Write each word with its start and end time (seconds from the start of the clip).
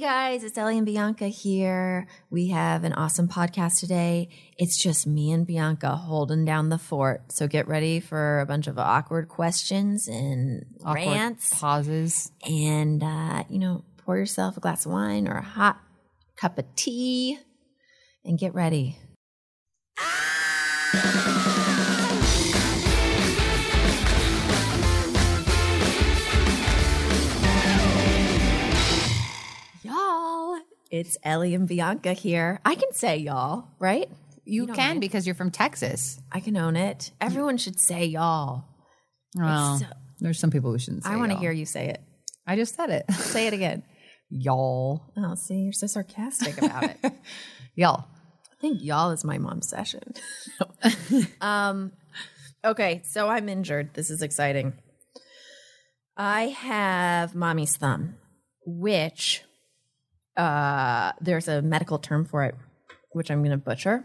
Hey 0.00 0.06
guys, 0.06 0.44
it's 0.44 0.56
Ellie 0.56 0.78
and 0.78 0.86
Bianca 0.86 1.26
here. 1.26 2.06
We 2.30 2.48
have 2.48 2.84
an 2.84 2.94
awesome 2.94 3.28
podcast 3.28 3.80
today. 3.80 4.30
It's 4.56 4.82
just 4.82 5.06
me 5.06 5.30
and 5.30 5.46
Bianca 5.46 5.94
holding 5.94 6.46
down 6.46 6.70
the 6.70 6.78
fort. 6.78 7.30
So 7.32 7.46
get 7.46 7.68
ready 7.68 8.00
for 8.00 8.40
a 8.40 8.46
bunch 8.46 8.66
of 8.66 8.78
awkward 8.78 9.28
questions 9.28 10.08
and 10.08 10.64
Awkward 10.82 11.04
rants. 11.04 11.50
pauses. 11.52 12.32
And, 12.48 13.02
uh, 13.02 13.44
you 13.50 13.58
know, 13.58 13.84
pour 13.98 14.16
yourself 14.16 14.56
a 14.56 14.60
glass 14.60 14.86
of 14.86 14.92
wine 14.92 15.28
or 15.28 15.34
a 15.34 15.42
hot 15.42 15.78
cup 16.34 16.56
of 16.56 16.64
tea 16.76 17.38
and 18.24 18.38
get 18.38 18.54
ready. 18.54 18.96
It's 30.90 31.16
Ellie 31.22 31.54
and 31.54 31.68
Bianca 31.68 32.12
here. 32.12 32.60
I 32.64 32.74
can 32.74 32.92
say 32.92 33.16
y'all, 33.18 33.68
right? 33.78 34.10
You, 34.44 34.66
don't 34.66 34.74
can 34.76 34.88
mind? 34.90 35.00
because 35.00 35.26
you're 35.26 35.34
from 35.36 35.50
Texas. 35.50 36.20
I 36.32 36.40
can 36.40 36.56
own 36.56 36.74
it. 36.76 37.12
Everyone 37.20 37.56
should 37.58 37.78
say 37.78 38.04
y'all. 38.06 38.64
Well, 39.36 39.78
so- 39.78 39.86
there's 40.18 40.38
some 40.38 40.50
people 40.50 40.72
who 40.72 40.78
shouldn't 40.78 41.04
say 41.04 41.10
I 41.10 41.16
want 41.16 41.30
to 41.30 41.34
y'all. 41.34 41.40
hear 41.42 41.52
you 41.52 41.64
say 41.66 41.88
it. 41.88 42.00
I 42.46 42.56
just 42.56 42.74
said 42.74 42.90
it. 42.90 43.10
Say 43.12 43.46
it 43.46 43.52
again. 43.54 43.84
y'all. 44.28 45.12
Oh, 45.16 45.34
see, 45.36 45.54
you're 45.54 45.72
so 45.72 45.86
sarcastic 45.86 46.58
about 46.58 46.84
it. 46.84 46.96
I 47.04 47.12
Y'all. 47.76 48.04
I 48.52 48.60
think 48.60 48.78
y'all 48.82 49.10
is 49.10 49.24
my 49.24 49.38
mom's 49.38 49.68
session. 49.68 50.02
Um, 51.40 51.92
okay, 52.64 53.02
so 53.04 53.28
I'm 53.28 53.48
injured. 53.48 53.94
This 53.94 54.10
is 54.10 54.20
exciting. 54.22 54.74
I 56.16 56.48
have 56.48 57.34
mommy's 57.34 57.76
thumb, 57.76 58.16
which 58.66 59.42
uh, 60.36 61.12
there's 61.20 61.48
a 61.48 61.62
medical 61.62 61.98
term 61.98 62.24
for 62.24 62.44
it, 62.44 62.54
which 63.12 63.30
I'm 63.30 63.40
going 63.40 63.50
to 63.50 63.56
butcher. 63.56 64.04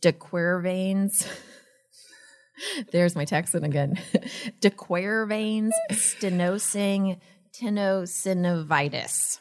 De 0.00 0.12
Quervain's. 0.12 1.26
There's 2.92 3.16
my 3.16 3.24
Texan 3.24 3.64
again. 3.64 3.98
De 4.60 4.70
Quervain's 4.70 5.74
stenosing 5.92 7.18
tenosynovitis. 7.58 9.40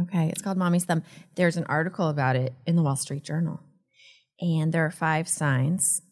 Okay, 0.00 0.28
it's 0.28 0.42
called 0.42 0.58
mommy's 0.58 0.84
thumb. 0.84 1.02
There's 1.34 1.56
an 1.56 1.64
article 1.64 2.08
about 2.08 2.36
it 2.36 2.54
in 2.66 2.76
the 2.76 2.82
Wall 2.82 2.96
Street 2.96 3.24
Journal, 3.24 3.60
and 4.40 4.72
there 4.72 4.84
are 4.84 4.90
five 4.90 5.28
signs. 5.28 6.02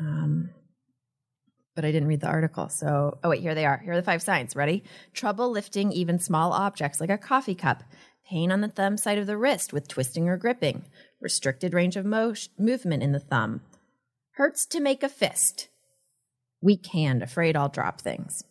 Um, 0.00 0.50
but 1.76 1.84
I 1.84 1.92
didn't 1.92 2.08
read 2.08 2.20
the 2.20 2.26
article. 2.26 2.68
So, 2.68 3.18
oh 3.22 3.28
wait, 3.28 3.40
here 3.40 3.54
they 3.54 3.64
are. 3.64 3.78
Here 3.78 3.92
are 3.92 3.96
the 3.96 4.02
five 4.02 4.22
signs. 4.22 4.56
Ready? 4.56 4.82
Trouble 5.14 5.50
lifting 5.52 5.92
even 5.92 6.18
small 6.18 6.52
objects 6.52 7.00
like 7.00 7.10
a 7.10 7.18
coffee 7.18 7.54
cup. 7.54 7.84
Pain 8.28 8.52
on 8.52 8.60
the 8.60 8.68
thumb 8.68 8.96
side 8.96 9.18
of 9.18 9.26
the 9.26 9.38
wrist 9.38 9.72
with 9.72 9.88
twisting 9.88 10.28
or 10.28 10.36
gripping. 10.36 10.84
Restricted 11.20 11.72
range 11.72 11.96
of 11.96 12.04
mo- 12.04 12.34
movement 12.58 13.02
in 13.02 13.12
the 13.12 13.20
thumb. 13.20 13.62
Hurts 14.34 14.66
to 14.66 14.80
make 14.80 15.02
a 15.02 15.08
fist. 15.08 15.68
Weak 16.60 16.86
hand, 16.88 17.22
afraid 17.22 17.56
I'll 17.56 17.68
drop 17.68 18.00
things. 18.00 18.42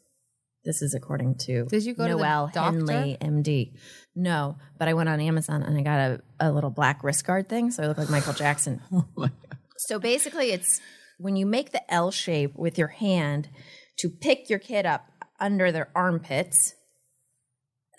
This 0.66 0.82
is 0.82 0.94
according 0.94 1.36
to 1.46 1.66
Did 1.66 1.86
you 1.86 1.94
go 1.94 2.08
to 2.08 2.14
the 2.14 2.18
Noel 2.18 2.50
doctor? 2.54 2.78
Henley, 2.78 3.18
MD. 3.22 3.74
No, 4.16 4.58
but 4.78 4.88
I 4.88 4.94
went 4.96 5.10
on 5.10 5.22
Amazon 5.22 5.64
and 5.64 5.78
I 5.78 5.82
got 5.82 6.00
a, 6.00 6.22
a 6.40 6.52
little 6.52 6.72
black 6.72 7.04
wrist 7.04 7.26
guard 7.26 7.48
thing, 7.48 7.72
so 7.72 7.84
I 7.84 7.88
look 7.88 7.98
like 7.98 8.10
Michael 8.10 8.34
Jackson. 8.34 8.82
Oh 8.92 9.30
so 9.78 10.00
basically, 10.00 10.52
it's 10.52 10.82
when 11.20 11.36
you 11.36 11.46
make 11.46 11.72
the 11.72 11.94
L 11.94 12.10
shape 12.10 12.56
with 12.56 12.80
your 12.80 12.88
hand 12.88 13.48
to 14.00 14.10
pick 14.10 14.50
your 14.50 14.60
kid 14.60 14.88
up 14.88 15.06
under 15.40 15.72
their 15.72 15.90
armpits, 15.96 16.74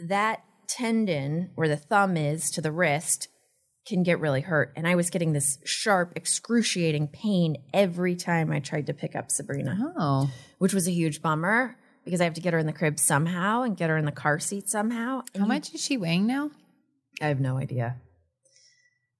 that 0.08 0.42
tendon 0.68 1.50
where 1.54 1.68
the 1.68 1.76
thumb 1.76 2.16
is 2.16 2.50
to 2.52 2.60
the 2.60 2.72
wrist 2.72 3.28
can 3.86 4.02
get 4.02 4.20
really 4.20 4.42
hurt. 4.42 4.72
And 4.76 4.86
I 4.86 4.94
was 4.96 5.08
getting 5.10 5.32
this 5.32 5.58
sharp, 5.64 6.12
excruciating 6.14 7.08
pain 7.08 7.56
every 7.72 8.16
time 8.16 8.52
I 8.52 8.60
tried 8.60 8.86
to 8.86 8.94
pick 8.94 9.16
up 9.16 9.30
Sabrina, 9.30 9.94
Oh. 9.98 10.30
which 10.58 10.74
was 10.74 10.86
a 10.86 10.92
huge 10.92 11.22
bummer 11.22 11.76
because 12.04 12.20
I 12.20 12.24
have 12.24 12.34
to 12.34 12.40
get 12.42 12.52
her 12.52 12.58
in 12.58 12.66
the 12.66 12.72
crib 12.72 12.98
somehow 12.98 13.62
and 13.62 13.76
get 13.76 13.88
her 13.90 13.96
in 13.96 14.04
the 14.04 14.12
car 14.12 14.38
seat 14.38 14.68
somehow. 14.68 15.22
And 15.34 15.42
How 15.42 15.46
much 15.48 15.74
is 15.74 15.82
she 15.82 15.96
weighing 15.96 16.26
now? 16.26 16.50
I 17.20 17.28
have 17.28 17.40
no 17.40 17.56
idea. 17.56 17.96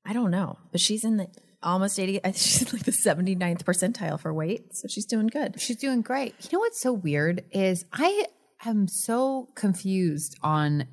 I 0.04 0.12
don't 0.12 0.30
know, 0.30 0.58
but 0.70 0.80
she's 0.80 1.04
in 1.04 1.16
the 1.16 1.28
almost 1.62 1.98
80, 1.98 2.20
she's 2.34 2.72
like 2.72 2.84
the 2.84 2.92
79th 2.92 3.64
percentile 3.64 4.20
for 4.20 4.32
weight. 4.32 4.76
So 4.76 4.86
she's 4.88 5.06
doing 5.06 5.26
good. 5.28 5.60
She's 5.60 5.76
doing 5.76 6.02
great. 6.02 6.34
You 6.42 6.50
know 6.52 6.60
what's 6.60 6.80
so 6.80 6.92
weird 6.92 7.42
is 7.52 7.84
I 7.92 8.26
am 8.64 8.86
so 8.88 9.48
confused 9.54 10.36
on 10.42 10.86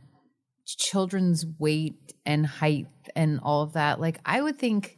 children's 0.66 1.46
weight 1.60 2.14
and 2.26 2.46
height 2.46 2.88
and 3.16 3.40
all 3.44 3.62
of 3.62 3.74
that. 3.74 4.00
Like 4.00 4.20
I 4.26 4.42
would 4.42 4.58
think 4.60 4.98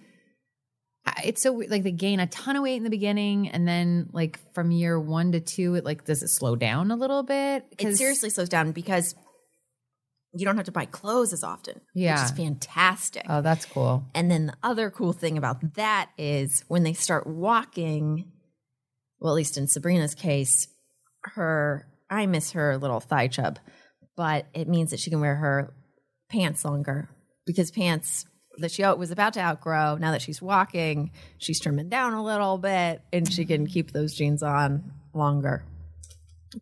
it's 1.23 1.41
so. 1.41 1.53
Like 1.53 1.83
they 1.83 1.91
gain 1.91 2.19
a 2.19 2.27
ton 2.27 2.55
of 2.57 2.63
weight 2.63 2.75
in 2.75 2.83
the 2.83 2.89
beginning, 2.89 3.47
and 3.49 3.67
then 3.67 4.09
like 4.11 4.39
from 4.53 4.71
year 4.71 4.99
one 4.99 5.31
to 5.31 5.39
two, 5.39 5.75
it 5.75 5.85
like 5.85 6.03
does 6.05 6.21
it 6.21 6.27
slow 6.29 6.55
down 6.55 6.91
a 6.91 6.95
little 6.95 7.23
bit? 7.23 7.65
it 7.79 7.95
seriously 7.95 8.29
slows 8.29 8.49
down 8.49 8.71
because 8.73 9.15
you 10.33 10.45
don't 10.45 10.57
have 10.57 10.65
to 10.65 10.71
buy 10.71 10.85
clothes 10.85 11.31
as 11.33 11.43
often, 11.43 11.79
Yeah. 11.95 12.21
which 12.21 12.31
is 12.31 12.37
fantastic. 12.37 13.25
Oh, 13.29 13.41
that's 13.41 13.65
cool. 13.65 14.05
And 14.13 14.29
then 14.29 14.47
the 14.47 14.53
other 14.61 14.91
cool 14.91 15.13
thing 15.13 15.37
about 15.37 15.75
that 15.75 16.09
is 16.17 16.63
when 16.67 16.83
they 16.83 16.93
start 16.93 17.25
walking, 17.25 18.29
well, 19.19 19.33
at 19.33 19.37
least 19.37 19.57
in 19.57 19.67
Sabrina's 19.67 20.13
case, 20.13 20.67
her, 21.23 21.87
I 22.09 22.25
miss 22.27 22.51
her 22.51 22.77
little 22.77 22.99
thigh 22.99 23.29
chub, 23.29 23.57
but 24.17 24.47
it 24.53 24.67
means 24.67 24.91
that 24.91 24.99
she 24.99 25.09
can 25.09 25.21
wear 25.21 25.35
her 25.35 25.73
pants 26.29 26.65
longer 26.65 27.09
because 27.45 27.71
pants 27.71 28.25
that 28.59 28.71
she 28.71 28.83
was 28.83 29.11
about 29.11 29.33
to 29.33 29.39
outgrow, 29.39 29.95
now 29.95 30.11
that 30.11 30.21
she's 30.21 30.41
walking, 30.41 31.11
she's 31.37 31.59
trimming 31.59 31.89
down 31.89 32.13
a 32.13 32.23
little 32.23 32.57
bit 32.57 33.01
and 33.13 33.31
she 33.31 33.45
can 33.45 33.67
keep 33.67 33.91
those 33.91 34.15
jeans 34.15 34.41
on 34.41 34.91
longer. 35.13 35.63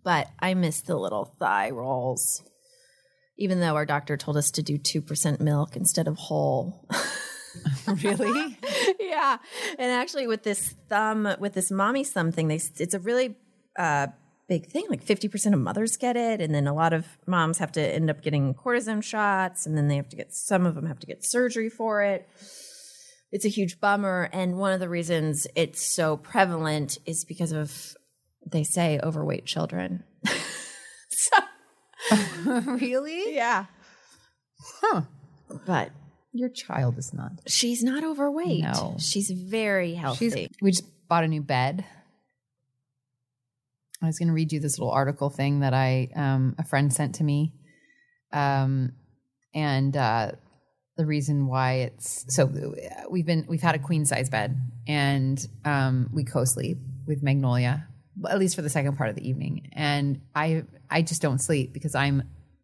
But 0.04 0.28
I 0.40 0.54
miss 0.56 0.82
the 0.82 0.98
little 0.98 1.34
thigh 1.40 1.70
rolls. 1.70 2.44
Even 3.38 3.60
though 3.60 3.76
our 3.76 3.86
doctor 3.86 4.18
told 4.18 4.38
us 4.38 4.52
to 4.52 4.62
do 4.62 4.78
2% 4.78 5.40
milk 5.40 5.76
instead 5.76 6.08
of 6.08 6.18
whole. 6.18 6.88
Really? 8.04 8.58
yeah. 9.00 9.38
And 9.80 9.92
actually, 9.92 10.28
with 10.28 10.44
this 10.44 10.76
thumb, 10.90 11.36
with 11.40 11.54
this 11.54 11.72
mommy 11.72 12.04
thumb 12.04 12.32
thing, 12.32 12.48
they 12.48 12.56
it's 12.56 12.94
a 12.94 13.00
really 13.00 13.36
uh, 13.78 14.08
big 14.48 14.68
thing. 14.68 14.86
Like 14.90 15.02
fifty 15.04 15.28
percent 15.28 15.56
of 15.56 15.62
mothers 15.62 15.98
get 15.98 16.16
it, 16.16 16.42
and 16.42 16.54
then 16.54 16.68
a 16.68 16.74
lot 16.74 16.94
of 16.94 17.06
moms 17.28 17.58
have 17.60 17.72
to 17.74 17.82
end 17.82 18.10
up 18.10 18.22
getting 18.22 18.54
cortisone 18.54 19.04
shots, 19.04 19.66
and 19.66 19.78
then 19.78 19.88
they 19.88 19.96
have 19.96 20.10
to 20.10 20.16
get 20.16 20.34
some 20.34 20.66
of 20.66 20.76
them 20.76 20.86
have 20.86 21.00
to 21.00 21.08
get 21.08 21.26
surgery 21.26 21.70
for 21.70 22.02
it. 22.02 22.28
It's 23.32 23.46
a 23.46 23.50
huge 23.50 23.80
bummer, 23.82 24.30
and 24.32 24.58
one 24.58 24.72
of 24.72 24.80
the 24.80 24.88
reasons 24.90 25.46
it's 25.56 25.82
so 25.86 26.16
prevalent 26.18 26.98
is 27.06 27.26
because 27.26 27.52
of 27.52 27.96
they 28.50 28.64
say 28.64 29.00
overweight 29.04 29.46
children. 29.46 30.04
so, 31.10 31.38
really? 32.62 33.36
yeah, 33.36 33.66
Huh. 34.82 35.02
but 35.66 35.90
Your 36.32 36.50
child 36.50 36.98
is 36.98 37.14
not. 37.14 37.32
she's 37.48 37.84
not 37.84 38.04
overweight. 38.04 38.62
No. 38.64 38.96
she's 39.00 39.32
very 39.32 39.96
healthy. 39.96 40.30
She's, 40.30 40.48
we 40.62 40.72
just 40.72 40.84
bought 41.10 41.24
a 41.24 41.28
new 41.28 41.42
bed. 41.42 41.84
I 44.02 44.08
was 44.08 44.20
going 44.20 44.28
to 44.28 44.34
read 44.34 44.52
you 44.52 44.60
this 44.60 44.78
little 44.78 44.92
article 44.92 45.30
thing 45.30 45.62
that 45.62 45.74
I 45.74 46.10
um, 46.16 46.56
a 46.60 46.64
friend 46.64 46.94
sent 46.94 47.16
to 47.16 47.24
me, 47.24 47.54
um, 48.34 48.94
and 49.54 49.96
uh, 49.96 50.32
the 50.98 51.06
reason 51.06 51.48
why 51.48 51.74
it's 51.74 52.26
so 52.34 52.46
we've 53.10 53.26
been 53.26 53.46
we've 53.48 53.62
had 53.62 53.76
a 53.76 53.80
queen 53.80 54.06
size 54.06 54.30
bed 54.30 54.58
and 54.88 55.46
um, 55.64 56.10
we 56.14 56.24
co-sleep 56.24 56.78
with 57.08 57.24
Magnolia 57.24 57.88
at 58.30 58.40
least 58.40 58.56
for 58.56 58.62
the 58.62 58.70
second 58.70 58.98
part 58.98 59.10
of 59.10 59.16
the 59.16 59.28
evening, 59.28 59.70
and 59.74 60.22
I 60.34 60.64
I 60.90 61.02
just 61.02 61.22
don't 61.22 61.40
sleep 61.40 61.74
because 61.74 61.96
I'm 61.96 62.24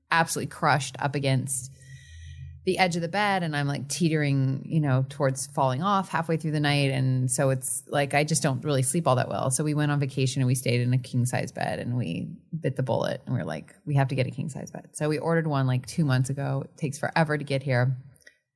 absolutely 0.10 0.50
crushed 0.50 0.96
up 1.00 1.16
against 1.16 1.72
the 2.64 2.78
edge 2.78 2.96
of 2.96 3.02
the 3.02 3.08
bed 3.08 3.42
and 3.42 3.56
I'm 3.56 3.68
like 3.68 3.88
teetering, 3.88 4.64
you 4.66 4.80
know, 4.80 5.06
towards 5.10 5.48
falling 5.48 5.82
off 5.82 6.10
halfway 6.10 6.38
through 6.38 6.52
the 6.52 6.60
night. 6.60 6.92
And 6.92 7.30
so 7.30 7.50
it's 7.50 7.84
like 7.88 8.14
I 8.14 8.24
just 8.24 8.44
don't 8.44 8.64
really 8.64 8.84
sleep 8.84 9.08
all 9.08 9.16
that 9.16 9.30
well. 9.30 9.50
So 9.50 9.64
we 9.64 9.74
went 9.74 9.92
on 9.92 10.00
vacation 10.00 10.42
and 10.42 10.48
we 10.48 10.54
stayed 10.54 10.82
in 10.82 10.94
a 10.94 11.00
king 11.00 11.26
size 11.26 11.52
bed 11.52 11.80
and 11.80 11.98
we 11.98 12.30
bit 12.60 12.76
the 12.76 12.84
bullet 12.84 13.22
and 13.26 13.34
we 13.34 13.42
are 13.42 13.46
like, 13.46 13.74
we 13.86 13.96
have 13.96 14.10
to 14.10 14.16
get 14.16 14.28
a 14.28 14.32
king 14.32 14.50
size 14.50 14.70
bed. 14.70 14.90
So 14.94 15.10
we 15.10 15.18
ordered 15.18 15.48
one 15.48 15.66
like 15.66 15.88
two 15.88 16.06
months 16.06 16.30
ago. 16.30 16.62
It 16.66 16.78
takes 16.78 17.00
forever 17.00 17.36
to 17.36 17.44
get 17.44 17.64
here. 17.64 17.98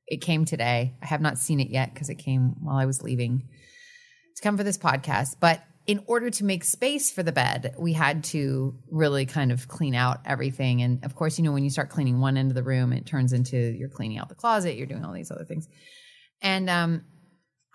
It 0.06 0.18
came 0.18 0.44
today. 0.44 0.94
I 1.02 1.06
have 1.06 1.20
not 1.20 1.36
seen 1.36 1.58
it 1.58 1.70
yet 1.70 1.92
because 1.92 2.08
it 2.08 2.14
came 2.14 2.54
while 2.62 2.76
I 2.76 2.86
was 2.86 3.02
leaving 3.02 3.48
to 4.36 4.42
come 4.42 4.56
for 4.56 4.62
this 4.62 4.78
podcast. 4.78 5.36
But 5.40 5.64
in 5.86 6.02
order 6.06 6.30
to 6.30 6.44
make 6.44 6.64
space 6.64 7.12
for 7.12 7.22
the 7.22 7.32
bed, 7.32 7.74
we 7.78 7.92
had 7.92 8.24
to 8.24 8.74
really 8.90 9.24
kind 9.24 9.52
of 9.52 9.68
clean 9.68 9.94
out 9.94 10.20
everything. 10.24 10.82
And 10.82 11.04
of 11.04 11.14
course, 11.14 11.38
you 11.38 11.44
know, 11.44 11.52
when 11.52 11.62
you 11.62 11.70
start 11.70 11.90
cleaning 11.90 12.20
one 12.20 12.36
end 12.36 12.50
of 12.50 12.56
the 12.56 12.62
room, 12.62 12.92
it 12.92 13.06
turns 13.06 13.32
into 13.32 13.56
you're 13.56 13.88
cleaning 13.88 14.18
out 14.18 14.28
the 14.28 14.34
closet, 14.34 14.76
you're 14.76 14.86
doing 14.86 15.04
all 15.04 15.12
these 15.12 15.30
other 15.30 15.44
things. 15.44 15.68
And 16.42 16.68
um, 16.68 17.04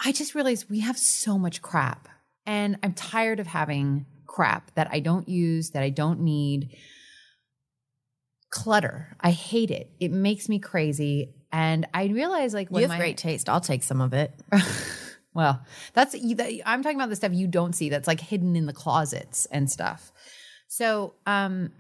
I 0.04 0.12
just 0.12 0.36
realized 0.36 0.70
we 0.70 0.82
have 0.82 0.98
so 0.98 1.38
much 1.38 1.62
crap. 1.62 2.10
And 2.46 2.78
I'm 2.84 2.94
tired 2.94 3.40
of 3.40 3.48
having 3.48 4.06
crap 4.26 4.74
that 4.76 4.90
I 4.92 5.00
don't 5.00 5.30
use, 5.30 5.70
that 5.72 5.84
I 5.84 5.90
don't 5.90 6.22
need. 6.22 6.76
clutter. 8.50 9.16
I 9.22 9.32
hate 9.32 9.72
it. 9.72 9.90
It 10.00 10.12
makes 10.12 10.50
me 10.50 10.60
crazy. 10.60 11.34
And 11.54 11.88
I 11.94 12.06
realize 12.08 12.54
like 12.54 12.70
when 12.70 12.82
You 12.82 12.90
have 12.90 12.98
my 12.98 13.02
great 13.02 13.18
taste. 13.18 13.48
I'll 13.48 13.62
take 13.62 13.84
some 13.84 14.02
of 14.02 14.14
it. 14.14 14.34
well, 15.34 15.64
that's 15.94 16.16
I'm 16.66 16.84
talking 16.84 16.98
about 16.98 17.10
the 17.10 17.16
stuff 17.16 17.34
you 17.34 17.48
don't 17.48 17.74
see 17.74 17.90
that's 17.90 18.08
like 18.08 18.20
hidden 18.20 18.56
in 18.56 18.66
the 18.66 18.74
closets 18.74 19.46
and 19.48 19.72
stuff. 19.72 20.12
So, 20.68 21.14
um, 21.26 21.72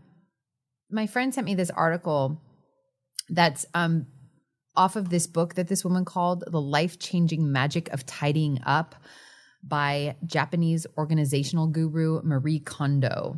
my 0.90 1.08
friend 1.08 1.34
sent 1.34 1.46
me 1.46 1.56
this 1.56 1.70
article 1.70 2.42
that's 3.30 3.66
um 3.74 4.08
off 4.76 4.96
of 4.96 5.10
this 5.10 5.28
book 5.28 5.56
that 5.56 5.68
this 5.68 5.84
woman 5.84 6.06
called 6.06 6.44
"The 6.48 6.62
Life 6.62 6.98
Changing 7.00 7.52
Magic 7.52 7.90
of 7.90 8.06
Tidying 8.06 8.62
Up" 8.66 8.96
by 9.64 10.16
Japanese 10.26 10.88
organizational 10.98 11.68
guru 11.68 12.22
Marie 12.24 12.60
Kondo. 12.60 13.38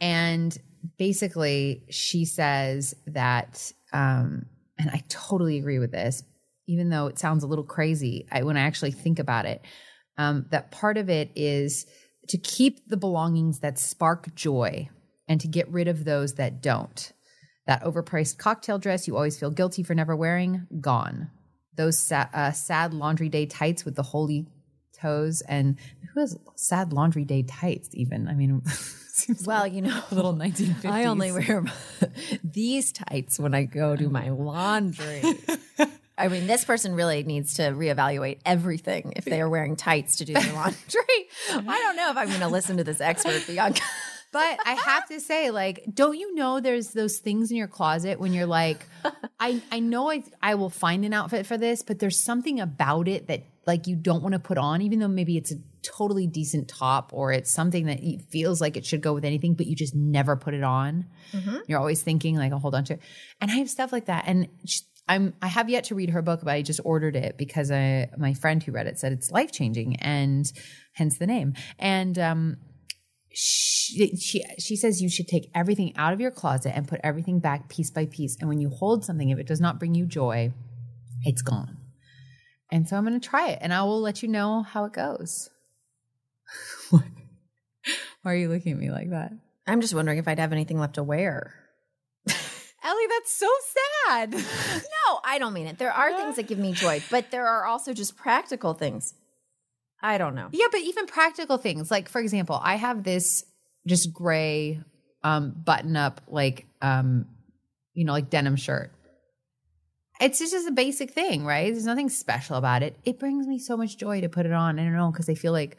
And 0.00 0.56
basically, 0.98 1.84
she 1.90 2.24
says 2.24 2.94
that, 3.06 3.72
um, 3.92 4.46
and 4.78 4.88
I 4.90 5.02
totally 5.08 5.58
agree 5.58 5.78
with 5.78 5.92
this, 5.92 6.22
even 6.70 6.88
though 6.88 7.08
it 7.08 7.18
sounds 7.18 7.42
a 7.42 7.46
little 7.48 7.64
crazy 7.64 8.26
I, 8.30 8.44
when 8.44 8.56
I 8.56 8.60
actually 8.60 8.92
think 8.92 9.18
about 9.18 9.44
it, 9.44 9.60
um, 10.16 10.46
that 10.50 10.70
part 10.70 10.96
of 10.96 11.10
it 11.10 11.30
is 11.34 11.84
to 12.28 12.38
keep 12.38 12.88
the 12.88 12.96
belongings 12.96 13.58
that 13.58 13.78
spark 13.78 14.34
joy 14.36 14.88
and 15.26 15.40
to 15.40 15.48
get 15.48 15.68
rid 15.68 15.88
of 15.88 16.04
those 16.04 16.34
that 16.34 16.62
don't. 16.62 17.12
That 17.66 17.82
overpriced 17.82 18.38
cocktail 18.38 18.78
dress 18.78 19.08
you 19.08 19.16
always 19.16 19.38
feel 19.38 19.50
guilty 19.50 19.82
for 19.82 19.94
never 19.94 20.14
wearing, 20.14 20.66
gone. 20.80 21.30
Those 21.76 21.98
sa- 21.98 22.28
uh, 22.32 22.52
sad 22.52 22.94
laundry 22.94 23.28
day 23.28 23.46
tights 23.46 23.84
with 23.84 23.96
the 23.96 24.02
holy 24.02 24.46
toes, 25.00 25.40
and 25.42 25.76
who 26.12 26.20
has 26.20 26.36
sad 26.56 26.92
laundry 26.92 27.24
day 27.24 27.42
tights? 27.42 27.90
Even 27.92 28.28
I 28.28 28.34
mean, 28.34 28.62
seems 29.12 29.46
Well, 29.46 29.66
you 29.66 29.82
know, 29.82 30.02
a 30.10 30.14
little 30.14 30.34
1950s. 30.34 30.84
I 30.84 31.04
only 31.06 31.32
wear 31.32 31.64
these 32.44 32.92
tights 32.92 33.38
when 33.38 33.54
I 33.54 33.64
go 33.64 33.96
do 33.96 34.08
my 34.08 34.30
laundry. 34.30 35.22
I 36.20 36.28
mean, 36.28 36.46
this 36.46 36.64
person 36.64 36.94
really 36.94 37.22
needs 37.22 37.54
to 37.54 37.62
reevaluate 37.62 38.40
everything 38.44 39.14
if 39.16 39.24
they 39.24 39.40
are 39.40 39.48
wearing 39.48 39.74
tights 39.74 40.16
to 40.16 40.24
do 40.24 40.34
their 40.34 40.52
laundry. 40.52 40.76
I 41.50 41.78
don't 41.78 41.96
know 41.96 42.10
if 42.10 42.16
I'm 42.16 42.28
going 42.28 42.40
to 42.40 42.48
listen 42.48 42.76
to 42.76 42.84
this 42.84 43.00
expert, 43.00 43.46
Bianca. 43.46 43.82
But 44.32 44.60
I 44.64 44.74
have 44.74 45.08
to 45.08 45.18
say, 45.18 45.50
like, 45.50 45.84
don't 45.92 46.16
you 46.16 46.36
know 46.36 46.60
there's 46.60 46.90
those 46.90 47.18
things 47.18 47.50
in 47.50 47.56
your 47.56 47.66
closet 47.66 48.20
when 48.20 48.32
you're 48.32 48.46
like, 48.46 48.86
I, 49.40 49.60
I 49.72 49.80
know 49.80 50.08
I, 50.08 50.22
I 50.40 50.54
will 50.54 50.70
find 50.70 51.04
an 51.04 51.12
outfit 51.12 51.46
for 51.46 51.58
this, 51.58 51.82
but 51.82 51.98
there's 51.98 52.22
something 52.22 52.60
about 52.60 53.08
it 53.08 53.26
that 53.26 53.42
like 53.66 53.88
you 53.88 53.96
don't 53.96 54.22
want 54.22 54.34
to 54.34 54.38
put 54.38 54.56
on, 54.56 54.82
even 54.82 55.00
though 55.00 55.08
maybe 55.08 55.36
it's 55.36 55.50
a 55.50 55.56
totally 55.82 56.26
decent 56.26 56.68
top 56.68 57.10
or 57.12 57.32
it's 57.32 57.50
something 57.50 57.86
that 57.86 58.00
feels 58.28 58.60
like 58.60 58.76
it 58.76 58.86
should 58.86 59.00
go 59.00 59.14
with 59.14 59.24
anything, 59.24 59.54
but 59.54 59.66
you 59.66 59.74
just 59.74 59.94
never 59.94 60.36
put 60.36 60.54
it 60.54 60.62
on. 60.62 61.06
Mm-hmm. 61.32 61.56
You're 61.66 61.78
always 61.78 62.02
thinking 62.02 62.36
like, 62.36 62.52
I'll 62.52 62.58
hold 62.58 62.74
on 62.74 62.84
to 62.84 62.94
it. 62.94 63.00
And 63.40 63.50
I 63.50 63.54
have 63.54 63.70
stuff 63.70 63.92
like 63.92 64.06
that. 64.06 64.24
And 64.26 64.48
I'm, 65.10 65.34
I 65.42 65.48
have 65.48 65.68
yet 65.68 65.84
to 65.84 65.94
read 65.94 66.10
her 66.10 66.22
book, 66.22 66.40
but 66.42 66.52
I 66.52 66.62
just 66.62 66.80
ordered 66.84 67.16
it 67.16 67.36
because 67.36 67.70
I, 67.70 68.08
my 68.16 68.34
friend 68.34 68.62
who 68.62 68.72
read 68.72 68.86
it 68.86 68.98
said 68.98 69.12
it's 69.12 69.30
life 69.30 69.52
changing 69.52 69.96
and 69.96 70.50
hence 70.92 71.18
the 71.18 71.26
name. 71.26 71.54
And, 71.78 72.18
um, 72.18 72.56
she, 73.32 74.16
she 74.16 74.44
she 74.58 74.74
says 74.74 75.00
you 75.00 75.08
should 75.08 75.28
take 75.28 75.52
everything 75.54 75.92
out 75.96 76.12
of 76.12 76.20
your 76.20 76.32
closet 76.32 76.72
and 76.74 76.88
put 76.88 76.98
everything 77.04 77.38
back 77.38 77.68
piece 77.68 77.88
by 77.88 78.04
piece 78.06 78.36
and 78.40 78.48
when 78.48 78.58
you 78.58 78.68
hold 78.68 79.04
something 79.04 79.30
if 79.30 79.38
it 79.38 79.46
does 79.46 79.60
not 79.60 79.78
bring 79.78 79.94
you 79.94 80.04
joy 80.04 80.52
it's 81.22 81.40
gone 81.40 81.76
and 82.72 82.88
so 82.88 82.96
i'm 82.96 83.06
going 83.06 83.18
to 83.18 83.28
try 83.28 83.50
it 83.50 83.60
and 83.62 83.72
i 83.72 83.84
will 83.84 84.00
let 84.00 84.20
you 84.20 84.28
know 84.28 84.64
how 84.64 84.84
it 84.84 84.92
goes 84.92 85.48
why 86.90 87.02
are 88.24 88.34
you 88.34 88.48
looking 88.48 88.72
at 88.72 88.78
me 88.78 88.90
like 88.90 89.10
that 89.10 89.30
I'm 89.70 89.80
just 89.80 89.94
wondering 89.94 90.18
if 90.18 90.26
I'd 90.26 90.40
have 90.40 90.52
anything 90.52 90.80
left 90.80 90.94
to 90.94 91.02
wear. 91.04 91.54
Ellie 92.82 93.06
that's 93.08 93.32
so 93.32 93.48
sad 93.74 94.32
No, 95.10 95.20
I 95.24 95.38
don't 95.38 95.52
mean 95.52 95.66
it. 95.66 95.78
There 95.78 95.92
are 95.92 96.16
things 96.16 96.36
that 96.36 96.46
give 96.46 96.58
me 96.58 96.72
joy, 96.72 97.02
but 97.10 97.30
there 97.30 97.46
are 97.46 97.64
also 97.64 97.92
just 97.92 98.16
practical 98.16 98.74
things. 98.74 99.14
I 100.02 100.18
don't 100.18 100.34
know. 100.34 100.48
Yeah, 100.52 100.66
but 100.70 100.80
even 100.80 101.06
practical 101.06 101.58
things. 101.58 101.90
Like 101.90 102.08
for 102.08 102.20
example, 102.20 102.58
I 102.62 102.76
have 102.76 103.02
this 103.04 103.44
just 103.86 104.12
gray 104.12 104.80
um 105.22 105.54
button 105.64 105.96
up 105.96 106.20
like 106.28 106.66
um 106.80 107.26
you 107.94 108.04
know, 108.04 108.12
like 108.12 108.30
denim 108.30 108.56
shirt. 108.56 108.92
It's 110.20 110.38
just, 110.38 110.68
a 110.68 110.70
basic 110.70 111.12
thing, 111.12 111.46
right? 111.46 111.72
There's 111.72 111.86
nothing 111.86 112.10
special 112.10 112.56
about 112.56 112.82
it. 112.82 112.94
It 113.04 113.18
brings 113.18 113.46
me 113.46 113.58
so 113.58 113.74
much 113.74 113.96
joy 113.96 114.20
to 114.20 114.28
put 114.28 114.44
it 114.44 114.52
on. 114.52 114.78
I 114.78 114.84
don't 114.84 114.94
know, 114.94 115.10
because 115.10 115.30
I 115.30 115.34
feel 115.34 115.52
like 115.52 115.78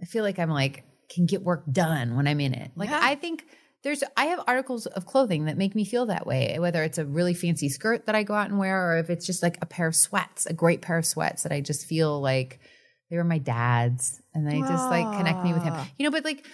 I 0.00 0.06
feel 0.06 0.24
like 0.24 0.38
I'm 0.38 0.50
like 0.50 0.84
can 1.10 1.26
get 1.26 1.42
work 1.42 1.64
done 1.70 2.16
when 2.16 2.26
I'm 2.26 2.40
in 2.40 2.54
it. 2.54 2.70
Like 2.76 2.90
Yeah. 2.90 3.00
I 3.02 3.14
think 3.14 3.44
there's 3.84 4.02
I 4.16 4.26
have 4.26 4.40
articles 4.46 4.86
of 4.86 5.06
clothing 5.06 5.44
that 5.44 5.56
make 5.56 5.74
me 5.74 5.84
feel 5.84 6.06
that 6.06 6.26
way, 6.26 6.56
whether 6.58 6.82
it's 6.82 6.98
a 6.98 7.04
really 7.04 7.34
fancy 7.34 7.68
skirt 7.68 8.06
that 8.06 8.14
I 8.14 8.22
go 8.22 8.34
out 8.34 8.48
and 8.48 8.58
wear 8.58 8.90
or 8.90 8.98
if 8.98 9.10
it's 9.10 9.26
just 9.26 9.42
like 9.42 9.58
a 9.60 9.66
pair 9.66 9.86
of 9.86 9.94
sweats, 9.94 10.46
a 10.46 10.54
great 10.54 10.82
pair 10.82 10.98
of 10.98 11.06
sweats 11.06 11.44
that 11.44 11.52
I 11.52 11.60
just 11.60 11.86
feel 11.86 12.20
like 12.20 12.60
they 13.10 13.16
were 13.16 13.24
my 13.24 13.38
dad's 13.38 14.20
and 14.32 14.50
they 14.50 14.58
just 14.58 14.90
like 14.90 15.16
connect 15.16 15.44
me 15.44 15.52
with 15.52 15.62
him. 15.62 15.74
Ah. 15.76 15.88
You 15.98 16.04
know, 16.04 16.10
but 16.10 16.24
like 16.24 16.44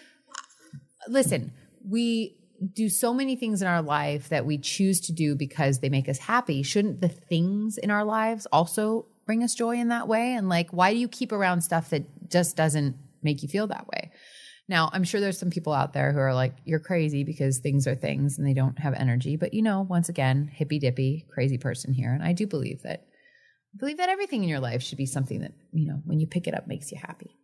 listen, 1.08 1.52
we 1.88 2.36
do 2.74 2.88
so 2.88 3.14
many 3.14 3.36
things 3.36 3.62
in 3.62 3.68
our 3.68 3.80
life 3.80 4.28
that 4.28 4.44
we 4.44 4.58
choose 4.58 5.00
to 5.00 5.12
do 5.12 5.34
because 5.34 5.78
they 5.78 5.88
make 5.88 6.08
us 6.08 6.18
happy. 6.18 6.62
Shouldn't 6.62 7.00
the 7.00 7.08
things 7.08 7.78
in 7.78 7.90
our 7.90 8.04
lives 8.04 8.46
also 8.52 9.06
bring 9.24 9.42
us 9.42 9.54
joy 9.54 9.76
in 9.76 9.88
that 9.88 10.08
way? 10.08 10.34
And 10.34 10.48
like, 10.48 10.70
why 10.70 10.92
do 10.92 10.98
you 10.98 11.08
keep 11.08 11.32
around 11.32 11.62
stuff 11.62 11.90
that 11.90 12.28
just 12.28 12.56
doesn't 12.56 12.96
make 13.22 13.42
you 13.42 13.48
feel 13.48 13.68
that 13.68 13.86
way? 13.88 14.10
Now, 14.70 14.88
I'm 14.92 15.02
sure 15.02 15.20
there's 15.20 15.36
some 15.36 15.50
people 15.50 15.72
out 15.72 15.94
there 15.94 16.12
who 16.12 16.20
are 16.20 16.32
like, 16.32 16.54
you're 16.64 16.78
crazy 16.78 17.24
because 17.24 17.58
things 17.58 17.88
are 17.88 17.96
things 17.96 18.38
and 18.38 18.46
they 18.46 18.54
don't 18.54 18.78
have 18.78 18.94
energy. 18.94 19.34
But 19.34 19.52
you 19.52 19.62
know, 19.62 19.80
once 19.80 20.08
again, 20.08 20.48
hippy 20.54 20.78
dippy, 20.78 21.26
crazy 21.28 21.58
person 21.58 21.92
here. 21.92 22.12
And 22.12 22.22
I 22.22 22.32
do 22.32 22.46
believe 22.46 22.82
that 22.82 23.00
I 23.74 23.78
believe 23.78 23.96
that 23.96 24.08
everything 24.08 24.44
in 24.44 24.48
your 24.48 24.60
life 24.60 24.80
should 24.80 24.96
be 24.96 25.06
something 25.06 25.40
that, 25.40 25.54
you 25.72 25.88
know, 25.88 26.00
when 26.04 26.20
you 26.20 26.28
pick 26.28 26.46
it 26.46 26.54
up 26.54 26.68
makes 26.68 26.92
you 26.92 26.98
happy. 26.98 27.36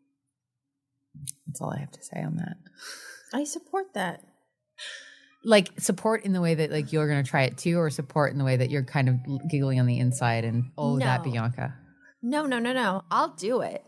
That's 1.49 1.61
all 1.61 1.73
I 1.73 1.81
have 1.81 1.91
to 1.91 2.05
say 2.05 2.23
on 2.23 2.37
that. 2.37 2.59
I 3.35 3.43
support 3.43 3.95
that. 3.95 4.23
Like 5.45 5.81
support 5.81 6.25
in 6.25 6.33
the 6.33 6.41
way 6.41 6.55
that 6.55 6.71
like 6.71 6.93
you're 6.93 7.09
going 7.09 7.25
to 7.25 7.29
try 7.29 7.43
it 7.43 7.59
too, 7.59 7.81
or 7.81 7.91
support 7.91 8.31
in 8.31 8.39
the 8.39 8.45
way 8.45 8.57
that 8.57 8.71
you're 8.71 8.85
kind 8.85 9.09
of 9.09 9.17
giggling 9.51 9.81
on 9.81 9.87
the 9.87 9.99
inside 9.99 10.45
and 10.45 10.71
oh 10.79 11.01
that 11.01 11.25
Bianca. 11.25 11.75
No, 12.23 12.47
no, 12.47 12.61
no, 12.61 12.73
no. 12.73 13.03
I'll 13.11 13.35
do 13.35 13.63
it. 13.63 13.85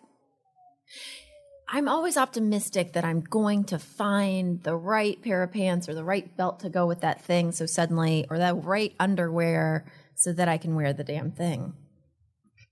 I'm 1.71 1.89
always 1.89 2.17
optimistic 2.17 2.95
that 2.95 3.05
I'm 3.05 3.21
going 3.21 3.65
to 3.65 3.79
find 3.79 4.63
the 4.63 4.75
right 4.75 5.21
pair 5.21 5.43
of 5.43 5.53
pants 5.53 5.89
or 5.89 5.95
the 5.95 6.05
right 6.05 6.35
belt 6.37 6.61
to 6.61 6.71
go 6.71 6.87
with 6.87 7.03
that 7.03 7.21
thing. 7.23 7.53
So 7.53 7.67
suddenly, 7.67 8.27
or 8.31 8.39
that 8.39 8.65
right 8.65 8.95
underwear 8.99 9.85
so 10.15 10.33
that 10.33 10.49
I 10.49 10.57
can 10.57 10.75
wear 10.75 10.93
the 10.93 11.05
damn 11.05 11.31
thing. 11.31 11.75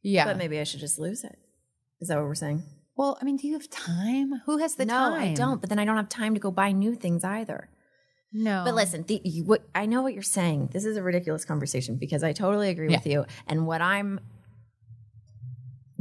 Yeah. 0.03 0.25
But 0.25 0.39
maybe 0.39 0.59
I 0.59 0.65
should 0.65 0.81
just 0.81 0.99
lose 0.99 1.25
it. 1.25 1.39
Is 2.01 2.09
that 2.09 2.17
what 2.17 2.27
we're 2.27 2.35
saying? 2.35 2.63
well, 2.97 3.19
I 3.21 3.25
mean, 3.25 3.37
do 3.37 3.47
you 3.47 3.53
have 3.53 3.69
time? 3.69 4.41
Who 4.47 4.59
has 4.59 4.77
the 4.77 4.87
no, 4.87 4.95
time? 4.95 5.23
I 5.23 5.35
don't. 5.35 5.61
But 5.61 5.69
then 5.69 5.79
I 5.79 5.85
don't 5.85 5.97
have 5.97 6.09
time 6.09 6.35
to 6.35 6.41
go 6.41 6.51
buy 6.51 6.73
new 6.73 6.95
things 6.95 7.25
either. 7.25 7.69
No. 8.33 8.63
But 8.65 8.75
listen, 8.75 9.05
the, 9.05 9.21
you, 9.23 9.45
what, 9.45 9.63
I 9.75 9.87
know 9.87 10.03
what 10.03 10.15
you're 10.15 10.23
saying. 10.23 10.71
This 10.73 10.85
is 10.85 10.97
a 10.97 11.03
ridiculous 11.03 11.45
conversation 11.45 11.97
because 11.97 12.23
I 12.25 12.33
totally 12.33 12.71
agree 12.71 12.89
with 12.89 13.07
you. 13.07 13.27
And 13.47 13.67
what 13.67 13.83
I'm 13.83 14.21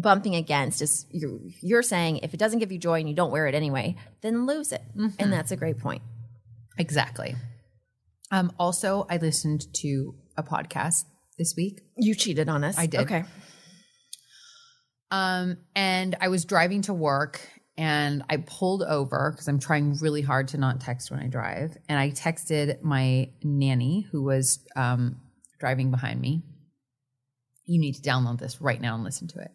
bumping 0.05 0.35
against 0.35 0.83
is 0.83 1.07
you're, 1.09 1.39
you're 1.63 1.81
saying 1.81 2.17
if 2.17 2.31
it 2.31 2.38
doesn't 2.38 2.59
give 2.59 2.71
you 2.71 2.77
joy 2.77 3.00
and 3.00 3.09
you 3.09 3.15
don't 3.15 3.31
wear 3.31 3.47
it 3.47 3.55
anyway, 3.55 3.95
then 4.21 4.45
lose 4.45 4.71
it. 4.71 4.83
And 5.17 5.33
that's 5.33 5.50
a 5.50 5.55
great 5.55 5.79
point. 5.79 6.03
Exactly. 6.77 7.35
Um, 8.29 8.51
also, 8.59 9.07
I 9.09 9.17
listened 9.17 9.65
to 9.77 10.13
a 10.38 10.43
podcast 10.43 11.05
this 11.39 11.55
week. 11.57 11.81
You 11.97 12.13
cheated 12.13 12.47
on 12.50 12.63
us. 12.63 12.77
I 12.77 12.85
did. 12.85 13.00
Okay. 13.00 13.24
Um, 15.09 15.57
and 15.75 16.15
I 16.21 16.27
was 16.27 16.45
driving 16.45 16.83
to 16.83 16.93
work 16.93 17.41
and 17.75 18.24
I 18.29 18.38
pulled 18.38 18.83
over 18.83 19.31
because 19.31 19.47
I'm 19.47 19.59
trying 19.59 19.97
really 20.01 20.21
hard 20.21 20.50
to 20.50 20.59
not 20.59 20.81
text 20.81 21.09
when 21.09 21.19
I 21.19 21.25
drive. 21.27 21.75
And 21.89 21.97
I 21.97 22.12
texted 22.12 22.83
my 22.83 23.31
nanny 23.43 24.07
who 24.12 24.21
was 24.21 24.59
um, 24.75 25.15
driving 25.59 25.89
behind 25.89 26.21
me. 26.21 26.43
You 27.65 27.79
need 27.79 27.93
to 27.93 28.07
download 28.07 28.38
this 28.38 28.62
right 28.62 28.79
now 28.79 28.93
and 28.93 29.03
listen 29.03 29.27
to 29.29 29.39
it. 29.39 29.50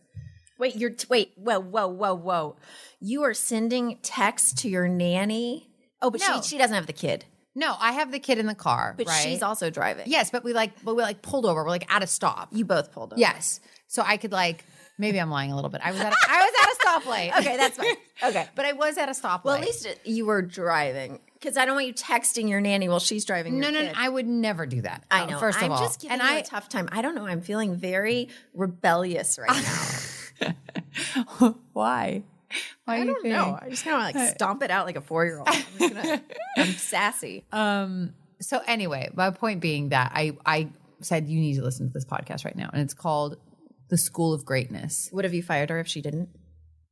Wait, 0.61 0.77
you're 0.77 0.93
wait, 1.09 1.33
whoa, 1.37 1.59
whoa, 1.59 1.89
whoa, 1.89 2.15
whoa. 2.15 2.57
You 3.01 3.25
are 3.25 3.35
sending 3.35 3.99
text 4.03 4.59
to 4.59 4.69
your 4.69 4.87
nanny? 4.87 5.69
Oh, 6.03 6.11
but 6.11 6.21
No. 6.21 6.41
she 6.43 6.51
she 6.51 6.59
doesn't 6.59 6.75
have 6.75 6.87
the 6.87 6.93
kid. 6.93 7.25
No, 7.55 7.75
I 7.81 7.93
have 7.93 8.13
the 8.13 8.21
kid 8.21 8.39
in 8.39 8.47
the 8.47 8.55
car, 8.55 8.95
But 8.97 9.09
right? 9.09 9.23
she's 9.25 9.43
also 9.43 9.71
driving. 9.71 10.05
yes, 10.07 10.31
but 10.31 10.45
we 10.45 10.53
like, 10.53 10.71
but 10.85 10.95
we 10.95 11.03
like 11.03 11.21
pulled 11.21 11.47
over. 11.47 11.65
We're 11.65 11.71
like 11.71 11.93
at 11.93 12.03
a 12.03 12.07
stop. 12.07 12.51
You 12.53 12.65
both 12.65 12.93
pulled 12.93 13.13
over. 13.13 13.21
Yes, 13.21 13.59
so 13.89 14.03
I 14.07 14.17
could 14.19 14.31
like 14.33 14.65
maybe 14.99 15.19
I'm 15.19 15.31
lying 15.31 15.51
a 15.51 15.55
little 15.57 15.71
bit. 15.71 15.81
I 15.83 15.91
was 15.93 16.01
at 16.01 16.13
a, 16.13 16.17
I 16.29 16.43
was 16.43 16.53
at 16.63 16.69
a 16.73 16.77
stoplight. 17.01 17.39
Okay, 17.41 17.57
that's 17.57 17.77
fine. 17.79 17.95
Okay. 18.23 18.47
but 18.55 18.67
I 18.67 18.73
was 18.75 18.99
at 18.99 19.09
a 19.09 19.13
stoplight. 19.13 19.45
Well, 19.45 19.55
at 19.55 19.63
least 19.65 19.87
it, 19.87 19.99
you 20.05 20.27
were 20.27 20.43
driving 20.43 21.19
because 21.35 21.57
I 21.57 21.65
don't 21.65 21.75
want 21.75 21.87
you 21.87 21.95
texting 21.95 22.49
your 22.51 22.61
nanny 22.61 22.89
while 22.89 22.99
she's 23.01 23.25
driving. 23.25 23.59
no, 23.59 23.69
your 23.71 23.81
no, 23.81 23.87
no, 23.87 23.93
kid. 23.95 23.97
I 23.99 24.09
would 24.11 24.27
never 24.29 24.67
do 24.67 24.83
that. 24.83 25.05
I 25.11 25.25
know. 25.27 25.39
First 25.39 25.59
of 25.59 25.65
I'm 25.65 25.73
all, 25.73 25.79
just 25.79 26.01
giving 26.03 26.21
and 26.21 26.23
you 26.29 26.37
I 26.37 26.39
a 26.41 26.45
tough 26.45 26.69
time. 26.69 26.89
I 26.93 27.01
don't 27.03 27.15
know. 27.15 27.27
I'm 27.27 27.41
feeling 27.41 27.75
very 27.77 28.29
rebellious 28.55 29.39
right 29.39 29.49
now. 29.63 29.89
why? 31.73 32.23
Why 32.85 32.97
I 33.01 33.05
do 33.05 33.15
think? 33.23 33.33
know. 33.35 33.59
I 33.61 33.69
just 33.71 33.85
kind 33.85 33.97
of 34.17 34.23
like 34.23 34.35
stomp 34.35 34.63
it 34.63 34.71
out 34.71 34.87
like 34.87 34.97
a 34.97 35.01
four 35.01 35.25
year 35.25 35.39
old. 35.39 35.49
I'm, 35.49 36.21
I'm 36.57 36.67
sassy. 36.73 37.45
Um, 37.53 38.15
so 38.41 38.61
anyway, 38.67 39.11
my 39.15 39.31
point 39.31 39.61
being 39.61 39.91
that 39.91 40.13
I 40.15 40.37
I 40.45 40.69
said 41.01 41.29
you 41.29 41.41
need 41.41 41.57
to 41.57 41.63
listen 41.63 41.87
to 41.89 41.93
this 41.93 42.05
podcast 42.05 42.45
right 42.45 42.57
now, 42.57 42.71
and 42.73 42.83
it's 42.83 42.95
called 42.95 43.37
The 43.89 43.99
School 43.99 44.33
of 44.35 44.45
Greatness. 44.45 45.09
Would 45.13 45.25
have 45.25 45.35
you 45.35 45.43
fired 45.43 45.71
her 45.71 45.79
if 45.79 45.87
she 45.89 46.01
didn't? 46.03 46.29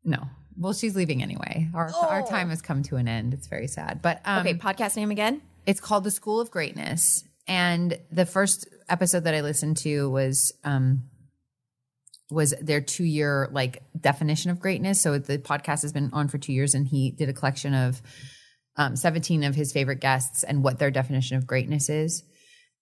No, 0.04 0.24
well, 0.56 0.72
she's 0.72 0.94
leaving 0.94 1.22
anyway. 1.22 1.68
Our 1.74 1.90
our 1.94 2.22
time 2.26 2.50
has 2.50 2.62
come 2.62 2.82
to 2.84 2.96
an 2.96 3.08
end. 3.08 3.34
It's 3.34 3.48
very 3.48 3.66
sad, 3.66 4.00
but 4.00 4.20
um, 4.24 4.46
Okay, 4.46 4.54
podcast 4.54 4.96
name 4.96 5.10
again? 5.10 5.42
it's 5.66 5.80
called 5.80 6.04
The 6.04 6.10
School 6.12 6.40
of 6.40 6.50
Greatness, 6.50 7.24
and 7.48 7.98
the 8.12 8.26
first 8.26 8.68
episode 8.88 9.24
that 9.24 9.34
I 9.34 9.40
listened 9.40 9.76
to 9.78 10.08
was 10.08 10.52
um 10.64 11.02
was 12.30 12.54
their 12.60 12.80
two 12.80 13.04
year 13.04 13.48
like 13.52 13.82
definition 13.98 14.50
of 14.50 14.60
greatness. 14.60 15.00
So 15.00 15.18
the 15.18 15.38
podcast 15.38 15.82
has 15.82 15.92
been 15.92 16.10
on 16.12 16.28
for 16.28 16.38
two 16.38 16.52
years, 16.52 16.74
and 16.74 16.86
he 16.86 17.10
did 17.10 17.28
a 17.28 17.32
collection 17.32 17.74
of 17.74 18.02
um, 18.76 18.96
17 18.96 19.44
of 19.44 19.54
his 19.54 19.72
favorite 19.72 20.00
guests 20.00 20.42
and 20.42 20.62
what 20.62 20.78
their 20.78 20.90
definition 20.90 21.36
of 21.36 21.46
greatness 21.46 21.88
is. 21.88 22.22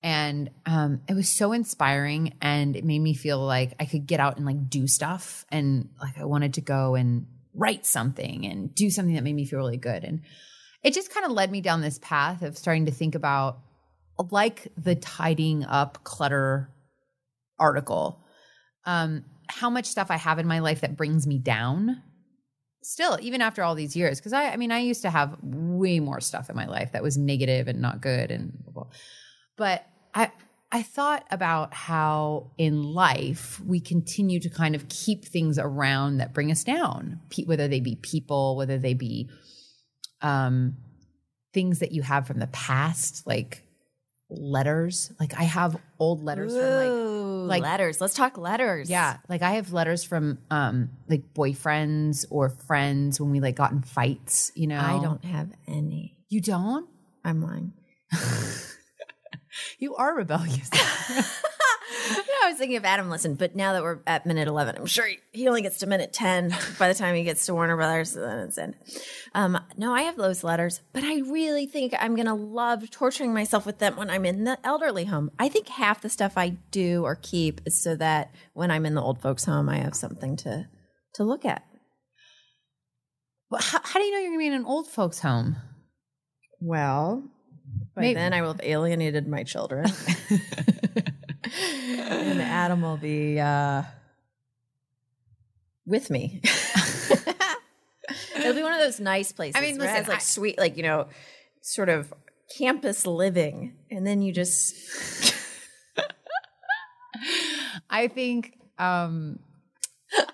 And 0.03 0.50
um, 0.67 1.00
it 1.09 1.15
was 1.15 1.29
so 1.29 1.53
inspiring, 1.53 2.35
and 2.43 2.76
it 2.76 2.85
made 2.85 2.99
me 2.99 3.15
feel 3.15 3.38
like 3.38 3.75
I 3.81 3.87
could 3.87 4.07
get 4.07 4.21
out 4.21 4.37
and 4.37 4.45
like 4.45 4.69
do 4.69 4.87
stuff, 4.87 5.47
and 5.50 5.88
like 6.00 6.19
I 6.19 6.25
wanted 6.25 6.55
to 6.55 6.61
go 6.61 6.95
and 6.95 7.26
write 7.55 7.87
something 7.87 8.45
and 8.47 8.75
do 8.75 8.91
something 8.91 9.15
that 9.15 9.25
made 9.25 9.35
me 9.35 9.47
feel 9.47 9.59
really 9.59 9.79
good. 9.79 10.05
And 10.05 10.21
it 10.83 10.93
just 10.93 11.12
kind 11.12 11.25
of 11.25 11.33
led 11.33 11.50
me 11.50 11.61
down 11.61 11.81
this 11.81 11.99
path 12.00 12.43
of 12.43 12.59
starting 12.59 12.87
to 12.87 12.93
think 12.93 13.15
about 13.15 13.59
like 14.31 14.69
the 14.76 14.95
tidying 14.95 15.65
up 15.65 16.05
clutter 16.05 16.71
article 17.59 18.23
um 18.85 19.25
how 19.49 19.71
much 19.71 19.87
stuff 19.87 20.11
i 20.11 20.17
have 20.17 20.38
in 20.38 20.47
my 20.47 20.59
life 20.59 20.81
that 20.81 20.97
brings 20.97 21.26
me 21.26 21.38
down 21.38 22.03
still 22.83 23.19
even 23.21 23.43
after 23.43 23.62
all 23.62 23.75
these 23.75 23.97
years 23.97 24.19
because 24.19 24.33
i 24.33 24.50
i 24.50 24.57
mean 24.57 24.71
i 24.71 24.79
used 24.79 25.03
to 25.03 25.11
have 25.11 25.37
way 25.43 25.99
more 25.99 26.21
stuff 26.21 26.49
in 26.49 26.55
my 26.55 26.67
life 26.67 26.93
that 26.93 27.03
was 27.03 27.17
negative 27.17 27.67
and 27.67 27.81
not 27.81 28.00
good 28.00 28.31
and 28.31 28.53
blah, 28.65 28.73
blah. 28.73 28.93
but 29.57 29.87
i 30.15 30.31
i 30.71 30.83
thought 30.83 31.26
about 31.31 31.75
how 31.75 32.50
in 32.59 32.83
life 32.83 33.61
we 33.67 33.81
continue 33.81 34.38
to 34.38 34.49
kind 34.49 34.76
of 34.76 34.88
keep 34.88 35.25
things 35.25 35.59
around 35.59 36.19
that 36.19 36.33
bring 36.33 36.50
us 36.50 36.62
down 36.62 37.21
whether 37.47 37.67
they 37.67 37.81
be 37.81 37.97
people 37.97 38.57
whether 38.57 38.79
they 38.79 38.95
be 38.95 39.29
um 40.23 40.76
things 41.53 41.81
that 41.81 41.91
you 41.91 42.03
have 42.03 42.26
from 42.26 42.38
the 42.38 42.47
past 42.49 43.26
like 43.26 43.62
letters 44.29 45.11
like 45.19 45.35
i 45.38 45.45
have 45.45 45.76
old 45.99 46.23
letters 46.23 46.57
from 46.57 46.75
like 46.75 46.91
Ooh, 46.91 47.15
like- 47.49 47.62
letters. 47.62 48.00
Let's 48.00 48.15
talk 48.15 48.37
letters. 48.38 48.91
yeah, 48.91 49.19
like 49.29 49.43
I 49.43 49.53
have 49.53 49.73
letters 49.73 50.05
from 50.05 50.38
um 50.50 50.91
like 51.09 51.35
boyfriends 51.35 52.26
or 52.31 52.50
friends 52.50 53.21
when 53.21 53.31
we 53.31 53.41
like 53.41 53.57
got 53.57 53.73
in 53.73 53.83
fights, 53.83 54.53
you 54.55 54.67
know. 54.67 54.81
I 54.81 55.00
don't 55.03 55.25
have 55.25 55.50
any. 55.67 56.17
You 56.29 56.41
don't? 56.41 56.88
I'm 57.25 57.43
lying. 57.43 57.73
You 59.79 59.97
are 59.97 60.15
rebellious. 60.15 60.71
no, 62.11 62.23
I 62.45 62.49
was 62.51 62.59
thinking 62.59 62.77
of 62.77 62.85
Adam 62.85 63.09
listened, 63.11 63.39
but 63.39 63.57
now 63.57 63.73
that 63.73 63.83
we're 63.83 63.99
at 64.07 64.27
minute 64.27 64.49
11, 64.49 64.77
I'm 64.77 64.87
sure 64.87 65.07
he- 65.07 65.19
he 65.33 65.49
only 65.49 65.63
gets 65.63 65.79
to 65.79 65.87
minute 65.87 66.13
10 66.13 66.55
by 66.79 66.89
the 66.89 66.95
time 66.95 67.15
he 67.15 67.23
gets 67.25 67.45
to 67.47 67.55
Warner 67.55 67.77
Brothers, 67.77 68.13
then 68.13 68.39
it's 68.41 68.59
in. 68.59 68.75
Um, 69.35 69.59
no, 69.77 69.93
I 69.95 70.03
have 70.03 70.17
those 70.17 70.43
letters, 70.45 70.81
but 70.93 71.05
I 71.05 71.21
really 71.21 71.67
think 71.67 71.95
I'm 71.99 72.15
going 72.15 72.27
to 72.27 72.35
love 72.35 72.91
torturing 72.91 73.35
myself 73.35 73.67
with 73.67 73.79
them 73.79 73.97
when 73.97 74.11
I'm 74.11 74.25
in 74.25 74.45
the 74.45 74.59
elderly 74.65 75.05
home. 75.05 75.31
I 75.39 75.49
think 75.49 75.69
half 75.69 76.01
the 76.01 76.09
stuff 76.09 76.35
I 76.37 76.51
do 76.71 77.03
or 77.05 77.17
keep 77.17 77.61
is 77.67 77.83
so 77.83 77.97
that 77.97 78.31
when 78.55 78.71
I'm 78.71 78.87
in 78.87 78.95
the 78.95 79.03
old 79.03 79.21
folks' 79.21 79.45
home, 79.45 79.69
I 79.69 79.79
have 79.79 79.95
something 79.95 80.37
to, 80.39 80.69
to 81.15 81.25
look 81.25 81.45
at. 81.45 81.65
Well, 83.51 83.61
how, 83.63 83.81
how 83.83 84.01
do 84.01 84.05
you 84.07 84.13
know 84.13 84.19
you're 84.19 84.29
gonna 84.31 84.39
be 84.39 84.47
in 84.49 84.53
an 84.55 84.65
old 84.65 84.89
folks 84.89 85.21
home? 85.21 85.57
Well, 86.61 87.23
by 87.95 88.01
Maybe- 88.03 88.15
then 88.15 88.33
I 88.33 88.41
will 88.43 88.53
have 88.53 88.61
alienated 88.63 89.29
my 89.29 89.43
children. 89.45 89.87
and 91.61 92.41
Adam 92.43 92.83
will 92.83 92.97
be 92.97 93.38
uh, 93.41 93.83
with 95.87 96.11
me. 96.11 96.41
It'll 98.37 98.55
be 98.55 98.62
one 98.62 98.73
of 98.73 98.81
those 98.81 99.00
nice 99.00 99.33
places. 99.33 99.57
I 99.57 99.61
mean, 99.61 99.79
where 99.79 99.88
it 99.88 99.97
has, 99.97 100.09
like 100.09 100.19
I- 100.19 100.23
sweet, 100.23 100.59
like 100.59 100.76
you 100.76 100.83
know, 100.83 101.09
sort 101.62 101.88
of 101.88 102.12
campus 102.57 103.07
living, 103.07 103.75
and 103.91 104.07
then 104.07 104.23
you 104.23 104.33
just 104.33 105.35
I 107.91 108.09
think 108.09 108.59
um 108.79 109.38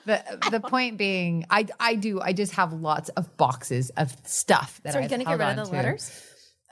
the 0.04 0.22
the 0.50 0.60
point 0.60 0.98
being 0.98 1.44
I 1.48 1.66
I 1.78 1.94
do 1.94 2.20
I 2.20 2.32
just 2.32 2.52
have 2.54 2.72
lots 2.72 3.08
of 3.10 3.36
boxes 3.36 3.90
of 3.96 4.14
stuff 4.24 4.80
that 4.84 4.92
so 4.92 4.98
are 4.98 5.02
you 5.02 5.04
I've 5.04 5.10
going 5.10 5.20
to 5.20 5.24
get 5.26 5.38
rid 5.38 5.48
of 5.50 5.56
the 5.56 5.64
to. 5.64 5.70
letters? 5.70 6.22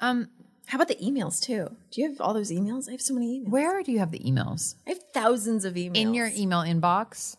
Um 0.01 0.29
How 0.71 0.77
about 0.77 0.89
the 0.89 0.95
emails 0.97 1.41
too? 1.43 1.69
Do 1.91 2.01
you 2.01 2.09
have 2.09 2.21
all 2.21 2.33
those 2.33 2.53
emails? 2.53 2.89
I 2.89 2.93
have 2.93 3.01
so 3.03 3.13
many 3.15 3.41
emails. 3.41 3.51
where 3.51 3.83
do 3.83 3.91
you 3.91 3.99
have 3.99 4.13
the 4.13 4.21
emails? 4.21 4.77
I 4.87 4.91
have 4.91 5.03
thousands 5.13 5.65
of 5.65 5.75
emails 5.75 5.97
In 5.97 6.15
your 6.15 6.31
email 6.37 6.61
inbox? 6.61 7.37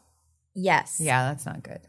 Yes. 0.53 0.97
Yeah, 1.01 1.29
that's 1.29 1.45
not 1.45 1.63
good. 1.63 1.79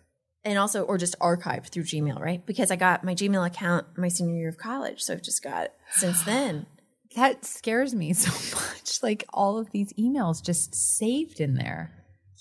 and 0.44 0.56
also 0.58 0.84
or 0.84 0.98
just 0.98 1.18
archived 1.18 1.68
through 1.70 1.82
Gmail, 1.84 2.20
right? 2.20 2.44
Because 2.46 2.70
I 2.70 2.76
got 2.76 3.02
my 3.04 3.14
Gmail 3.14 3.44
account 3.46 3.86
my 3.96 4.06
senior 4.08 4.36
year 4.36 4.48
of 4.48 4.56
college, 4.56 5.02
so 5.02 5.14
I've 5.14 5.22
just 5.22 5.42
got 5.42 5.70
since 5.92 6.22
then. 6.22 6.66
That 7.16 7.44
scares 7.44 7.92
me 7.94 8.12
so 8.24 8.30
much. 8.56 9.02
Like 9.02 9.24
all 9.32 9.58
of 9.58 9.70
these 9.72 9.92
emails 9.94 10.42
just 10.44 10.74
saved 10.76 11.40
in 11.40 11.54
there. 11.54 11.92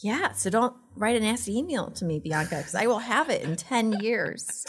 Yeah, 0.03 0.31
so 0.33 0.49
don't 0.51 0.75
write 0.95 1.15
a 1.15 1.19
nasty 1.19 1.57
email 1.57 1.89
to 1.91 2.05
me, 2.05 2.19
Bianca, 2.19 2.57
because 2.57 2.75
I 2.75 2.85
will 2.85 2.99
have 2.99 3.29
it 3.31 3.41
in 3.41 3.55
ten 3.55 3.93
years. 3.99 4.65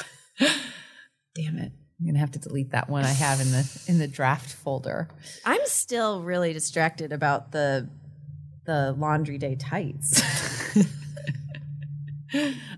Damn 1.35 1.59
it. 1.59 1.73
I'm 2.03 2.09
gonna 2.09 2.19
have 2.19 2.33
to 2.33 2.41
delete 2.41 2.73
that 2.73 2.91
one 2.91 3.05
I 3.05 3.13
have 3.13 3.41
in 3.41 3.53
the 3.53 3.83
in 3.87 3.99
the 3.99 4.09
draft 4.09 4.53
folder. 4.53 5.09
I'm 5.45 5.61
still 5.67 6.23
really 6.23 6.53
distracted 6.53 7.13
about 7.13 7.53
the 7.53 7.89
the 8.65 8.93
laundry 8.99 9.39
day 9.39 9.55
tights. 9.55 10.21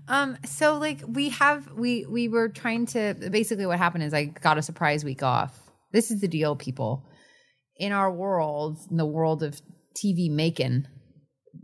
Um, 0.07 0.37
so 0.45 0.77
like 0.77 1.01
we 1.07 1.29
have 1.29 1.71
we 1.71 2.05
we 2.05 2.27
were 2.27 2.49
trying 2.49 2.85
to 2.87 3.15
basically 3.31 3.65
what 3.65 3.77
happened 3.77 4.03
is 4.03 4.13
I 4.13 4.25
got 4.25 4.57
a 4.57 4.61
surprise 4.61 5.03
week 5.03 5.23
off. 5.23 5.57
This 5.91 6.11
is 6.11 6.21
the 6.21 6.27
deal, 6.27 6.55
people. 6.55 7.07
In 7.77 7.91
our 7.91 8.11
world, 8.11 8.77
in 8.89 8.97
the 8.97 9.05
world 9.05 9.43
of 9.43 9.59
TV 9.97 10.29
making, 10.29 10.87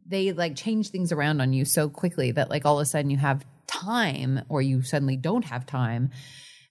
they 0.07 0.31
like 0.31 0.55
change 0.55 0.89
things 0.89 1.11
around 1.11 1.41
on 1.41 1.53
you 1.53 1.65
so 1.65 1.89
quickly 1.89 2.31
that 2.31 2.49
like 2.49 2.65
all 2.65 2.79
of 2.79 2.83
a 2.83 2.85
sudden 2.85 3.11
you 3.11 3.17
have 3.17 3.45
time 3.67 4.41
or 4.49 4.61
you 4.61 4.81
suddenly 4.81 5.17
don't 5.17 5.45
have 5.45 5.65
time. 5.65 6.11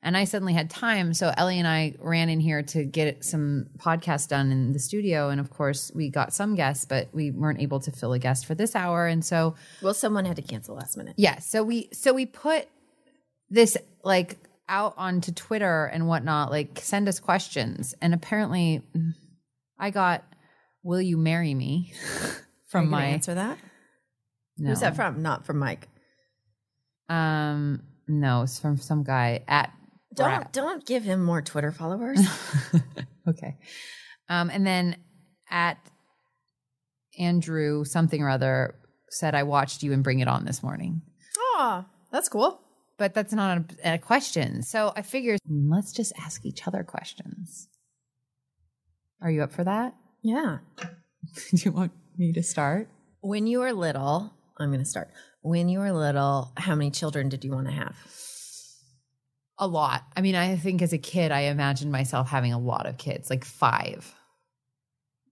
And 0.02 0.16
I 0.16 0.24
suddenly 0.24 0.54
had 0.54 0.70
time. 0.70 1.12
So 1.12 1.30
Ellie 1.36 1.58
and 1.58 1.68
I 1.68 1.94
ran 1.98 2.30
in 2.30 2.40
here 2.40 2.62
to 2.62 2.84
get 2.84 3.22
some 3.22 3.66
podcast 3.76 4.28
done 4.28 4.50
in 4.50 4.72
the 4.72 4.78
studio. 4.78 5.28
And 5.28 5.38
of 5.40 5.50
course, 5.50 5.92
we 5.94 6.08
got 6.08 6.32
some 6.32 6.54
guests, 6.54 6.86
but 6.86 7.08
we 7.12 7.30
weren't 7.30 7.60
able 7.60 7.80
to 7.80 7.92
fill 7.92 8.14
a 8.14 8.18
guest 8.18 8.46
for 8.46 8.54
this 8.54 8.74
hour. 8.74 9.06
And 9.06 9.22
so 9.22 9.56
well, 9.82 9.92
someone 9.92 10.24
had 10.24 10.36
to 10.36 10.42
cancel 10.42 10.74
last 10.76 10.96
minute. 10.96 11.14
yeah, 11.18 11.38
so 11.40 11.62
we 11.62 11.90
so 11.92 12.14
we 12.14 12.24
put 12.24 12.66
this 13.50 13.76
like 14.02 14.38
out 14.70 14.94
onto 14.96 15.32
Twitter 15.32 15.84
and 15.86 16.06
whatnot, 16.08 16.50
like 16.50 16.78
send 16.80 17.06
us 17.06 17.20
questions. 17.20 17.94
And 18.00 18.14
apparently 18.14 18.82
I 19.78 19.90
got 19.90 20.24
Will 20.82 21.02
you 21.02 21.18
marry 21.18 21.52
me 21.52 21.92
from 22.68 22.88
my 22.88 23.04
answer 23.04 23.34
that. 23.34 23.58
no. 24.56 24.70
Who's 24.70 24.80
that 24.80 24.96
from? 24.96 25.20
Not 25.20 25.44
from 25.44 25.58
Mike. 25.58 25.88
Um 27.10 27.82
no, 28.08 28.42
it's 28.42 28.58
from 28.58 28.78
some 28.78 29.02
guy 29.04 29.42
at 29.46 29.72
Don't 30.14 30.28
Brad. 30.28 30.52
don't 30.52 30.86
give 30.86 31.02
him 31.04 31.22
more 31.22 31.40
Twitter 31.42 31.72
followers. 31.72 32.20
okay. 33.28 33.56
Um 34.28 34.50
and 34.50 34.66
then 34.66 34.96
at 35.50 35.78
Andrew 37.18 37.84
something 37.84 38.22
or 38.22 38.30
other 38.30 38.74
said 39.10 39.34
I 39.34 39.42
watched 39.42 39.82
you 39.82 39.92
and 39.92 40.02
bring 40.04 40.20
it 40.20 40.28
on 40.28 40.44
this 40.44 40.62
morning. 40.62 41.02
oh, 41.38 41.84
that's 42.12 42.28
cool. 42.28 42.60
but 42.98 43.14
that's 43.14 43.32
not 43.32 43.58
a, 43.84 43.94
a 43.94 43.98
question. 43.98 44.62
So 44.62 44.92
I 44.96 45.02
figure 45.02 45.36
let's 45.48 45.92
just 45.92 46.12
ask 46.20 46.44
each 46.44 46.66
other 46.66 46.82
questions. 46.84 47.68
Are 49.22 49.30
you 49.30 49.42
up 49.42 49.52
for 49.52 49.64
that? 49.64 49.94
Yeah. 50.22 50.58
Do 50.78 51.56
you 51.56 51.72
want 51.72 51.92
me 52.16 52.32
to 52.32 52.42
start? 52.42 52.88
When 53.20 53.46
you 53.46 53.60
were 53.60 53.72
little, 53.72 54.32
I'm 54.58 54.68
going 54.70 54.80
to 54.80 54.86
start. 54.86 55.10
When 55.42 55.68
you 55.68 55.80
were 55.80 55.92
little, 55.92 56.52
how 56.56 56.74
many 56.74 56.90
children 56.90 57.28
did 57.28 57.44
you 57.44 57.52
want 57.52 57.66
to 57.66 57.72
have? 57.72 57.96
A 59.60 59.66
lot. 59.66 60.04
I 60.16 60.22
mean, 60.22 60.34
I 60.34 60.56
think 60.56 60.82
as 60.82 60.92
a 60.92 60.98
kid, 60.98 61.30
I 61.30 61.42
imagined 61.42 61.92
myself 61.92 62.28
having 62.28 62.52
a 62.52 62.58
lot 62.58 62.86
of 62.86 62.96
kids, 62.96 63.30
like 63.30 63.44
five. 63.44 64.14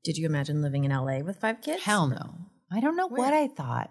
Did 0.05 0.19
you 0.19 0.27
imagine 0.27 0.63
living 0.63 0.85
in 0.85 0.91
LA 0.91 1.19
with 1.21 1.41
five 1.41 1.61
kids? 1.63 1.83
Hell 1.83 2.07
no. 2.09 2.35
I 2.71 2.81
don't 2.81 2.97
know 2.97 3.09
what 3.09 3.33
I 3.33 3.49
thought. 3.49 3.91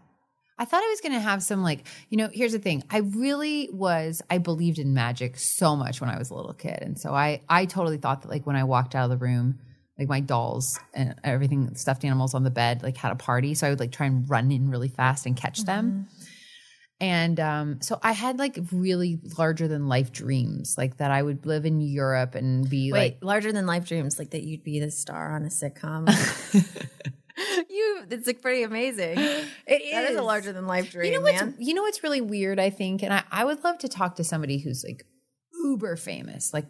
I 0.60 0.66
thought 0.66 0.84
I 0.84 0.88
was 0.88 1.02
going 1.02 1.14
to 1.14 1.20
have 1.20 1.44
some, 1.44 1.62
like, 1.62 1.86
you 2.10 2.18
know, 2.18 2.30
here's 2.32 2.52
the 2.52 2.60
thing. 2.60 2.84
I 2.90 3.00
really 3.00 3.70
was, 3.72 4.22
I 4.30 4.38
believed 4.38 4.80
in 4.80 4.94
magic 4.94 5.38
so 5.38 5.76
much 5.76 6.02
when 6.02 6.10
I 6.10 6.18
was 6.18 6.30
a 6.30 6.36
little 6.36 6.54
kid. 6.54 6.80
And 6.82 7.00
so 7.00 7.14
I, 7.14 7.42
I 7.50 7.66
totally 7.66 7.98
thought 7.98 8.22
that, 8.24 8.30
like, 8.30 8.48
when 8.48 8.56
I 8.56 8.64
walked 8.64 8.96
out 8.96 9.04
of 9.04 9.10
the 9.12 9.24
room, 9.24 9.60
like 10.00 10.08
my 10.08 10.20
dolls 10.20 10.80
and 10.94 11.16
everything, 11.24 11.76
stuffed 11.76 12.06
animals 12.06 12.34
on 12.34 12.44
the 12.44 12.52
bed, 12.52 12.84
like 12.84 12.98
had 12.98 13.12
a 13.12 13.16
party. 13.16 13.54
So 13.56 13.68
I 13.68 13.70
would 13.72 13.80
like 13.80 13.92
try 13.92 14.06
and 14.06 14.30
run 14.30 14.52
in 14.52 14.70
really 14.70 14.90
fast 14.90 15.26
and 15.26 15.36
catch 15.36 15.64
them. 15.64 16.08
Mm-hmm. 16.10 16.24
And 17.00 17.40
um, 17.40 17.82
so 17.82 18.00
I 18.02 18.12
had 18.12 18.40
like 18.40 18.58
really 18.72 19.20
larger 19.38 19.68
than 19.68 19.88
life 19.88 20.12
dreams, 20.12 20.76
like 20.78 20.98
that 20.98 21.12
I 21.12 21.22
would 21.22 21.46
live 21.46 21.66
in 21.66 21.80
Europe 21.80 22.34
and 22.34 22.68
be 22.68 22.92
Wait, 22.92 23.00
like, 23.00 23.18
larger 23.22 23.52
than 23.52 23.68
life 23.68 23.88
dreams, 23.88 24.18
like 24.18 24.32
that 24.32 24.44
you'd 24.44 24.64
be 24.64 24.80
the 24.80 24.90
star 24.90 25.36
on 25.36 25.44
a 25.44 25.50
sitcom. 25.50 26.08
you, 27.70 28.04
it's 28.10 28.26
like 28.28 28.42
pretty 28.42 28.64
amazing. 28.64 29.18
It 29.68 29.82
is. 29.82 29.92
That 29.92 30.12
is 30.12 30.18
a 30.18 30.22
larger 30.22 30.54
than 30.54 30.66
life 30.66 30.92
dream, 30.92 31.12
you 31.12 31.20
know 31.20 31.24
what's 31.24 31.42
man. 31.42 31.56
you 31.60 31.74
know 31.74 31.82
what's 31.82 32.02
really 32.02 32.22
weird 32.22 32.58
i 32.58 32.70
think 32.70 33.04
and 33.04 33.14
I, 33.14 33.24
I 33.30 33.44
would 33.44 33.66
love 33.66 33.80
to 33.80 33.90
talk 33.90 34.16
to 34.16 34.24
somebody 34.24 34.60
who's 34.60 34.82
like 34.88 35.06
uber 35.62 35.98
famous 35.98 36.54
like 36.54 36.68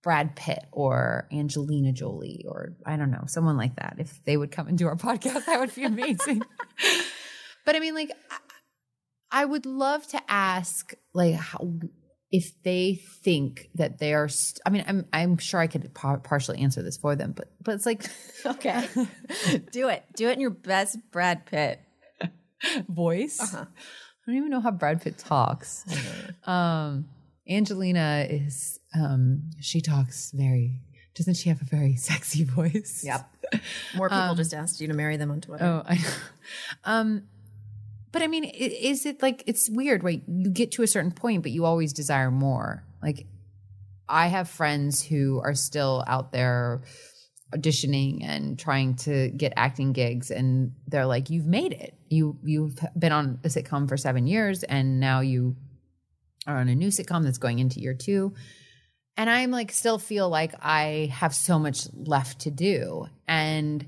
brad 0.00 0.36
pitt 0.36 0.64
or 0.70 1.26
angelina 1.32 1.90
jolie 1.92 2.44
or 2.48 2.76
i 2.86 2.96
don't 2.96 3.10
know 3.10 3.24
someone 3.26 3.56
like 3.56 3.74
that 3.76 3.96
if 3.98 4.22
they 4.24 4.36
would 4.36 4.52
come 4.52 4.68
and 4.68 4.78
do 4.78 4.86
our 4.86 4.94
podcast 5.08 5.46
that 5.46 5.58
would 5.58 5.74
be 5.74 5.82
amazing 5.82 6.40
but 7.66 7.74
i 7.74 7.80
mean 7.80 7.96
like 7.96 8.12
I, 9.30 9.44
would 9.44 9.66
love 9.66 10.06
to 10.08 10.20
ask 10.28 10.94
like 11.14 11.34
how 11.34 11.72
if 12.30 12.52
they 12.62 12.94
think 13.24 13.68
that 13.74 13.98
they 13.98 14.14
are 14.14 14.28
st- 14.28 14.60
i 14.64 14.70
mean 14.70 14.84
i'm 14.86 15.04
i'm 15.12 15.36
sure 15.36 15.58
i 15.58 15.66
could 15.66 15.92
par- 15.94 16.18
partially 16.18 16.60
answer 16.60 16.80
this 16.80 16.96
for 16.96 17.16
them 17.16 17.32
but 17.32 17.50
but 17.60 17.74
it's 17.74 17.84
like 17.86 18.04
Okay. 18.46 18.86
Do 19.72 19.88
it. 19.88 20.04
Do 20.16 20.28
it 20.28 20.32
in 20.32 20.40
your 20.40 20.50
best 20.50 20.98
Brad 21.10 21.46
Pitt. 21.46 21.80
voice. 22.88 23.40
Uh-huh. 23.40 23.64
I 23.66 24.30
don't 24.30 24.36
even 24.36 24.50
know 24.50 24.60
how 24.60 24.70
Brad 24.70 25.02
Pitt 25.02 25.18
talks. 25.18 25.84
Um, 26.46 27.06
Angelina 27.48 28.26
is 28.28 28.80
um, 28.94 29.50
she 29.60 29.80
talks 29.80 30.32
very. 30.32 30.80
Doesn't 31.14 31.34
she 31.34 31.48
have 31.50 31.60
a 31.60 31.64
very 31.64 31.96
sexy 31.96 32.44
voice? 32.44 33.02
Yep. 33.04 33.28
More 33.94 34.08
people 34.08 34.34
just 34.36 34.54
asked 34.54 34.80
you 34.80 34.88
to 34.88 34.94
marry 34.94 35.16
them 35.16 35.30
on 35.30 35.40
Twitter. 35.40 35.64
Oh, 35.64 35.82
I 35.84 35.96
know. 35.96 36.08
Um, 36.84 37.22
but 38.12 38.22
I 38.22 38.26
mean, 38.26 38.44
is 38.44 39.06
it 39.06 39.22
like 39.22 39.44
it's 39.46 39.68
weird, 39.70 40.04
right? 40.04 40.22
You 40.26 40.50
get 40.50 40.72
to 40.72 40.82
a 40.82 40.86
certain 40.86 41.12
point, 41.12 41.42
but 41.42 41.52
you 41.52 41.64
always 41.64 41.92
desire 41.92 42.30
more. 42.30 42.84
Like, 43.02 43.26
I 44.08 44.26
have 44.26 44.48
friends 44.48 45.02
who 45.02 45.40
are 45.44 45.54
still 45.54 46.04
out 46.06 46.32
there 46.32 46.82
auditioning 47.54 48.22
and 48.22 48.58
trying 48.58 48.94
to 48.94 49.30
get 49.30 49.52
acting 49.56 49.92
gigs, 49.92 50.30
and 50.30 50.72
they're 50.86 51.06
like, 51.06 51.30
"You've 51.30 51.46
made 51.46 51.72
it. 51.72 51.94
You 52.08 52.38
you've 52.44 52.78
been 52.98 53.12
on 53.12 53.40
a 53.44 53.48
sitcom 53.48 53.88
for 53.88 53.96
seven 53.96 54.26
years, 54.26 54.62
and 54.62 55.00
now 55.00 55.20
you 55.20 55.56
are 56.46 56.56
on 56.56 56.68
a 56.68 56.74
new 56.74 56.88
sitcom 56.88 57.24
that's 57.24 57.38
going 57.38 57.58
into 57.58 57.80
year 57.80 57.94
two. 57.94 58.34
And 59.16 59.28
I'm 59.28 59.50
like, 59.50 59.72
still 59.72 59.98
feel 59.98 60.28
like 60.28 60.54
I 60.60 61.10
have 61.12 61.34
so 61.34 61.58
much 61.58 61.86
left 61.92 62.40
to 62.40 62.50
do. 62.50 63.06
And 63.28 63.86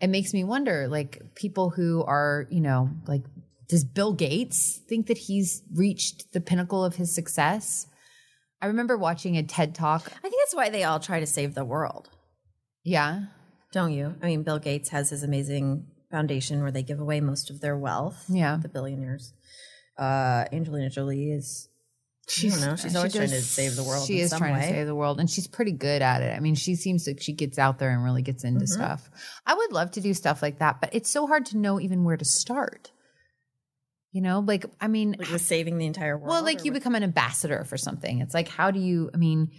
it 0.00 0.08
makes 0.08 0.34
me 0.34 0.44
wonder 0.44 0.88
like, 0.88 1.34
people 1.34 1.70
who 1.70 2.04
are, 2.04 2.46
you 2.50 2.60
know, 2.60 2.90
like, 3.06 3.22
does 3.68 3.84
Bill 3.84 4.12
Gates 4.12 4.80
think 4.88 5.06
that 5.06 5.18
he's 5.18 5.62
reached 5.74 6.32
the 6.32 6.40
pinnacle 6.40 6.84
of 6.84 6.96
his 6.96 7.14
success? 7.14 7.86
I 8.60 8.66
remember 8.66 8.96
watching 8.96 9.36
a 9.36 9.42
TED 9.42 9.74
talk. 9.74 10.02
I 10.06 10.20
think 10.28 10.34
that's 10.40 10.54
why 10.54 10.70
they 10.70 10.84
all 10.84 11.00
try 11.00 11.20
to 11.20 11.26
save 11.26 11.54
the 11.54 11.64
world, 11.64 12.08
Yeah. 12.82 13.24
don't 13.72 13.92
you? 13.92 14.14
I 14.22 14.26
mean, 14.26 14.42
Bill 14.42 14.58
Gates 14.58 14.88
has 14.90 15.10
his 15.10 15.22
amazing 15.22 15.86
foundation 16.10 16.62
where 16.62 16.70
they 16.72 16.82
give 16.82 17.00
away 17.00 17.20
most 17.20 17.50
of 17.50 17.60
their 17.60 17.76
wealth. 17.76 18.24
Yeah. 18.28 18.58
The 18.60 18.68
billionaires. 18.68 19.32
Uh, 19.98 20.44
Angelina 20.52 20.88
Jolie 20.90 21.30
is, 21.30 21.68
I 22.28 22.48
don't 22.48 22.60
know, 22.62 22.76
she's 22.76 22.96
always 22.96 23.12
she 23.12 23.18
trying 23.18 23.30
to 23.30 23.42
save 23.42 23.76
the 23.76 23.82
world 23.84 24.06
She 24.06 24.18
in 24.18 24.24
is 24.24 24.30
some 24.30 24.38
trying 24.38 24.54
way. 24.54 24.60
to 24.62 24.66
save 24.68 24.86
the 24.86 24.94
world, 24.94 25.20
and 25.20 25.28
she's 25.28 25.46
pretty 25.46 25.72
good 25.72 26.00
at 26.02 26.22
it. 26.22 26.34
I 26.36 26.40
mean, 26.40 26.54
she 26.54 26.74
seems 26.74 27.06
like 27.06 27.20
she 27.20 27.32
gets 27.32 27.58
out 27.58 27.78
there 27.78 27.90
and 27.90 28.02
really 28.02 28.22
gets 28.22 28.44
into 28.44 28.64
Mm-hmm. 28.64 28.72
stuff. 28.82 29.10
I 29.46 29.54
would 29.54 29.72
love 29.72 29.90
to 29.92 30.00
do 30.00 30.14
stuff 30.14 30.40
like 30.42 30.58
that, 30.60 30.80
but 30.80 30.90
it's 30.94 31.10
so 31.10 31.26
hard 31.26 31.44
to 31.46 31.58
know 31.58 31.78
even 31.80 32.02
where 32.04 32.16
to 32.16 32.24
start. 32.24 32.92
You 34.14 34.20
know, 34.20 34.38
like 34.38 34.64
I 34.80 34.86
mean, 34.86 35.16
like 35.18 35.40
saving 35.40 35.76
the 35.76 35.86
entire 35.86 36.16
world. 36.16 36.28
well, 36.30 36.44
like 36.44 36.64
you 36.64 36.70
what- 36.70 36.78
become 36.78 36.94
an 36.94 37.02
ambassador 37.02 37.64
for 37.64 37.76
something. 37.76 38.20
It's 38.20 38.32
like, 38.32 38.46
how 38.46 38.70
do 38.70 38.78
you? 38.78 39.10
I 39.12 39.16
mean, 39.16 39.50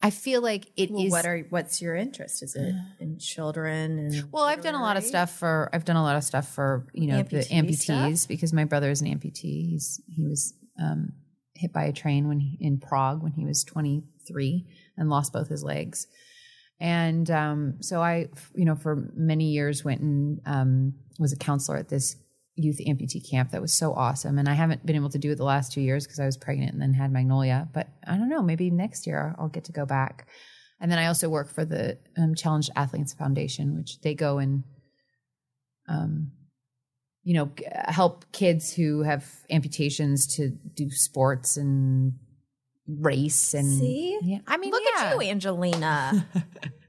I 0.00 0.10
feel 0.10 0.40
like 0.40 0.66
it 0.76 0.84
is. 0.84 0.90
Well, 0.92 1.08
what 1.08 1.26
are 1.26 1.44
what's 1.50 1.82
your 1.82 1.96
interest? 1.96 2.44
Is 2.44 2.54
it 2.54 2.72
in 3.00 3.18
children? 3.18 3.98
And 3.98 4.30
Well, 4.30 4.44
I've 4.44 4.60
done 4.60 4.76
a 4.76 4.80
lot 4.80 4.96
of 4.96 5.02
stuff 5.02 5.36
for 5.36 5.68
I've 5.72 5.84
done 5.84 5.96
a 5.96 6.02
lot 6.04 6.14
of 6.14 6.22
stuff 6.22 6.48
for 6.54 6.86
you 6.92 7.08
know 7.08 7.24
the 7.24 7.40
amputees 7.40 8.18
stuff? 8.18 8.28
because 8.28 8.52
my 8.52 8.64
brother 8.64 8.88
is 8.88 9.00
an 9.00 9.08
amputee. 9.08 9.70
He's 9.70 10.00
he 10.06 10.24
was 10.24 10.54
um, 10.80 11.14
hit 11.56 11.72
by 11.72 11.82
a 11.82 11.92
train 11.92 12.28
when 12.28 12.38
he, 12.38 12.56
in 12.60 12.78
Prague 12.78 13.20
when 13.20 13.32
he 13.32 13.44
was 13.44 13.64
23 13.64 14.64
and 14.96 15.10
lost 15.10 15.32
both 15.32 15.48
his 15.48 15.64
legs. 15.64 16.06
And 16.78 17.28
um, 17.30 17.74
so 17.80 18.00
I, 18.00 18.28
you 18.54 18.64
know, 18.64 18.74
for 18.76 19.10
many 19.14 19.50
years 19.50 19.84
went 19.84 20.00
and 20.02 20.40
um, 20.46 20.94
was 21.18 21.32
a 21.32 21.36
counselor 21.36 21.78
at 21.78 21.88
this 21.88 22.16
youth 22.54 22.78
amputee 22.86 23.28
camp 23.28 23.50
that 23.50 23.62
was 23.62 23.72
so 23.72 23.92
awesome. 23.94 24.38
And 24.38 24.48
I 24.48 24.54
haven't 24.54 24.84
been 24.84 24.96
able 24.96 25.10
to 25.10 25.18
do 25.18 25.30
it 25.30 25.36
the 25.36 25.44
last 25.44 25.72
two 25.72 25.80
years 25.80 26.06
because 26.06 26.20
I 26.20 26.26
was 26.26 26.36
pregnant 26.36 26.72
and 26.72 26.82
then 26.82 26.92
had 26.92 27.12
Magnolia. 27.12 27.68
But 27.72 27.88
I 28.06 28.16
don't 28.16 28.28
know, 28.28 28.42
maybe 28.42 28.70
next 28.70 29.06
year 29.06 29.34
I'll 29.38 29.48
get 29.48 29.64
to 29.64 29.72
go 29.72 29.86
back. 29.86 30.26
And 30.80 30.90
then 30.90 30.98
I 30.98 31.06
also 31.06 31.28
work 31.28 31.48
for 31.48 31.64
the 31.64 31.98
um, 32.18 32.34
Challenged 32.34 32.70
Athletes 32.74 33.14
Foundation, 33.14 33.76
which 33.76 34.00
they 34.00 34.14
go 34.14 34.38
and, 34.38 34.64
um, 35.88 36.32
you 37.22 37.34
know, 37.34 37.52
help 37.86 38.30
kids 38.32 38.72
who 38.72 39.02
have 39.02 39.24
amputations 39.48 40.34
to 40.36 40.48
do 40.50 40.90
sports 40.90 41.56
and 41.56 42.14
race 42.88 43.54
and 43.54 43.78
See? 43.78 44.18
Yeah, 44.22 44.38
I 44.46 44.56
mean, 44.56 44.72
Look 44.72 44.82
yeah. 44.96 45.04
at 45.04 45.14
you, 45.14 45.30
Angelina. 45.30 46.26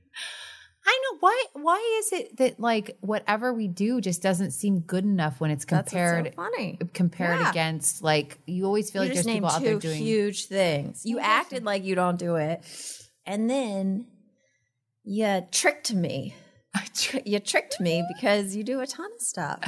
Why. 1.23 1.43
Why 1.53 1.99
is 2.01 2.12
it 2.12 2.38
that 2.38 2.59
like 2.59 2.97
whatever 2.99 3.53
we 3.53 3.69
do 3.69 4.01
just 4.01 4.21
doesn't 4.21 4.51
seem 4.51 4.79
good 4.81 5.05
enough 5.05 5.39
when 5.39 5.51
it's 5.51 5.63
That's 5.63 5.89
compared 5.89 6.25
so 6.25 6.31
funny. 6.33 6.77
compared 6.93 7.39
Yeah. 7.39 7.49
against 7.49 8.03
like 8.03 8.39
you 8.45 8.65
always 8.65 8.91
feel 8.91 9.03
you 9.03 9.09
like 9.09 9.15
just 9.15 9.25
there's 9.25 9.36
people 9.38 9.49
out 9.49 9.62
there 9.62 9.79
doing 9.79 10.01
huge 10.03 10.47
things. 10.47 11.05
You 11.05 11.19
acted 11.19 11.63
like 11.63 11.86
you 11.86 11.95
don't 11.95 12.19
do 12.19 12.36
it, 12.36 12.62
and 13.25 13.49
then 13.49 14.07
you 15.03 15.45
tricked 15.51 15.93
me. 15.93 16.36
You 17.25 17.39
tricked 17.39 17.79
me 17.79 18.03
because 18.13 18.55
you 18.55 18.63
do 18.63 18.79
a 18.81 18.88
ton 18.88 19.09
of 19.15 19.21
stuff, 19.21 19.59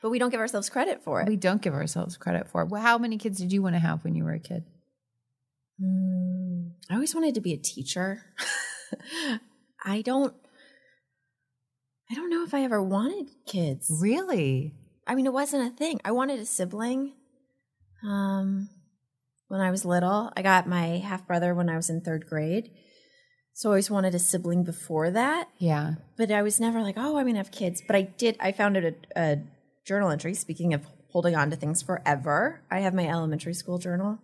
but 0.00 0.08
we 0.10 0.18
don't 0.18 0.30
give 0.30 0.40
ourselves 0.40 0.70
credit 0.70 1.02
for 1.04 1.20
it. 1.20 1.28
we 1.28 1.36
don't 1.36 1.60
give 1.60 1.74
ourselves 1.74 2.16
credit 2.16 2.48
for. 2.48 2.62
it. 2.62 2.68
Well, 2.68 2.80
how 2.80 2.96
many 2.96 3.18
kids 3.18 3.38
did 3.38 3.52
you 3.52 3.60
want 3.62 3.74
to 3.74 3.80
have 3.80 4.04
when 4.04 4.14
you 4.14 4.24
were 4.24 4.32
a 4.32 4.38
kid? 4.40 4.64
Mm, 5.82 6.70
I 6.88 6.94
always 6.94 7.14
wanted 7.14 7.34
to 7.34 7.40
be 7.40 7.52
a 7.52 7.56
teacher. 7.58 8.22
I 9.84 10.00
don't. 10.02 10.34
I 12.10 12.14
don't 12.14 12.30
know 12.30 12.44
if 12.44 12.52
I 12.54 12.62
ever 12.62 12.82
wanted 12.82 13.28
kids. 13.46 13.90
Really? 14.00 14.74
I 15.06 15.14
mean, 15.14 15.26
it 15.26 15.32
wasn't 15.32 15.72
a 15.72 15.76
thing. 15.76 16.00
I 16.04 16.12
wanted 16.12 16.38
a 16.38 16.44
sibling. 16.46 17.14
Um, 18.02 18.68
when 19.48 19.60
I 19.60 19.70
was 19.70 19.84
little, 19.84 20.30
I 20.36 20.42
got 20.42 20.68
my 20.68 20.98
half 20.98 21.26
brother 21.26 21.54
when 21.54 21.68
I 21.68 21.76
was 21.76 21.88
in 21.90 22.00
third 22.00 22.26
grade. 22.26 22.70
So 23.54 23.68
I 23.68 23.72
always 23.72 23.90
wanted 23.90 24.14
a 24.14 24.18
sibling 24.18 24.64
before 24.64 25.10
that, 25.12 25.48
Yeah. 25.58 25.94
but 26.16 26.30
I 26.32 26.42
was 26.42 26.58
never 26.58 26.82
like, 26.82 26.96
oh, 26.98 27.16
I'm 27.16 27.26
gonna 27.26 27.38
have 27.38 27.52
kids. 27.52 27.80
But 27.86 27.94
I 27.96 28.02
did. 28.02 28.36
I 28.40 28.50
founded 28.52 28.96
a, 29.16 29.20
a 29.20 29.42
journal 29.86 30.10
entry. 30.10 30.34
Speaking 30.34 30.74
of 30.74 30.86
holding 31.12 31.36
on 31.36 31.50
to 31.50 31.56
things 31.56 31.80
forever, 31.80 32.62
I 32.70 32.80
have 32.80 32.94
my 32.94 33.06
elementary 33.06 33.54
school 33.54 33.78
journal. 33.78 34.18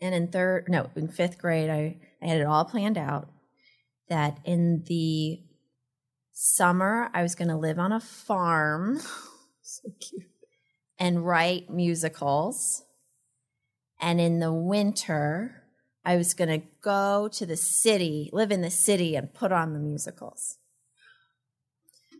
And 0.00 0.14
in 0.14 0.28
third, 0.28 0.66
no, 0.68 0.90
in 0.94 1.08
fifth 1.08 1.38
grade, 1.38 1.68
I, 1.70 1.96
I 2.22 2.26
had 2.28 2.40
it 2.40 2.46
all 2.46 2.64
planned 2.64 2.96
out 2.96 3.28
that 4.08 4.38
in 4.44 4.84
the 4.86 5.40
summer 6.40 7.10
I 7.12 7.22
was 7.22 7.34
going 7.34 7.48
to 7.48 7.56
live 7.56 7.80
on 7.80 7.90
a 7.90 7.98
farm 7.98 9.00
So 9.62 9.90
cute. 10.00 10.22
and 10.98 11.26
write 11.26 11.68
musicals. 11.68 12.84
And 14.00 14.20
in 14.20 14.38
the 14.38 14.52
winter, 14.52 15.64
I 16.04 16.16
was 16.16 16.34
going 16.34 16.60
to 16.60 16.66
go 16.80 17.28
to 17.32 17.44
the 17.44 17.56
city, 17.56 18.30
live 18.32 18.52
in 18.52 18.62
the 18.62 18.70
city, 18.70 19.16
and 19.16 19.34
put 19.34 19.50
on 19.50 19.72
the 19.72 19.80
musicals. 19.80 20.58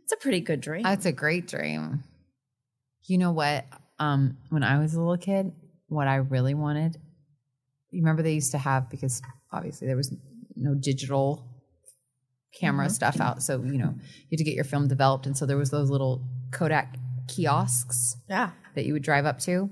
It's 0.02 0.12
a 0.12 0.16
pretty 0.16 0.40
good 0.40 0.60
dream. 0.60 0.82
That's 0.82 1.06
a 1.06 1.12
great 1.12 1.46
dream. 1.46 2.02
You 3.04 3.18
know 3.18 3.30
what? 3.30 3.66
Um, 4.00 4.36
when 4.50 4.64
I 4.64 4.78
was 4.78 4.94
a 4.94 4.98
little 4.98 5.16
kid, 5.16 5.52
what 5.86 6.08
I 6.08 6.16
really 6.16 6.54
wanted, 6.54 6.96
you 7.90 8.02
remember 8.02 8.22
they 8.22 8.34
used 8.34 8.50
to 8.50 8.58
have 8.58 8.90
because 8.90 9.22
obviously 9.52 9.86
there 9.86 9.96
was 9.96 10.12
no 10.56 10.74
digital 10.74 11.47
camera 12.54 12.88
stuff 12.90 13.20
out. 13.20 13.42
So, 13.42 13.62
you 13.62 13.78
know, 13.78 13.94
you 13.96 14.28
had 14.32 14.38
to 14.38 14.44
get 14.44 14.54
your 14.54 14.64
film 14.64 14.88
developed. 14.88 15.26
And 15.26 15.36
so 15.36 15.46
there 15.46 15.56
was 15.56 15.70
those 15.70 15.90
little 15.90 16.22
Kodak 16.50 16.96
kiosks 17.28 18.16
yeah. 18.28 18.50
that 18.74 18.86
you 18.86 18.92
would 18.92 19.02
drive 19.02 19.26
up 19.26 19.38
to. 19.40 19.70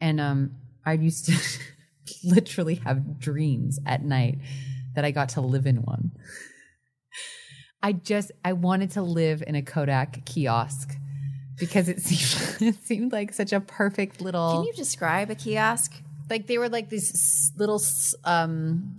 And 0.00 0.20
um, 0.20 0.52
I 0.84 0.94
used 0.94 1.26
to 1.26 1.36
literally 2.24 2.76
have 2.76 3.18
dreams 3.18 3.78
at 3.86 4.04
night 4.04 4.38
that 4.94 5.04
I 5.04 5.10
got 5.10 5.30
to 5.30 5.40
live 5.40 5.66
in 5.66 5.82
one. 5.82 6.12
I 7.82 7.92
just 7.92 8.32
I 8.44 8.52
wanted 8.52 8.92
to 8.92 9.02
live 9.02 9.42
in 9.46 9.54
a 9.54 9.62
Kodak 9.62 10.24
kiosk 10.24 10.96
because 11.58 11.88
it 11.88 12.00
seemed 12.02 12.74
it 12.74 12.82
seemed 12.84 13.12
like 13.12 13.32
such 13.32 13.52
a 13.52 13.60
perfect 13.60 14.20
little 14.20 14.54
Can 14.54 14.64
you 14.64 14.72
describe 14.72 15.30
a 15.30 15.34
kiosk? 15.34 15.92
like 16.28 16.46
they 16.46 16.58
were 16.58 16.68
like 16.68 16.88
these 16.88 17.52
little 17.56 17.80
um 18.24 18.96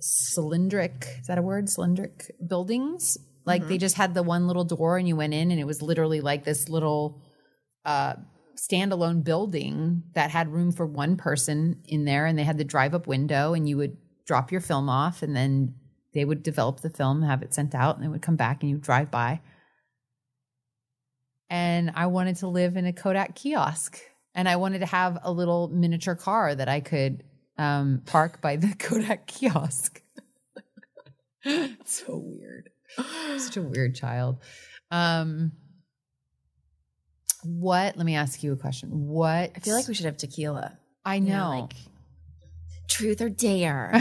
cylindric 0.00 1.20
is 1.20 1.26
that 1.26 1.38
a 1.38 1.42
word? 1.42 1.66
Cylindric 1.66 2.30
buildings? 2.46 3.18
Like 3.44 3.66
they 3.66 3.78
just 3.78 3.96
had 3.96 4.14
the 4.14 4.22
one 4.22 4.46
little 4.46 4.64
door 4.64 4.96
and 4.96 5.08
you 5.08 5.16
went 5.16 5.34
in 5.34 5.50
and 5.50 5.58
it 5.58 5.66
was 5.66 5.82
literally 5.82 6.20
like 6.20 6.44
this 6.44 6.68
little 6.68 7.20
uh 7.84 8.14
standalone 8.56 9.24
building 9.24 10.02
that 10.14 10.30
had 10.30 10.52
room 10.52 10.70
for 10.70 10.86
one 10.86 11.16
person 11.16 11.80
in 11.86 12.04
there 12.04 12.26
and 12.26 12.38
they 12.38 12.44
had 12.44 12.58
the 12.58 12.64
drive 12.64 12.94
up 12.94 13.06
window 13.06 13.54
and 13.54 13.68
you 13.68 13.76
would 13.76 13.96
drop 14.26 14.52
your 14.52 14.60
film 14.60 14.88
off 14.88 15.22
and 15.22 15.34
then 15.34 15.74
they 16.12 16.24
would 16.24 16.42
develop 16.42 16.80
the 16.80 16.90
film, 16.90 17.22
have 17.22 17.42
it 17.42 17.54
sent 17.54 17.74
out, 17.74 17.96
and 17.96 18.04
they 18.04 18.08
would 18.08 18.22
come 18.22 18.36
back 18.36 18.62
and 18.62 18.70
you 18.70 18.76
drive 18.76 19.10
by. 19.10 19.40
And 21.48 21.92
I 21.94 22.06
wanted 22.06 22.36
to 22.36 22.48
live 22.48 22.76
in 22.76 22.86
a 22.86 22.92
Kodak 22.92 23.34
kiosk 23.34 23.98
and 24.34 24.48
I 24.48 24.56
wanted 24.56 24.80
to 24.80 24.86
have 24.86 25.18
a 25.22 25.32
little 25.32 25.68
miniature 25.68 26.14
car 26.14 26.54
that 26.54 26.68
I 26.68 26.80
could 26.80 27.24
um, 27.60 28.02
park 28.06 28.40
by 28.40 28.56
the 28.56 28.74
Kodak 28.78 29.26
kiosk. 29.26 30.02
so 31.84 32.16
weird. 32.24 32.70
Such 33.36 33.56
a 33.56 33.62
weird 33.62 33.94
child. 33.94 34.38
Um, 34.90 35.52
what? 37.44 37.96
Let 37.96 38.04
me 38.06 38.16
ask 38.16 38.42
you 38.42 38.52
a 38.52 38.56
question. 38.56 38.88
What? 38.90 39.52
I 39.54 39.60
feel 39.60 39.76
like 39.76 39.86
we 39.86 39.94
should 39.94 40.06
have 40.06 40.16
tequila. 40.16 40.78
I 41.04 41.16
You 41.16 41.20
know. 41.20 41.48
like 41.50 41.72
truth 42.88 43.20
or 43.20 43.28
dare. 43.28 43.94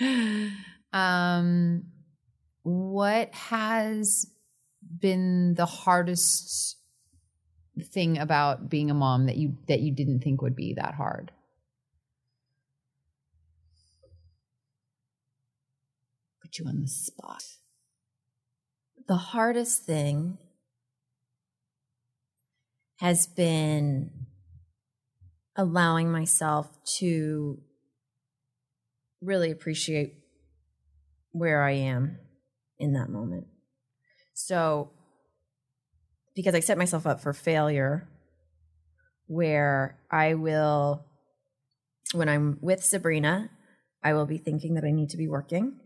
um, 0.92 1.84
what 2.62 3.32
has 3.34 4.26
been 5.00 5.54
the 5.54 5.66
hardest 5.66 6.76
thing 7.92 8.18
about 8.18 8.68
being 8.68 8.90
a 8.90 8.94
mom 8.94 9.26
that 9.26 9.36
you 9.36 9.56
that 9.68 9.80
you 9.80 9.92
didn't 9.92 10.20
think 10.20 10.42
would 10.42 10.56
be 10.56 10.74
that 10.74 10.94
hard? 10.94 11.32
Put 16.48 16.60
you 16.60 16.66
on 16.66 16.80
the 16.80 16.88
spot. 16.88 17.44
the 19.06 19.16
hardest 19.16 19.84
thing 19.84 20.38
has 23.00 23.26
been 23.26 24.10
allowing 25.56 26.10
myself 26.10 26.70
to 26.98 27.58
really 29.20 29.50
appreciate 29.50 30.14
where 31.32 31.62
I 31.62 31.72
am 31.72 32.18
in 32.78 32.94
that 32.94 33.10
moment. 33.10 33.46
So, 34.32 34.90
because 36.34 36.54
I 36.54 36.60
set 36.60 36.78
myself 36.78 37.06
up 37.06 37.20
for 37.20 37.34
failure, 37.34 38.08
where 39.26 39.98
I 40.10 40.32
will, 40.32 41.04
when 42.12 42.30
I'm 42.30 42.58
with 42.62 42.82
Sabrina, 42.82 43.50
I 44.02 44.14
will 44.14 44.26
be 44.26 44.38
thinking 44.38 44.74
that 44.74 44.84
I 44.84 44.92
need 44.92 45.10
to 45.10 45.18
be 45.18 45.28
working. 45.28 45.80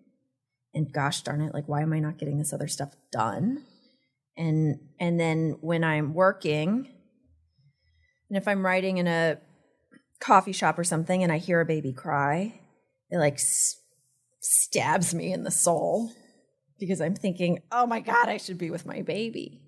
And 0.75 0.93
gosh 0.93 1.23
darn 1.23 1.43
it, 1.43 1.53
like, 1.53 1.69
why 1.69 1.83
am 1.83 1.93
I 1.93 1.99
not 1.99 2.19
getting 2.19 2.39
this 2.39 2.53
other 2.53 2.69
stuff 2.69 2.95
done? 3.11 3.65
And 4.37 4.81
and 4.99 5.21
then 5.21 5.59
when 5.61 5.85
I'm 5.85 6.15
working, 6.15 6.89
and 8.29 8.39
if 8.39 8.49
I'm 8.49 8.65
writing 8.65 8.97
in 8.99 9.07
a 9.07 9.39
coffee 10.21 10.53
shop 10.53 10.79
or 10.79 10.85
something 10.85 11.23
and 11.23 11.31
I 11.31 11.39
hear 11.39 11.61
a 11.61 11.67
baby 11.67 11.93
cry, 11.93 12.59
it 13.11 13.19
like 13.19 13.35
s- 13.35 13.77
stabs 14.41 15.15
me 15.15 15.33
in 15.33 15.45
the 15.45 15.51
soul 15.51 16.13
because 16.79 17.01
I'm 17.01 17.15
thinking, 17.15 17.59
oh 17.71 17.87
my 17.87 18.01
God, 18.01 18.29
I 18.29 18.39
should 18.39 18.57
be 18.59 18.71
with 18.71 18.87
my 18.87 19.03
baby. 19.03 19.61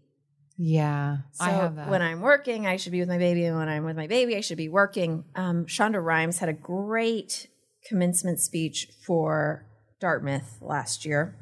Yeah, 0.57 1.19
So 1.33 1.45
I 1.47 1.51
have 1.51 1.77
that. 1.77 1.89
when 1.89 2.01
I'm 2.01 2.21
working, 2.21 2.65
I 2.67 2.77
should 2.77 2.93
be 2.93 3.01
with 3.01 3.09
my 3.09 3.19
baby. 3.19 3.45
And 3.45 3.57
when 3.57 3.69
I'm 3.69 3.85
with 3.85 3.97
my 3.97 4.07
baby, 4.07 4.37
I 4.37 4.41
should 4.41 4.57
be 4.57 4.69
working. 4.69 5.25
Um, 5.35 5.67
Shonda 5.67 6.03
Rhimes 6.03 6.39
had 6.39 6.49
a 6.49 6.53
great 6.53 7.49
commencement 7.89 8.39
speech 8.39 8.89
for 9.05 9.67
Dartmouth 10.05 10.59
last 10.61 11.07
year. 11.07 11.35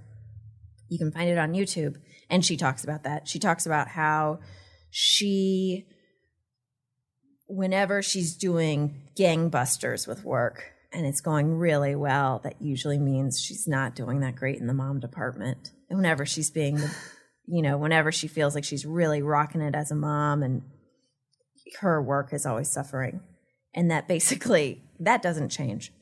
You 0.88 0.96
can 0.96 1.10
find 1.10 1.28
it 1.28 1.36
on 1.36 1.52
YouTube. 1.52 1.96
And 2.30 2.44
she 2.44 2.56
talks 2.56 2.84
about 2.84 3.02
that. 3.02 3.26
She 3.26 3.40
talks 3.40 3.66
about 3.66 3.88
how 3.88 4.38
she, 4.88 5.84
whenever 7.48 8.02
she's 8.02 8.36
doing 8.36 9.08
gangbusters 9.18 10.06
with 10.06 10.24
work 10.24 10.70
and 10.92 11.04
it's 11.04 11.20
going 11.20 11.58
really 11.58 11.96
well, 11.96 12.40
that 12.44 12.62
usually 12.62 12.98
means 12.98 13.40
she's 13.40 13.66
not 13.66 13.96
doing 13.96 14.20
that 14.20 14.36
great 14.36 14.60
in 14.60 14.68
the 14.68 14.74
mom 14.74 15.00
department. 15.00 15.72
And 15.90 15.98
whenever 15.98 16.24
she's 16.24 16.50
being 16.50 16.76
the 16.76 16.94
you 17.48 17.62
know, 17.62 17.76
whenever 17.76 18.12
she 18.12 18.28
feels 18.28 18.54
like 18.54 18.62
she's 18.62 18.86
really 18.86 19.22
rocking 19.22 19.60
it 19.60 19.74
as 19.74 19.90
a 19.90 19.96
mom 19.96 20.44
and 20.44 20.62
her 21.80 22.00
work 22.00 22.32
is 22.32 22.46
always 22.46 22.70
suffering. 22.70 23.22
And 23.74 23.90
that 23.90 24.06
basically 24.06 24.84
that 25.00 25.20
doesn't 25.20 25.48
change. 25.48 25.92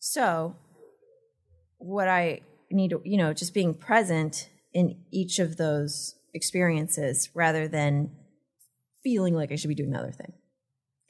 So 0.00 0.56
what 1.84 2.08
I 2.08 2.40
need 2.70 2.90
to, 2.90 3.00
you 3.04 3.16
know, 3.16 3.32
just 3.32 3.54
being 3.54 3.74
present 3.74 4.48
in 4.72 4.96
each 5.12 5.38
of 5.38 5.56
those 5.56 6.14
experiences 6.32 7.30
rather 7.34 7.68
than 7.68 8.10
feeling 9.02 9.34
like 9.34 9.52
I 9.52 9.56
should 9.56 9.68
be 9.68 9.74
doing 9.74 9.90
another 9.90 10.10
thing. 10.10 10.32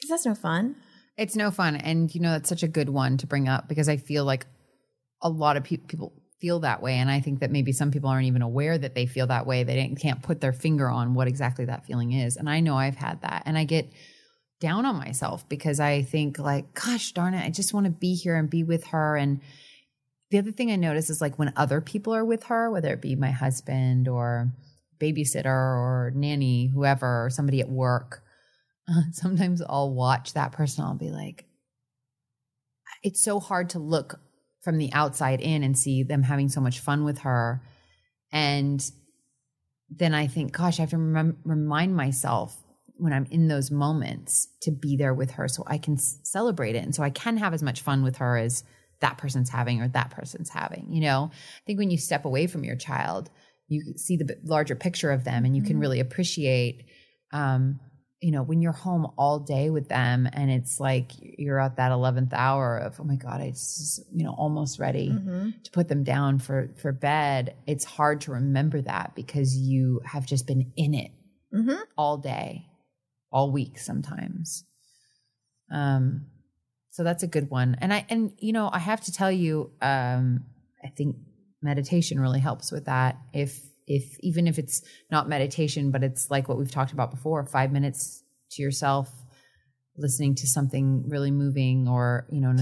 Cuz 0.00 0.10
that's 0.10 0.26
no 0.26 0.34
fun. 0.34 0.76
It's 1.16 1.36
no 1.36 1.50
fun. 1.50 1.76
And, 1.76 2.12
you 2.14 2.20
know, 2.20 2.32
that's 2.32 2.48
such 2.48 2.64
a 2.64 2.68
good 2.68 2.88
one 2.88 3.16
to 3.18 3.26
bring 3.26 3.48
up 3.48 3.68
because 3.68 3.88
I 3.88 3.96
feel 3.96 4.24
like 4.24 4.46
a 5.22 5.30
lot 5.30 5.56
of 5.56 5.64
pe- 5.64 5.76
people 5.76 6.12
feel 6.40 6.60
that 6.60 6.82
way. 6.82 6.94
And 6.96 7.10
I 7.10 7.20
think 7.20 7.40
that 7.40 7.52
maybe 7.52 7.72
some 7.72 7.92
people 7.92 8.10
aren't 8.10 8.26
even 8.26 8.42
aware 8.42 8.76
that 8.76 8.94
they 8.94 9.06
feel 9.06 9.28
that 9.28 9.46
way. 9.46 9.62
They 9.62 9.94
can't 10.00 10.22
put 10.22 10.40
their 10.40 10.52
finger 10.52 10.88
on 10.88 11.14
what 11.14 11.28
exactly 11.28 11.64
that 11.66 11.86
feeling 11.86 12.12
is. 12.12 12.36
And 12.36 12.50
I 12.50 12.60
know 12.60 12.76
I've 12.76 12.96
had 12.96 13.22
that. 13.22 13.44
And 13.46 13.56
I 13.56 13.64
get 13.64 13.90
down 14.60 14.84
on 14.84 14.96
myself 14.96 15.48
because 15.48 15.78
I 15.78 16.02
think, 16.02 16.38
like, 16.38 16.74
gosh 16.74 17.12
darn 17.12 17.34
it, 17.34 17.44
I 17.44 17.50
just 17.50 17.72
want 17.72 17.86
to 17.86 17.92
be 17.92 18.14
here 18.14 18.34
and 18.34 18.50
be 18.50 18.64
with 18.64 18.84
her. 18.88 19.16
And 19.16 19.40
the 20.34 20.40
other 20.40 20.50
thing 20.50 20.72
I 20.72 20.76
notice 20.76 21.10
is 21.10 21.20
like 21.20 21.38
when 21.38 21.52
other 21.54 21.80
people 21.80 22.12
are 22.12 22.24
with 22.24 22.42
her, 22.46 22.68
whether 22.68 22.92
it 22.92 23.00
be 23.00 23.14
my 23.14 23.30
husband 23.30 24.08
or 24.08 24.50
babysitter 24.98 25.46
or 25.46 26.12
nanny, 26.12 26.66
whoever, 26.66 27.26
or 27.26 27.30
somebody 27.30 27.60
at 27.60 27.68
work, 27.68 28.20
sometimes 29.12 29.62
I'll 29.64 29.94
watch 29.94 30.32
that 30.32 30.50
person. 30.50 30.82
I'll 30.82 30.96
be 30.96 31.12
like, 31.12 31.44
it's 33.04 33.22
so 33.22 33.38
hard 33.38 33.70
to 33.70 33.78
look 33.78 34.18
from 34.60 34.78
the 34.78 34.92
outside 34.92 35.40
in 35.40 35.62
and 35.62 35.78
see 35.78 36.02
them 36.02 36.24
having 36.24 36.48
so 36.48 36.60
much 36.60 36.80
fun 36.80 37.04
with 37.04 37.18
her. 37.18 37.62
And 38.32 38.84
then 39.88 40.14
I 40.14 40.26
think, 40.26 40.50
gosh, 40.50 40.80
I 40.80 40.82
have 40.82 40.90
to 40.90 40.96
remem- 40.96 41.36
remind 41.44 41.94
myself 41.94 42.56
when 42.96 43.12
I'm 43.12 43.28
in 43.30 43.46
those 43.46 43.70
moments 43.70 44.48
to 44.62 44.72
be 44.72 44.96
there 44.96 45.14
with 45.14 45.30
her 45.32 45.46
so 45.46 45.62
I 45.68 45.78
can 45.78 45.94
s- 45.94 46.18
celebrate 46.24 46.74
it. 46.74 46.82
And 46.82 46.92
so 46.92 47.04
I 47.04 47.10
can 47.10 47.36
have 47.36 47.54
as 47.54 47.62
much 47.62 47.82
fun 47.82 48.02
with 48.02 48.16
her 48.16 48.36
as 48.36 48.64
that 49.04 49.18
person's 49.18 49.50
having 49.50 49.80
or 49.82 49.88
that 49.88 50.10
person's 50.10 50.50
having. 50.50 50.86
You 50.90 51.02
know, 51.02 51.30
I 51.32 51.62
think 51.66 51.78
when 51.78 51.90
you 51.90 51.98
step 51.98 52.24
away 52.24 52.46
from 52.46 52.64
your 52.64 52.76
child, 52.76 53.30
you 53.68 53.94
see 53.96 54.16
the 54.16 54.36
larger 54.44 54.74
picture 54.74 55.10
of 55.10 55.24
them 55.24 55.44
and 55.44 55.54
you 55.56 55.62
can 55.62 55.78
really 55.78 56.00
appreciate 56.00 56.84
um, 57.32 57.80
you 58.20 58.30
know, 58.30 58.42
when 58.42 58.62
you're 58.62 58.72
home 58.72 59.06
all 59.18 59.38
day 59.38 59.68
with 59.68 59.88
them 59.88 60.26
and 60.32 60.50
it's 60.50 60.80
like 60.80 61.10
you're 61.20 61.60
at 61.60 61.76
that 61.76 61.92
11th 61.92 62.32
hour 62.32 62.78
of, 62.78 62.98
oh 62.98 63.04
my 63.04 63.16
God, 63.16 63.42
I 63.42 63.50
just, 63.50 64.00
you 64.16 64.24
know, 64.24 64.34
almost 64.38 64.78
ready 64.78 65.08
to 65.64 65.70
put 65.72 65.88
them 65.88 66.04
down 66.04 66.38
for, 66.38 66.70
for 66.80 66.90
bed. 66.92 67.54
It's 67.66 67.84
hard 67.84 68.22
to 68.22 68.32
remember 68.32 68.80
that 68.82 69.14
because 69.14 69.54
you 69.56 70.00
have 70.06 70.24
just 70.24 70.46
been 70.46 70.72
in 70.76 70.94
it 70.94 71.10
Mhm. 71.52 71.80
all 71.98 72.16
day, 72.16 72.64
all 73.30 73.50
week 73.52 73.78
sometimes. 73.78 74.64
Um, 75.70 76.26
so 76.94 77.02
that's 77.02 77.24
a 77.24 77.26
good 77.26 77.50
one. 77.50 77.76
And 77.80 77.92
I, 77.92 78.06
and, 78.08 78.30
you 78.38 78.52
know, 78.52 78.70
I 78.72 78.78
have 78.78 79.00
to 79.00 79.12
tell 79.12 79.32
you, 79.32 79.72
um, 79.82 80.44
I 80.80 80.90
think 80.96 81.16
meditation 81.60 82.20
really 82.20 82.38
helps 82.38 82.70
with 82.70 82.84
that. 82.84 83.18
If, 83.32 83.60
if 83.88 84.16
even 84.20 84.46
if 84.46 84.60
it's 84.60 84.80
not 85.10 85.28
meditation, 85.28 85.90
but 85.90 86.04
it's 86.04 86.30
like 86.30 86.48
what 86.48 86.56
we've 86.56 86.70
talked 86.70 86.92
about 86.92 87.10
before, 87.10 87.44
five 87.46 87.72
minutes 87.72 88.22
to 88.52 88.62
yourself, 88.62 89.12
listening 89.96 90.36
to 90.36 90.46
something 90.46 91.08
really 91.08 91.32
moving 91.32 91.88
or, 91.88 92.28
you 92.30 92.40
know, 92.40 92.54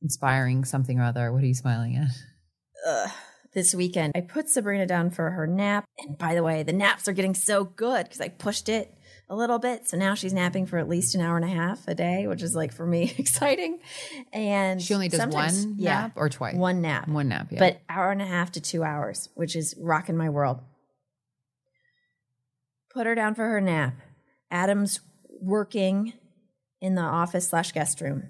inspiring 0.00 0.64
something 0.64 1.00
or 1.00 1.02
other. 1.02 1.32
What 1.32 1.42
are 1.42 1.46
you 1.46 1.54
smiling 1.54 1.96
at? 1.96 2.10
Ugh. 2.86 3.10
This 3.52 3.74
weekend, 3.74 4.12
I 4.14 4.20
put 4.20 4.48
Sabrina 4.48 4.86
down 4.86 5.10
for 5.10 5.28
her 5.28 5.48
nap. 5.48 5.86
And 5.98 6.16
by 6.16 6.36
the 6.36 6.44
way, 6.44 6.62
the 6.62 6.72
naps 6.72 7.08
are 7.08 7.12
getting 7.12 7.34
so 7.34 7.64
good 7.64 8.04
because 8.04 8.20
I 8.20 8.28
pushed 8.28 8.68
it 8.68 8.95
a 9.28 9.34
little 9.34 9.58
bit. 9.58 9.88
So 9.88 9.96
now 9.96 10.14
she's 10.14 10.32
napping 10.32 10.66
for 10.66 10.78
at 10.78 10.88
least 10.88 11.14
an 11.14 11.20
hour 11.20 11.36
and 11.36 11.44
a 11.44 11.48
half 11.48 11.86
a 11.88 11.94
day, 11.94 12.26
which 12.26 12.42
is 12.42 12.54
like 12.54 12.72
for 12.72 12.86
me 12.86 13.12
exciting. 13.18 13.80
And 14.32 14.80
She 14.80 14.94
only 14.94 15.08
does 15.08 15.26
one 15.26 15.74
yeah, 15.78 16.02
nap 16.02 16.12
or 16.16 16.28
twice? 16.28 16.54
One 16.54 16.80
nap. 16.80 17.08
One 17.08 17.28
nap, 17.28 17.48
yeah. 17.50 17.58
But 17.58 17.80
hour 17.88 18.10
and 18.12 18.22
a 18.22 18.26
half 18.26 18.52
to 18.52 18.60
two 18.60 18.84
hours, 18.84 19.28
which 19.34 19.56
is 19.56 19.74
rocking 19.80 20.16
my 20.16 20.28
world. 20.30 20.60
Put 22.94 23.06
her 23.06 23.14
down 23.14 23.34
for 23.34 23.48
her 23.48 23.60
nap. 23.60 23.94
Adam's 24.50 25.00
working 25.40 26.12
in 26.80 26.94
the 26.94 27.02
office 27.02 27.48
slash 27.48 27.72
guest 27.72 28.00
room. 28.00 28.24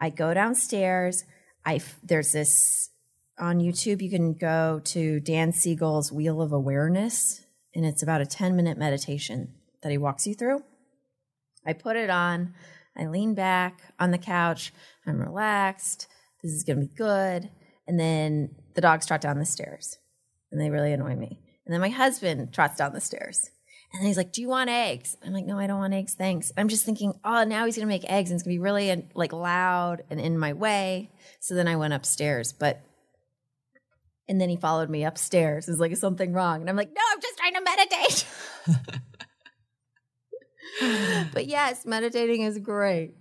I 0.00 0.10
go 0.10 0.34
downstairs. 0.34 1.24
I 1.64 1.76
f- 1.76 1.98
there's 2.02 2.32
this 2.32 2.90
on 3.38 3.58
YouTube. 3.58 4.02
You 4.02 4.10
can 4.10 4.34
go 4.34 4.80
to 4.84 5.18
Dan 5.20 5.52
Siegel's 5.52 6.12
Wheel 6.12 6.42
of 6.42 6.52
Awareness, 6.52 7.44
and 7.74 7.86
it's 7.86 8.02
about 8.02 8.20
a 8.20 8.26
ten 8.26 8.54
minute 8.54 8.76
meditation 8.78 9.54
that 9.82 9.92
he 9.92 9.98
walks 9.98 10.26
you 10.26 10.34
through. 10.34 10.62
I 11.66 11.72
put 11.72 11.96
it 11.96 12.10
on. 12.10 12.54
I 12.96 13.06
lean 13.06 13.34
back 13.34 13.80
on 13.98 14.10
the 14.10 14.18
couch. 14.18 14.72
I'm 15.06 15.20
relaxed. 15.20 16.08
This 16.42 16.52
is 16.52 16.64
going 16.64 16.80
to 16.80 16.86
be 16.86 16.94
good. 16.94 17.50
And 17.86 17.98
then 17.98 18.54
the 18.74 18.80
dogs 18.80 19.06
trot 19.06 19.20
down 19.20 19.38
the 19.38 19.44
stairs 19.44 19.98
and 20.50 20.60
they 20.60 20.70
really 20.70 20.92
annoy 20.92 21.16
me. 21.16 21.40
And 21.64 21.72
then 21.72 21.80
my 21.80 21.88
husband 21.88 22.52
trots 22.52 22.76
down 22.76 22.92
the 22.92 23.00
stairs 23.00 23.50
And 23.94 24.06
he's 24.06 24.16
like, 24.16 24.32
"Do 24.32 24.40
you 24.40 24.48
want 24.48 24.70
eggs?" 24.70 25.16
I'm 25.24 25.34
like, 25.34 25.44
"No, 25.44 25.58
I 25.58 25.66
don't 25.66 25.78
want 25.78 25.92
eggs, 25.92 26.14
thanks." 26.14 26.50
I'm 26.56 26.68
just 26.68 26.84
thinking, 26.84 27.12
"Oh, 27.24 27.44
now 27.44 27.66
he's 27.66 27.76
gonna 27.76 27.86
make 27.86 28.10
eggs, 28.10 28.30
and 28.30 28.36
it's 28.36 28.42
gonna 28.42 28.54
be 28.54 28.58
really 28.58 28.90
uh, 28.90 28.96
like 29.14 29.34
loud 29.34 30.02
and 30.08 30.18
in 30.18 30.38
my 30.38 30.54
way." 30.54 31.10
So 31.40 31.54
then 31.54 31.68
I 31.68 31.76
went 31.76 31.92
upstairs, 31.92 32.52
but 32.54 32.80
and 34.28 34.40
then 34.40 34.48
he 34.48 34.56
followed 34.56 34.88
me 34.88 35.04
upstairs. 35.04 35.68
Is 35.68 35.78
like, 35.78 35.92
"Is 35.92 36.00
something 36.00 36.32
wrong?" 36.32 36.62
And 36.62 36.70
I'm 36.70 36.76
like, 36.76 36.88
"No, 36.88 37.02
I'm 37.12 37.20
just 37.20 37.36
trying 37.38 37.54
to 37.54 37.60
meditate." 37.60 38.26
but 41.32 41.46
yes, 41.46 41.86
meditating 41.86 42.42
is 42.42 42.58
great. 42.58 43.14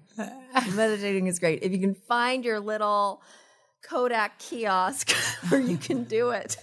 meditating 0.75 1.27
is 1.27 1.39
great 1.39 1.63
if 1.63 1.71
you 1.71 1.79
can 1.79 1.95
find 1.95 2.43
your 2.43 2.59
little 2.59 3.21
Kodak 3.83 4.39
kiosk 4.39 5.11
where 5.49 5.61
you 5.61 5.77
can 5.77 6.03
do 6.03 6.31
it. 6.31 6.57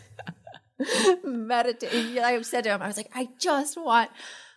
Meditate. 1.25 2.19
I 2.19 2.41
said 2.43 2.65
to 2.65 2.71
him, 2.71 2.83
I 2.83 2.87
was 2.87 2.97
like, 2.97 3.11
I 3.15 3.29
just 3.39 3.77
want. 3.77 4.11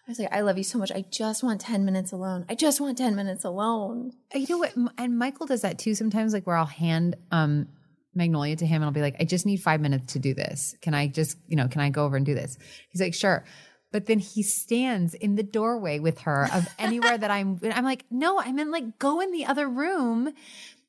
I 0.07 0.11
was 0.11 0.19
like, 0.19 0.33
I 0.33 0.41
love 0.41 0.57
you 0.57 0.63
so 0.63 0.77
much. 0.77 0.91
I 0.91 1.05
just 1.09 1.43
want 1.43 1.61
10 1.61 1.85
minutes 1.85 2.11
alone. 2.11 2.45
I 2.49 2.55
just 2.55 2.81
want 2.81 2.97
10 2.97 3.15
minutes 3.15 3.45
alone. 3.45 4.11
You 4.33 4.47
know 4.49 4.57
what? 4.57 4.73
And 4.97 5.17
Michael 5.17 5.45
does 5.45 5.61
that 5.61 5.77
too 5.77 5.93
sometimes, 5.93 6.33
like 6.33 6.45
where 6.47 6.57
I'll 6.57 6.65
hand 6.65 7.15
um, 7.31 7.67
Magnolia 8.13 8.55
to 8.57 8.65
him 8.65 8.77
and 8.77 8.85
I'll 8.85 8.91
be 8.91 9.01
like, 9.01 9.15
I 9.19 9.25
just 9.25 9.45
need 9.45 9.57
five 9.57 9.79
minutes 9.79 10.13
to 10.13 10.19
do 10.19 10.33
this. 10.33 10.75
Can 10.81 10.93
I 10.93 11.07
just, 11.07 11.37
you 11.47 11.55
know, 11.55 11.67
can 11.67 11.81
I 11.81 11.89
go 11.89 12.03
over 12.03 12.17
and 12.17 12.25
do 12.25 12.33
this? 12.33 12.57
He's 12.89 12.99
like, 12.99 13.13
sure. 13.13 13.45
But 13.91 14.05
then 14.05 14.19
he 14.19 14.41
stands 14.41 15.13
in 15.13 15.35
the 15.35 15.43
doorway 15.43 15.99
with 15.99 16.19
her 16.21 16.47
of 16.53 16.67
anywhere 16.79 17.17
that 17.17 17.29
I'm. 17.29 17.59
I'm 17.63 17.83
like, 17.83 18.05
no, 18.09 18.39
I 18.39 18.51
meant 18.51 18.71
like 18.71 18.99
go 18.99 19.19
in 19.19 19.31
the 19.31 19.45
other 19.45 19.67
room 19.67 20.33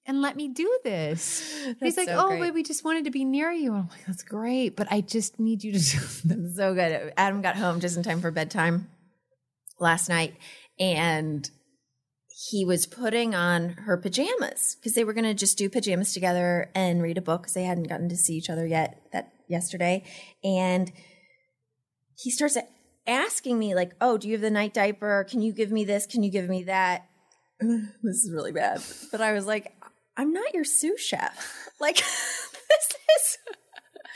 and 0.06 0.20
let 0.20 0.36
me 0.36 0.48
do 0.48 0.78
this. 0.84 1.64
He's 1.80 1.96
like, 1.96 2.08
so 2.08 2.28
oh, 2.28 2.38
but 2.38 2.54
we 2.54 2.62
just 2.62 2.84
wanted 2.84 3.04
to 3.04 3.10
be 3.10 3.24
near 3.24 3.50
you. 3.52 3.72
I'm 3.72 3.88
like, 3.88 4.04
that's 4.06 4.22
great, 4.22 4.76
but 4.76 4.88
I 4.90 5.00
just 5.00 5.38
need 5.38 5.62
you 5.62 5.72
to 5.72 5.78
do. 6.26 6.52
So 6.54 6.74
good. 6.74 7.12
Adam 7.16 7.42
got 7.42 7.56
home 7.56 7.80
just 7.80 7.96
in 7.96 8.02
time 8.02 8.20
for 8.20 8.30
bedtime 8.30 8.88
last 9.78 10.08
night 10.08 10.34
and 10.78 11.50
he 12.50 12.64
was 12.64 12.86
putting 12.86 13.34
on 13.34 13.70
her 13.70 13.96
pajamas 13.96 14.76
because 14.76 14.94
they 14.94 15.04
were 15.04 15.12
going 15.12 15.24
to 15.24 15.34
just 15.34 15.58
do 15.58 15.68
pajamas 15.68 16.12
together 16.12 16.70
and 16.74 17.02
read 17.02 17.18
a 17.18 17.22
book 17.22 17.42
because 17.42 17.54
they 17.54 17.64
hadn't 17.64 17.88
gotten 17.88 18.08
to 18.08 18.16
see 18.16 18.34
each 18.34 18.50
other 18.50 18.66
yet 18.66 19.02
that 19.12 19.32
yesterday 19.48 20.02
and 20.42 20.90
he 22.16 22.30
starts 22.30 22.56
asking 23.06 23.58
me 23.58 23.74
like 23.74 23.92
oh 24.00 24.16
do 24.18 24.28
you 24.28 24.34
have 24.34 24.40
the 24.42 24.50
night 24.50 24.74
diaper? 24.74 25.26
Can 25.28 25.42
you 25.42 25.52
give 25.52 25.70
me 25.70 25.84
this? 25.84 26.06
Can 26.06 26.22
you 26.22 26.30
give 26.30 26.48
me 26.48 26.64
that? 26.64 27.08
This 27.60 28.24
is 28.24 28.30
really 28.32 28.52
bad. 28.52 28.82
But 29.10 29.20
i 29.20 29.32
was 29.32 29.46
like 29.46 29.74
i'm 30.16 30.32
not 30.32 30.54
your 30.54 30.64
sous 30.64 31.00
chef. 31.00 31.58
Like 31.80 31.96
this 31.96 32.96
is 33.18 33.38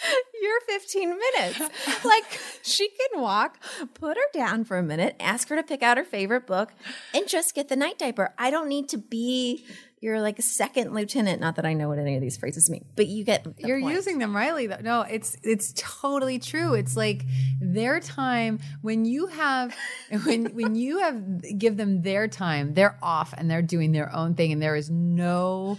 your 0.42 0.60
15 0.60 1.08
minutes. 1.08 1.60
Like 2.04 2.24
she 2.62 2.88
can 2.88 3.20
walk, 3.20 3.58
put 3.94 4.16
her 4.16 4.22
down 4.32 4.64
for 4.64 4.78
a 4.78 4.82
minute, 4.82 5.16
ask 5.20 5.48
her 5.48 5.56
to 5.56 5.62
pick 5.62 5.82
out 5.82 5.96
her 5.96 6.04
favorite 6.04 6.46
book, 6.46 6.72
and 7.14 7.28
just 7.28 7.54
get 7.54 7.68
the 7.68 7.76
night 7.76 7.98
diaper. 7.98 8.34
I 8.38 8.50
don't 8.50 8.68
need 8.68 8.88
to 8.90 8.98
be 8.98 9.66
your 10.00 10.20
like 10.20 10.38
a 10.38 10.42
second 10.42 10.94
lieutenant. 10.94 11.40
Not 11.40 11.56
that 11.56 11.64
I 11.64 11.72
know 11.72 11.88
what 11.88 11.98
any 11.98 12.16
of 12.16 12.20
these 12.20 12.36
phrases 12.36 12.68
mean, 12.68 12.84
but 12.96 13.06
you 13.06 13.24
get. 13.24 13.46
You're 13.58 13.80
point. 13.80 13.94
using 13.94 14.18
them 14.18 14.36
rightly 14.36 14.66
though. 14.66 14.80
No, 14.82 15.00
it's 15.02 15.36
it's 15.42 15.72
totally 15.76 16.38
true. 16.38 16.74
It's 16.74 16.96
like 16.96 17.24
their 17.60 18.00
time 18.00 18.60
when 18.82 19.04
you 19.04 19.26
have 19.26 19.74
when 20.24 20.46
when 20.54 20.74
you 20.74 20.98
have 20.98 21.58
give 21.58 21.76
them 21.76 22.02
their 22.02 22.28
time, 22.28 22.74
they're 22.74 22.98
off 23.02 23.34
and 23.36 23.50
they're 23.50 23.62
doing 23.62 23.92
their 23.92 24.14
own 24.14 24.34
thing 24.34 24.52
and 24.52 24.62
there 24.62 24.76
is 24.76 24.90
no 24.90 25.78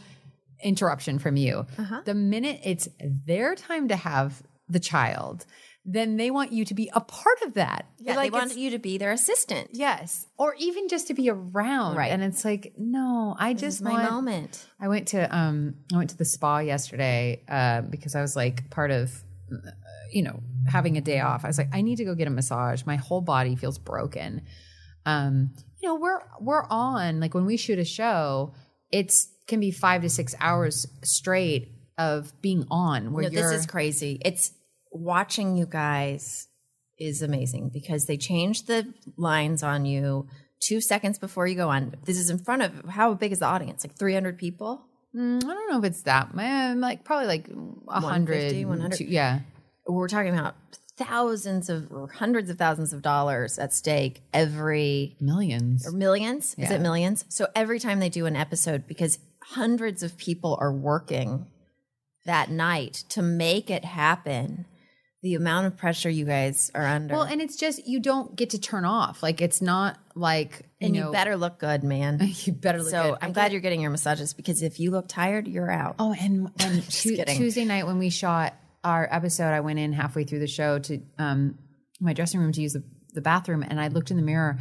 interruption 0.64 1.20
from 1.20 1.38
you. 1.38 1.66
Uh-huh. 1.78 2.02
The 2.06 2.16
minute 2.16 2.62
it's 2.64 2.90
their 3.00 3.56
time 3.56 3.88
to 3.90 3.96
have 3.96 4.42
the 4.68 4.80
child, 4.80 5.46
then 5.90 6.18
they 6.18 6.30
want 6.30 6.52
you 6.52 6.66
to 6.66 6.74
be 6.74 6.92
a 6.94 7.00
part 7.00 7.42
of 7.46 7.54
that. 7.54 7.86
Yeah, 7.98 8.18
like 8.18 8.32
they 8.32 8.38
want 8.38 8.58
you 8.58 8.72
to 8.72 8.78
be 8.78 8.98
their 8.98 9.12
assistant. 9.14 9.70
Yes, 9.72 10.28
or 10.38 10.54
even 10.60 10.90
just 10.90 11.08
to 11.08 11.14
be 11.14 11.30
around. 11.30 11.96
Right. 11.96 12.12
And 12.12 12.22
it's 12.22 12.44
like, 12.44 12.74
no, 12.78 13.36
I 13.40 13.54
This 13.54 13.62
just 13.62 13.82
my 13.82 13.94
want 13.94 14.12
moment. 14.12 14.68
I 14.82 14.90
went 14.90 15.08
to 15.10 15.36
um 15.36 15.76
I 15.94 15.98
went 15.98 16.10
to 16.10 16.18
the 16.18 16.26
spa 16.26 16.60
yesterday 16.60 17.42
uh, 17.48 17.82
because 17.82 18.16
I 18.16 18.22
was 18.22 18.36
like 18.36 18.70
part 18.70 18.92
of 18.92 19.12
uh, 19.50 19.72
you 20.12 20.24
know 20.24 20.42
having 20.68 20.98
a 20.98 21.02
day 21.02 21.22
off. 21.22 21.46
I 21.46 21.48
was 21.48 21.58
like 21.58 21.70
I 21.74 21.82
need 21.82 21.96
to 21.96 22.06
go 22.06 22.16
get 22.16 22.28
a 22.28 22.32
massage. 22.32 22.86
My 22.86 22.98
whole 22.98 23.22
body 23.22 23.56
feels 23.56 23.78
broken. 23.78 24.42
Um 25.06 25.52
you 25.82 25.88
know 25.88 25.96
we're 25.96 26.20
we're 26.42 26.66
on 26.70 27.22
like 27.22 27.34
when 27.34 27.46
we 27.46 27.56
shoot 27.56 27.80
a 27.80 27.86
show 27.86 28.54
it's 28.92 29.30
can 29.48 29.62
be 29.62 29.72
5 29.72 30.02
to 30.02 30.10
6 30.10 30.36
hours 30.42 30.86
straight 31.04 31.72
of 31.98 32.34
being 32.42 32.66
on 32.70 33.14
where 33.14 33.24
No, 33.24 33.30
you're 33.30 33.50
this 33.50 33.62
is 33.62 33.66
crazy. 33.66 34.20
It's 34.24 34.52
watching 34.98 35.56
you 35.56 35.66
guys 35.66 36.48
is 37.00 37.22
amazing 37.22 37.70
because 37.74 38.06
they 38.06 38.18
change 38.18 38.64
the 38.66 38.94
lines 39.18 39.64
on 39.64 39.86
you 39.86 40.28
two 40.60 40.82
seconds 40.82 41.20
before 41.20 41.46
you 41.48 41.56
go 41.56 41.70
on. 41.70 41.94
This 42.06 42.18
is 42.18 42.30
in 42.30 42.40
front 42.40 42.64
of 42.64 42.90
how 42.90 43.14
big 43.14 43.32
is 43.32 43.40
the 43.40 43.46
audience? 43.46 43.84
Like 43.86 43.96
300 43.96 44.38
people? 44.38 44.84
Mm, 45.16 45.44
I 45.44 45.48
don't 45.48 45.72
know 45.72 45.78
if 45.80 45.84
it's 45.86 46.02
that 46.04 46.36
man 46.36 46.82
like 46.82 47.04
probably 47.04 47.28
like 47.28 47.48
100 47.48 48.66
100. 48.66 49.00
yeah. 49.02 49.40
We're 49.88 50.08
talking 50.10 50.34
about 50.38 50.56
thousands 50.98 51.70
of 51.70 51.92
or 51.92 52.08
hundreds 52.08 52.50
of 52.50 52.58
thousands 52.58 52.92
of 52.92 53.02
dollars 53.02 53.58
at 53.60 53.74
stake 53.74 54.22
every 54.34 55.16
Millions. 55.22 55.88
or 55.88 55.92
millions. 55.92 56.56
Is 56.58 56.72
it 56.72 56.82
millions? 56.82 57.24
So 57.30 57.48
every 57.56 57.80
time 57.80 58.00
they 58.00 58.10
do 58.10 58.26
an 58.26 58.36
episode, 58.36 58.88
because 58.88 59.20
hundreds 59.44 60.04
of 60.04 60.18
people 60.18 60.58
are 60.60 60.74
working 60.74 61.46
that 62.26 62.50
night 62.50 63.06
to 63.10 63.22
make 63.22 63.70
it 63.70 63.86
happen, 63.86 64.66
the 65.24 65.34
amount 65.34 65.66
of 65.68 65.76
pressure 65.76 66.10
you 66.10 66.26
guys 66.26 66.70
are 66.76 66.86
under. 66.86 67.16
Well, 67.16 67.24
and 67.24 67.42
it's 67.42 67.56
just 67.56 67.88
you 67.88 68.00
don't 68.00 68.36
get 68.36 68.52
to 68.52 68.60
turn 68.60 68.86
off. 68.86 69.24
Like 69.24 69.42
it's 69.42 69.62
not 69.62 69.98
like 70.16 70.62
you 70.80 70.88
and 70.88 70.96
know, 70.96 71.06
you 71.08 71.12
better 71.12 71.36
look 71.36 71.58
good, 71.60 71.84
man. 71.84 72.20
you 72.46 72.54
better 72.54 72.80
look 72.80 72.92
so 72.92 73.04
good. 73.12 73.18
I'm 73.22 73.30
I 73.30 73.34
glad 73.34 73.44
get- 73.46 73.52
you're 73.54 73.62
getting 73.62 73.82
your 73.82 73.90
massages 73.92 74.34
because 74.34 74.62
if 74.62 74.80
you 74.80 74.92
look 74.92 75.08
tired, 75.08 75.48
you're 75.48 75.72
out. 75.72 75.96
Oh, 76.00 76.14
and 76.14 76.52
and 76.60 76.88
kidding. 76.90 77.38
Tuesday 77.38 77.66
night 77.66 77.88
when 77.88 77.98
we 77.98 78.10
shot 78.10 78.54
our 78.84 79.08
episode, 79.12 79.52
I 79.54 79.60
went 79.62 79.80
in 79.80 79.92
halfway 79.94 80.24
through 80.24 80.40
the 80.40 80.48
show 80.48 80.80
to 80.80 81.02
um 81.18 81.58
my 82.00 82.14
dressing 82.14 82.40
room 82.40 82.52
to 82.52 82.62
use 82.62 82.74
the, 82.74 82.84
the 83.14 83.22
bathroom, 83.22 83.64
and 83.68 83.82
I 83.82 83.88
looked 83.88 84.12
in 84.12 84.18
the 84.18 84.24
mirror, 84.24 84.60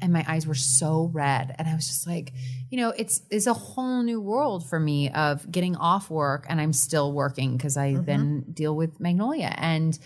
and 0.00 0.12
my 0.12 0.24
eyes 0.28 0.46
were 0.46 0.54
so 0.54 1.10
red, 1.12 1.54
and 1.58 1.66
I 1.68 1.74
was 1.74 1.86
just 1.86 2.06
like, 2.06 2.32
you 2.70 2.78
know, 2.78 2.90
it's 2.96 3.22
it's 3.30 3.46
a 3.46 3.54
whole 3.54 4.02
new 4.02 4.20
world 4.20 4.68
for 4.68 4.78
me 4.80 5.10
of 5.10 5.50
getting 5.50 5.76
off 5.76 6.10
work, 6.10 6.46
and 6.48 6.60
I'm 6.60 6.72
still 6.72 7.12
working 7.12 7.56
because 7.56 7.76
I 7.76 7.92
Mm-hmm. 7.92 8.04
then 8.04 8.44
deal 8.52 8.74
with 8.76 9.00
Magnolia, 9.00 9.54
and 9.56 9.98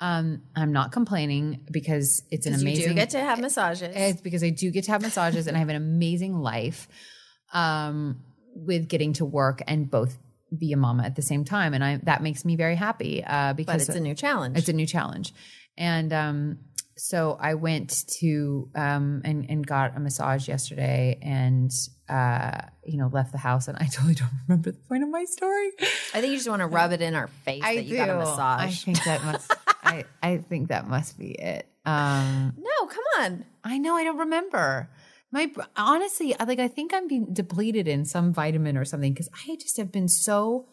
um 0.00 0.42
I'm 0.56 0.72
not 0.72 0.92
complaining 0.92 1.60
because 1.70 2.22
it's 2.30 2.46
an 2.46 2.54
amazing. 2.54 2.82
you 2.82 2.88
do 2.90 2.94
get 2.94 3.10
to 3.10 3.20
have 3.20 3.38
massages. 3.40 3.94
It's 3.94 4.20
because 4.20 4.42
I 4.44 4.50
do 4.50 4.70
get 4.70 4.84
to 4.84 4.92
have 4.92 5.02
massages 5.02 5.46
and 5.46 5.56
I 5.56 5.60
have 5.60 5.68
an 5.68 5.76
amazing 5.76 6.34
life 6.34 6.88
um, 7.52 8.20
with 8.54 8.88
getting 8.88 9.12
to 9.14 9.24
work 9.24 9.62
and 9.66 9.90
both 9.90 10.16
be 10.56 10.72
a 10.72 10.76
mama 10.76 11.04
at 11.04 11.16
the 11.16 11.22
same 11.22 11.44
time. 11.44 11.74
And 11.74 11.84
I 11.84 11.96
that 12.04 12.22
makes 12.22 12.44
me 12.44 12.56
very 12.56 12.76
happy 12.76 13.22
uh, 13.24 13.52
but 13.52 13.56
because 13.56 13.88
it's 13.88 13.96
a 13.96 14.00
new 14.00 14.14
challenge. 14.14 14.56
it's 14.58 14.68
a 14.68 14.72
new 14.72 14.86
challenge. 14.86 15.32
And 15.76 16.12
um, 16.12 16.58
so 17.00 17.38
I 17.40 17.54
went 17.54 18.06
to 18.18 18.68
um, 18.74 19.22
and, 19.24 19.46
and 19.48 19.66
got 19.66 19.96
a 19.96 20.00
massage 20.00 20.46
yesterday 20.48 21.18
and, 21.22 21.72
uh, 22.08 22.60
you 22.84 22.98
know, 22.98 23.08
left 23.08 23.32
the 23.32 23.38
house. 23.38 23.68
And 23.68 23.78
I 23.78 23.86
totally 23.90 24.14
don't 24.14 24.30
remember 24.46 24.72
the 24.72 24.78
point 24.78 25.02
of 25.02 25.08
my 25.08 25.24
story. 25.24 25.70
I 26.14 26.20
think 26.20 26.26
you 26.26 26.36
just 26.36 26.48
want 26.48 26.60
to 26.60 26.66
rub 26.66 26.92
it 26.92 27.00
in 27.00 27.14
our 27.14 27.28
face 27.28 27.62
that 27.62 27.84
you 27.84 27.96
got 27.96 28.10
a 28.10 28.16
massage. 28.16 28.60
I 28.62 28.70
think 28.70 29.02
that 29.04 29.24
must, 29.24 29.52
I, 29.82 30.04
I 30.22 30.36
think 30.38 30.68
that 30.68 30.86
must 30.86 31.18
be 31.18 31.30
it. 31.30 31.66
Um, 31.86 32.54
no, 32.58 32.86
come 32.86 33.04
on. 33.18 33.44
I 33.64 33.78
know 33.78 33.96
I 33.96 34.04
don't 34.04 34.18
remember. 34.18 34.90
My 35.32 35.50
honestly, 35.76 36.38
I 36.38 36.44
like 36.44 36.58
I 36.58 36.68
think 36.68 36.92
I'm 36.92 37.06
being 37.06 37.32
depleted 37.32 37.86
in 37.86 38.04
some 38.04 38.32
vitamin 38.32 38.76
or 38.76 38.84
something 38.84 39.12
because 39.12 39.28
I 39.48 39.56
just 39.56 39.76
have 39.76 39.92
been 39.92 40.08
so 40.08 40.66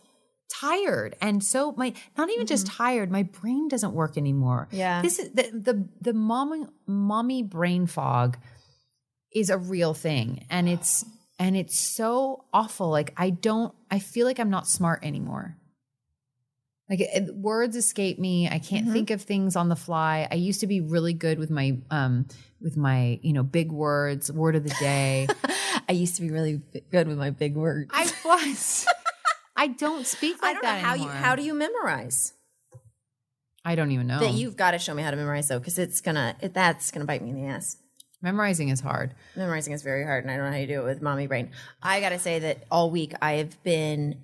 tired 0.49 1.15
and 1.21 1.43
so 1.43 1.73
my 1.77 1.93
not 2.17 2.29
even 2.29 2.47
just 2.47 2.67
tired, 2.67 3.11
my 3.11 3.23
brain 3.23 3.67
doesn't 3.67 3.93
work 3.93 4.17
anymore. 4.17 4.67
Yeah. 4.71 5.01
This 5.01 5.19
is 5.19 5.31
the 5.31 5.43
the 5.53 5.87
the 6.01 6.13
mommy 6.13 6.65
mommy 6.85 7.43
brain 7.43 7.87
fog 7.87 8.37
is 9.33 9.49
a 9.49 9.57
real 9.57 9.93
thing 9.93 10.45
and 10.49 10.67
it's 10.67 11.05
and 11.39 11.55
it's 11.55 11.77
so 11.79 12.45
awful. 12.53 12.89
Like 12.89 13.13
I 13.17 13.29
don't 13.29 13.73
I 13.91 13.99
feel 13.99 14.25
like 14.25 14.39
I'm 14.39 14.49
not 14.49 14.67
smart 14.67 15.03
anymore. 15.03 15.57
Like 16.89 17.01
it, 17.01 17.35
words 17.35 17.75
escape 17.75 18.17
me. 18.17 18.47
I 18.47 18.59
can't 18.59 18.89
think 18.89 19.11
of 19.11 19.21
things 19.21 19.57
on 19.57 19.67
the 19.67 19.75
fly. 19.75 20.25
I 20.31 20.35
used 20.35 20.61
to 20.61 20.67
be 20.67 20.79
really 20.79 21.13
good 21.13 21.37
with 21.37 21.49
my 21.49 21.77
um 21.91 22.27
with 22.61 22.77
my, 22.77 23.19
you 23.21 23.33
know, 23.33 23.43
big 23.43 23.71
words, 23.71 24.31
word 24.31 24.55
of 24.55 24.63
the 24.63 24.75
day. 24.79 25.27
I 25.89 25.91
used 25.91 26.15
to 26.15 26.21
be 26.21 26.31
really 26.31 26.61
good 26.91 27.07
with 27.07 27.17
my 27.17 27.29
big 27.29 27.55
words. 27.55 27.91
I 27.93 28.09
was. 28.25 28.87
I 29.57 29.67
don't 29.67 30.05
speak 30.05 30.41
like 30.41 30.51
I 30.51 30.53
don't 30.53 30.63
know 30.63 30.69
that 30.69 30.81
how 30.81 30.93
you 30.93 31.01
anymore. 31.03 31.15
how 31.21 31.35
do 31.35 31.41
you 31.43 31.53
memorize? 31.53 32.33
I 33.65 33.75
don't 33.75 33.91
even 33.91 34.07
know. 34.07 34.19
That 34.19 34.31
you've 34.33 34.55
got 34.55 34.71
to 34.71 34.79
show 34.79 34.93
me 34.93 35.03
how 35.03 35.11
to 35.11 35.17
memorize 35.17 35.47
though, 35.49 35.59
because 35.59 35.77
it's 35.77 35.99
gonna 35.99 36.35
it, 36.41 36.53
that's 36.53 36.91
gonna 36.91 37.05
bite 37.05 37.21
me 37.21 37.31
in 37.31 37.35
the 37.41 37.47
ass. 37.47 37.75
Memorizing 38.21 38.69
is 38.69 38.79
hard. 38.79 39.13
Memorizing 39.35 39.73
is 39.73 39.83
very 39.83 40.03
hard, 40.03 40.23
and 40.23 40.31
I 40.31 40.37
don't 40.37 40.45
know 40.45 40.51
how 40.51 40.57
you 40.57 40.67
do 40.67 40.81
it 40.81 40.85
with 40.85 41.01
mommy 41.01 41.27
brain. 41.27 41.51
I 41.83 41.99
gotta 41.99 42.19
say 42.19 42.39
that 42.39 42.63
all 42.71 42.89
week 42.91 43.13
I 43.21 43.33
have 43.33 43.61
been. 43.63 44.19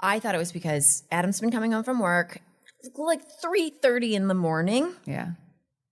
I 0.00 0.20
thought 0.20 0.34
it 0.34 0.38
was 0.38 0.52
because 0.52 1.02
Adam's 1.10 1.40
been 1.40 1.50
coming 1.50 1.72
home 1.72 1.82
from 1.84 1.98
work, 1.98 2.40
like 2.96 3.22
three 3.42 3.70
thirty 3.70 4.14
in 4.14 4.28
the 4.28 4.34
morning, 4.34 4.92
Yeah. 5.06 5.32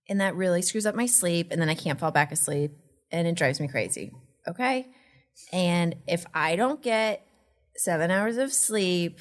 and 0.07 0.21
that 0.21 0.35
really 0.35 0.61
screws 0.61 0.85
up 0.85 0.93
my 0.95 1.07
sleep 1.07 1.47
and 1.51 1.59
then 1.61 1.67
I 1.69 1.75
can't 1.75 1.99
fall 1.99 2.11
back 2.11 2.31
asleep 2.31 2.71
and 3.11 3.27
it 3.27 3.35
drives 3.35 3.59
me 3.59 3.67
crazy. 3.67 4.11
Okay? 4.47 4.87
And 5.51 5.95
if 6.07 6.25
I 6.33 6.55
don't 6.55 6.81
get 6.81 7.25
7 7.77 8.11
hours 8.11 8.37
of 8.37 8.53
sleep, 8.53 9.19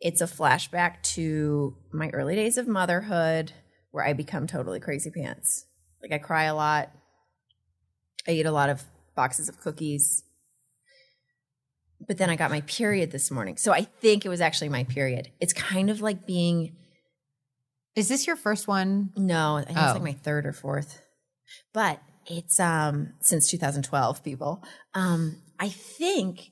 it's 0.00 0.20
a 0.20 0.26
flashback 0.26 1.02
to 1.14 1.76
my 1.92 2.08
early 2.10 2.34
days 2.34 2.56
of 2.58 2.66
motherhood 2.66 3.52
where 3.90 4.04
I 4.04 4.12
become 4.14 4.46
totally 4.46 4.80
crazy 4.80 5.10
pants. 5.10 5.66
Like 6.02 6.12
I 6.12 6.18
cry 6.18 6.44
a 6.44 6.54
lot. 6.54 6.90
I 8.26 8.32
eat 8.32 8.46
a 8.46 8.52
lot 8.52 8.70
of 8.70 8.82
boxes 9.14 9.48
of 9.48 9.60
cookies. 9.60 10.24
But 12.06 12.18
then 12.18 12.30
I 12.30 12.36
got 12.36 12.50
my 12.50 12.62
period 12.62 13.12
this 13.12 13.30
morning. 13.30 13.56
So 13.56 13.72
I 13.72 13.82
think 13.82 14.24
it 14.24 14.28
was 14.28 14.40
actually 14.40 14.70
my 14.70 14.84
period. 14.84 15.30
It's 15.40 15.52
kind 15.52 15.88
of 15.90 16.00
like 16.00 16.26
being 16.26 16.74
Is 17.94 18.08
this 18.08 18.26
your 18.26 18.36
first 18.36 18.66
one? 18.66 19.12
no, 19.16 19.56
I 19.58 19.64
think 19.64 19.78
Oh. 19.78 19.84
it's 19.84 19.94
like 19.94 20.02
my 20.02 20.12
third 20.14 20.46
or 20.46 20.52
fourth. 20.52 21.00
But 21.72 22.00
it's 22.26 22.58
um 22.58 23.12
since 23.20 23.48
2012, 23.50 24.24
people. 24.24 24.64
Um 24.94 25.36
I 25.60 25.68
think 25.68 26.50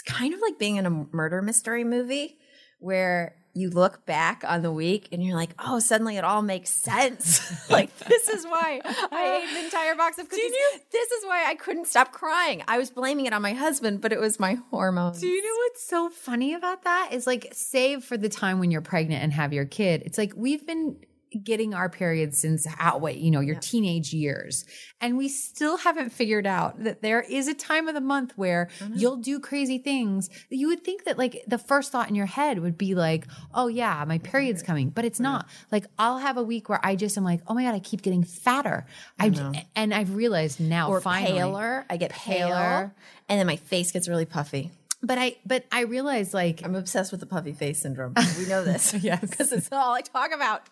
it's 0.00 0.16
kind 0.16 0.32
of 0.32 0.40
like 0.40 0.58
being 0.58 0.76
in 0.76 0.86
a 0.86 1.06
murder 1.12 1.42
mystery 1.42 1.84
movie 1.84 2.38
where 2.78 3.36
you 3.52 3.68
look 3.68 4.06
back 4.06 4.44
on 4.46 4.62
the 4.62 4.70
week 4.70 5.08
and 5.12 5.22
you're 5.22 5.36
like, 5.36 5.50
oh, 5.58 5.78
suddenly 5.78 6.16
it 6.16 6.24
all 6.24 6.40
makes 6.40 6.70
sense. 6.70 7.68
like, 7.70 7.94
this 7.98 8.28
is 8.28 8.46
why 8.46 8.80
I 8.84 9.42
ate 9.42 9.56
an 9.56 9.64
entire 9.64 9.94
box 9.96 10.18
of 10.18 10.28
cookies. 10.30 10.52
This 10.92 11.10
is 11.10 11.26
why 11.26 11.44
I 11.46 11.54
couldn't 11.56 11.86
stop 11.86 12.12
crying. 12.12 12.62
I 12.68 12.78
was 12.78 12.90
blaming 12.90 13.26
it 13.26 13.32
on 13.32 13.42
my 13.42 13.52
husband, 13.52 14.00
but 14.00 14.12
it 14.12 14.20
was 14.20 14.40
my 14.40 14.54
hormones. 14.70 15.20
Do 15.20 15.26
you 15.26 15.42
know 15.42 15.64
what's 15.64 15.84
so 15.84 16.08
funny 16.08 16.54
about 16.54 16.84
that? 16.84 17.10
Is 17.12 17.26
like 17.26 17.48
save 17.52 18.04
for 18.04 18.16
the 18.16 18.28
time 18.28 18.60
when 18.60 18.70
you're 18.70 18.80
pregnant 18.80 19.22
and 19.22 19.32
have 19.32 19.52
your 19.52 19.66
kid. 19.66 20.02
It's 20.06 20.16
like 20.16 20.32
we've 20.36 20.66
been 20.66 20.96
getting 21.42 21.74
our 21.74 21.88
periods 21.88 22.38
since 22.38 22.66
how 22.66 22.98
what 22.98 23.16
you 23.16 23.30
know 23.30 23.40
your 23.40 23.54
teenage 23.54 24.12
years. 24.12 24.64
And 25.00 25.16
we 25.16 25.28
still 25.28 25.78
haven't 25.78 26.10
figured 26.10 26.46
out 26.46 26.82
that 26.84 27.02
there 27.02 27.20
is 27.20 27.48
a 27.48 27.54
time 27.54 27.88
of 27.88 27.94
the 27.94 28.00
month 28.00 28.32
where 28.36 28.68
you'll 28.94 29.16
do 29.16 29.40
crazy 29.40 29.78
things. 29.78 30.28
You 30.48 30.68
would 30.68 30.84
think 30.84 31.04
that 31.04 31.18
like 31.18 31.42
the 31.46 31.58
first 31.58 31.92
thought 31.92 32.08
in 32.08 32.14
your 32.14 32.26
head 32.26 32.58
would 32.58 32.76
be 32.76 32.94
like 32.94 33.26
oh 33.54 33.68
yeah 33.68 34.04
my 34.06 34.18
period's 34.18 34.62
coming. 34.62 34.90
But 34.90 35.04
it's 35.04 35.20
not. 35.20 35.46
Like 35.70 35.86
i'll 35.98 36.18
have 36.18 36.36
a 36.36 36.42
week 36.42 36.68
where 36.68 36.84
i 36.84 36.96
just 36.96 37.16
am 37.16 37.24
like 37.24 37.40
oh 37.46 37.54
my 37.54 37.64
god 37.64 37.74
i 37.74 37.78
keep 37.80 38.02
getting 38.02 38.24
fatter. 38.24 38.86
I 39.18 39.64
and 39.76 39.94
i've 39.94 40.14
realized 40.14 40.60
now 40.60 40.90
or 40.90 41.00
finally 41.00 41.38
paler. 41.38 41.84
I 41.88 41.96
get 41.96 42.10
paler. 42.10 42.50
Paler. 42.50 42.94
And 43.28 43.38
then 43.38 43.46
my 43.46 43.56
face 43.56 43.92
gets 43.92 44.08
really 44.08 44.26
puffy. 44.26 44.70
But 45.02 45.18
i 45.18 45.36
but 45.46 45.64
i 45.72 45.82
realized 45.82 46.34
like 46.34 46.62
I'm 46.64 46.74
obsessed 46.74 47.10
with 47.10 47.20
the 47.20 47.26
puffy 47.26 47.52
face 47.52 47.82
syndrome. 47.82 48.14
We 48.38 48.46
know 48.46 48.64
this. 48.64 48.94
Yes. 49.02 49.20
Because 49.20 49.52
it's 49.52 49.68
all 49.72 49.94
I 49.94 50.02
talk 50.02 50.32
about. 50.32 50.62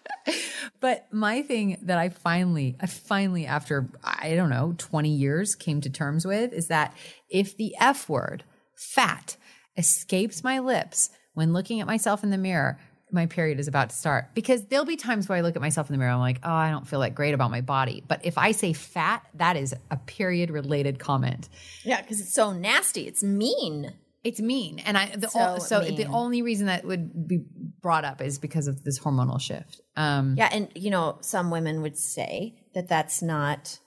But 0.80 1.06
my 1.12 1.42
thing 1.42 1.78
that 1.82 1.98
I 1.98 2.08
finally, 2.10 2.76
I 2.80 2.86
finally, 2.86 3.46
after 3.46 3.88
I 4.04 4.34
don't 4.34 4.50
know, 4.50 4.74
20 4.78 5.08
years 5.08 5.54
came 5.54 5.80
to 5.82 5.90
terms 5.90 6.26
with 6.26 6.52
is 6.52 6.68
that 6.68 6.94
if 7.28 7.56
the 7.56 7.74
F 7.80 8.08
word, 8.08 8.44
fat, 8.76 9.36
escapes 9.76 10.44
my 10.44 10.58
lips 10.58 11.10
when 11.34 11.52
looking 11.52 11.80
at 11.80 11.86
myself 11.86 12.22
in 12.22 12.30
the 12.30 12.38
mirror, 12.38 12.78
my 13.10 13.26
period 13.26 13.58
is 13.58 13.68
about 13.68 13.90
to 13.90 13.96
start. 13.96 14.34
Because 14.34 14.66
there'll 14.66 14.84
be 14.84 14.96
times 14.96 15.28
where 15.28 15.38
I 15.38 15.40
look 15.40 15.56
at 15.56 15.62
myself 15.62 15.88
in 15.88 15.94
the 15.94 15.98
mirror, 15.98 16.12
I'm 16.12 16.20
like, 16.20 16.40
oh, 16.42 16.52
I 16.52 16.70
don't 16.70 16.86
feel 16.86 17.00
that 17.00 17.14
great 17.14 17.34
about 17.34 17.50
my 17.50 17.60
body. 17.60 18.02
But 18.06 18.20
if 18.24 18.36
I 18.36 18.52
say 18.52 18.72
fat, 18.72 19.24
that 19.34 19.56
is 19.56 19.74
a 19.90 19.96
period 19.96 20.50
related 20.50 20.98
comment. 20.98 21.48
Yeah, 21.84 22.00
because 22.02 22.20
it's 22.20 22.34
so 22.34 22.52
nasty. 22.52 23.06
It's 23.06 23.22
mean. 23.22 23.94
It's 24.28 24.40
mean. 24.40 24.78
And 24.80 24.98
I, 24.98 25.16
the, 25.16 25.28
So 25.28 25.54
o- 25.54 25.58
so 25.58 25.80
the 25.80 26.06
only 26.06 26.42
reason 26.42 26.66
that 26.66 26.84
would 26.84 27.26
be 27.26 27.38
brought 27.80 28.04
up 28.04 28.20
is 28.20 28.38
because 28.38 28.66
of 28.68 28.84
this 28.84 28.98
hormonal 28.98 29.40
shift. 29.40 29.80
Um, 29.96 30.34
Yeah, 30.36 30.50
and 30.52 30.68
you 30.74 30.90
know, 30.90 31.16
some 31.22 31.50
women 31.50 31.80
would 31.82 31.96
say 31.96 32.54
that 32.74 32.88
that's 32.88 33.22
not, 33.22 33.78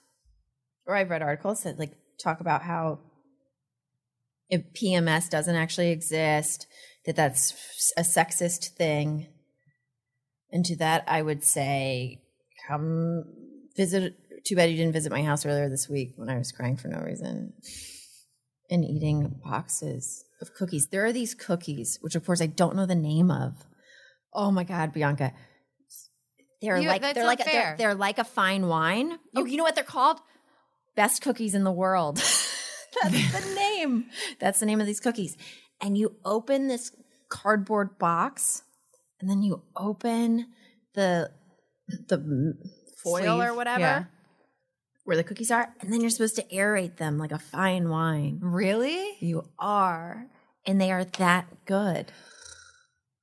or 0.86 0.96
I've 0.96 1.10
read 1.10 1.22
articles 1.22 1.62
that 1.62 1.78
like 1.78 1.92
talk 2.20 2.40
about 2.40 2.62
how 2.62 2.98
if 4.48 4.62
PMS 4.74 5.30
doesn't 5.30 5.54
actually 5.54 5.90
exist, 5.90 6.66
that 7.06 7.14
that's 7.14 7.92
a 7.96 8.02
sexist 8.02 8.70
thing. 8.76 9.28
And 10.50 10.64
to 10.66 10.76
that, 10.78 11.04
I 11.06 11.22
would 11.22 11.44
say, 11.44 12.20
come 12.66 13.24
visit. 13.76 14.14
Too 14.44 14.56
bad 14.56 14.70
you 14.70 14.76
didn't 14.76 14.92
visit 14.92 15.12
my 15.12 15.22
house 15.22 15.46
earlier 15.46 15.68
this 15.68 15.88
week 15.88 16.14
when 16.16 16.28
I 16.28 16.36
was 16.36 16.50
crying 16.50 16.76
for 16.76 16.88
no 16.88 16.98
reason 16.98 17.52
and 18.70 18.84
eating 18.84 19.40
boxes 19.44 20.24
of 20.42 20.54
cookies. 20.54 20.88
There 20.90 21.04
are 21.04 21.12
these 21.12 21.34
cookies, 21.34 21.98
which 22.02 22.14
of 22.14 22.26
course 22.26 22.42
I 22.42 22.46
don't 22.46 22.76
know 22.76 22.86
the 22.86 22.94
name 22.94 23.30
of. 23.30 23.54
Oh 24.34 24.50
my 24.50 24.64
God, 24.64 24.92
Bianca. 24.92 25.32
They're 26.60 26.78
You- 26.78 26.88
like 26.88 27.02
they're 27.02 27.24
like 27.26 27.40
a, 27.40 27.44
they're, 27.44 27.74
they're 27.78 27.94
like 27.94 28.18
a 28.18 28.24
fine 28.24 28.66
wine. 28.68 29.18
Oh, 29.36 29.44
you 29.44 29.56
know 29.56 29.64
what 29.64 29.74
they're 29.74 29.84
called? 29.84 30.18
Best 30.94 31.22
cookies 31.22 31.54
in 31.54 31.64
the 31.64 31.72
world. 31.72 32.16
That's 33.02 33.46
the 33.48 33.54
name. 33.56 34.06
That's 34.38 34.60
the 34.60 34.66
name 34.66 34.80
of 34.80 34.86
these 34.86 35.00
cookies. 35.00 35.36
And 35.80 35.96
you 35.98 36.16
open 36.24 36.68
this 36.68 36.92
cardboard 37.28 37.98
box, 37.98 38.62
and 39.20 39.28
then 39.28 39.42
you 39.42 39.62
open 39.76 40.46
the 40.94 41.30
the 42.08 42.54
foil 43.02 43.42
or 43.42 43.54
whatever 43.54 43.80
yeah. 43.80 44.04
Where 45.04 45.16
the 45.16 45.24
cookies 45.24 45.50
are, 45.50 45.74
and 45.80 45.92
then 45.92 46.00
you're 46.00 46.10
supposed 46.10 46.36
to 46.36 46.44
aerate 46.44 46.96
them 46.96 47.18
like 47.18 47.32
a 47.32 47.38
fine 47.38 47.88
wine. 47.88 48.38
Really? 48.40 49.16
You 49.20 49.44
are, 49.58 50.26
and 50.66 50.80
they 50.80 50.92
are 50.92 51.04
that 51.04 51.64
good. 51.66 52.12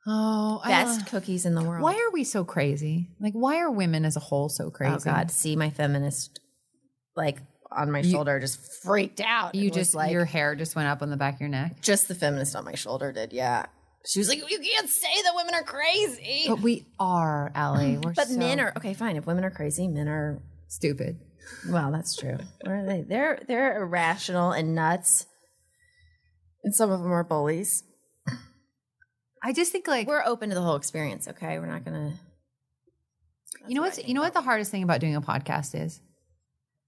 Oh, 0.07 0.61
Best 0.65 0.99
don't- 0.99 1.07
cookies 1.07 1.45
in 1.45 1.55
the 1.55 1.63
world. 1.63 1.83
Why 1.83 1.93
are 1.93 2.11
we 2.11 2.23
so 2.23 2.43
crazy? 2.43 3.09
Like, 3.19 3.33
why 3.33 3.59
are 3.59 3.69
women 3.69 4.05
as 4.05 4.15
a 4.15 4.21
whole 4.21 4.49
so 4.49 4.65
oh, 4.65 4.71
crazy? 4.71 4.93
Oh 4.95 4.99
God, 4.99 5.31
see 5.31 5.55
my 5.55 5.69
feminist 5.69 6.39
like 7.15 7.37
on 7.71 7.91
my 7.91 8.01
shoulder 8.01 8.39
just 8.39 8.59
freaked 8.83 9.21
out. 9.21 9.55
You 9.55 9.69
just 9.69 9.93
like 9.93 10.11
your 10.11 10.25
hair 10.25 10.55
just 10.55 10.75
went 10.75 10.87
up 10.87 11.01
on 11.01 11.09
the 11.09 11.17
back 11.17 11.35
of 11.35 11.41
your 11.41 11.49
neck. 11.49 11.81
just 11.81 12.07
the 12.07 12.15
feminist 12.15 12.55
on 12.55 12.65
my 12.65 12.75
shoulder 12.75 13.11
did, 13.11 13.33
yeah. 13.33 13.65
She 14.07 14.19
was 14.19 14.29
like, 14.29 14.39
You 14.39 14.59
can't 14.59 14.89
say 14.89 15.21
that 15.23 15.33
women 15.35 15.53
are 15.53 15.63
crazy. 15.63 16.45
But 16.47 16.61
we 16.61 16.87
are, 16.99 17.51
Allie. 17.53 17.97
We're 18.03 18.13
But 18.13 18.29
so 18.29 18.37
men 18.37 18.59
are 18.59 18.73
okay, 18.77 18.93
fine. 18.93 19.17
If 19.17 19.27
women 19.27 19.43
are 19.43 19.51
crazy, 19.51 19.87
men 19.87 20.07
are 20.07 20.41
stupid. 20.67 21.19
Well, 21.69 21.91
that's 21.91 22.15
true. 22.15 22.37
What 22.61 22.71
are 22.71 22.85
they? 22.85 23.01
They're 23.01 23.39
they're 23.47 23.81
irrational 23.81 24.51
and 24.51 24.75
nuts. 24.75 25.25
And 26.63 26.75
some 26.75 26.91
of 26.91 27.01
them 27.01 27.11
are 27.11 27.23
bullies. 27.23 27.83
I 29.41 29.53
just 29.53 29.71
think 29.71 29.87
like 29.87 30.07
We're 30.07 30.25
open 30.25 30.49
to 30.49 30.55
the 30.55 30.61
whole 30.61 30.75
experience, 30.75 31.27
okay? 31.27 31.57
We're 31.59 31.67
not 31.67 31.85
gonna 31.85 32.13
you 33.67 33.75
know 33.75 33.81
what's 33.81 34.03
you 34.05 34.13
know 34.13 34.21
what 34.21 34.33
the 34.33 34.41
hardest 34.41 34.71
thing 34.71 34.83
about 34.83 34.99
doing 34.99 35.15
a 35.15 35.21
podcast 35.21 35.79
is? 35.81 36.01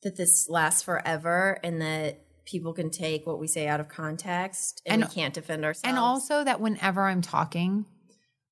that 0.04 0.18
this 0.18 0.50
lasts 0.50 0.82
forever 0.82 1.60
and 1.64 1.80
that 1.80 2.20
people 2.46 2.74
can 2.74 2.90
take 2.90 3.28
what 3.28 3.40
we 3.40 3.46
say 3.48 3.68
out 3.68 3.80
of 3.80 3.88
context 3.88 4.82
and, 4.88 5.04
And- 5.04 5.10
we 5.10 5.14
can't 5.14 5.32
defend 5.34 5.64
ourselves. 5.64 5.88
And 5.88 6.00
also 6.00 6.44
that 6.44 6.60
whenever 6.60 7.04
I'm 7.04 7.22
talking, 7.22 7.86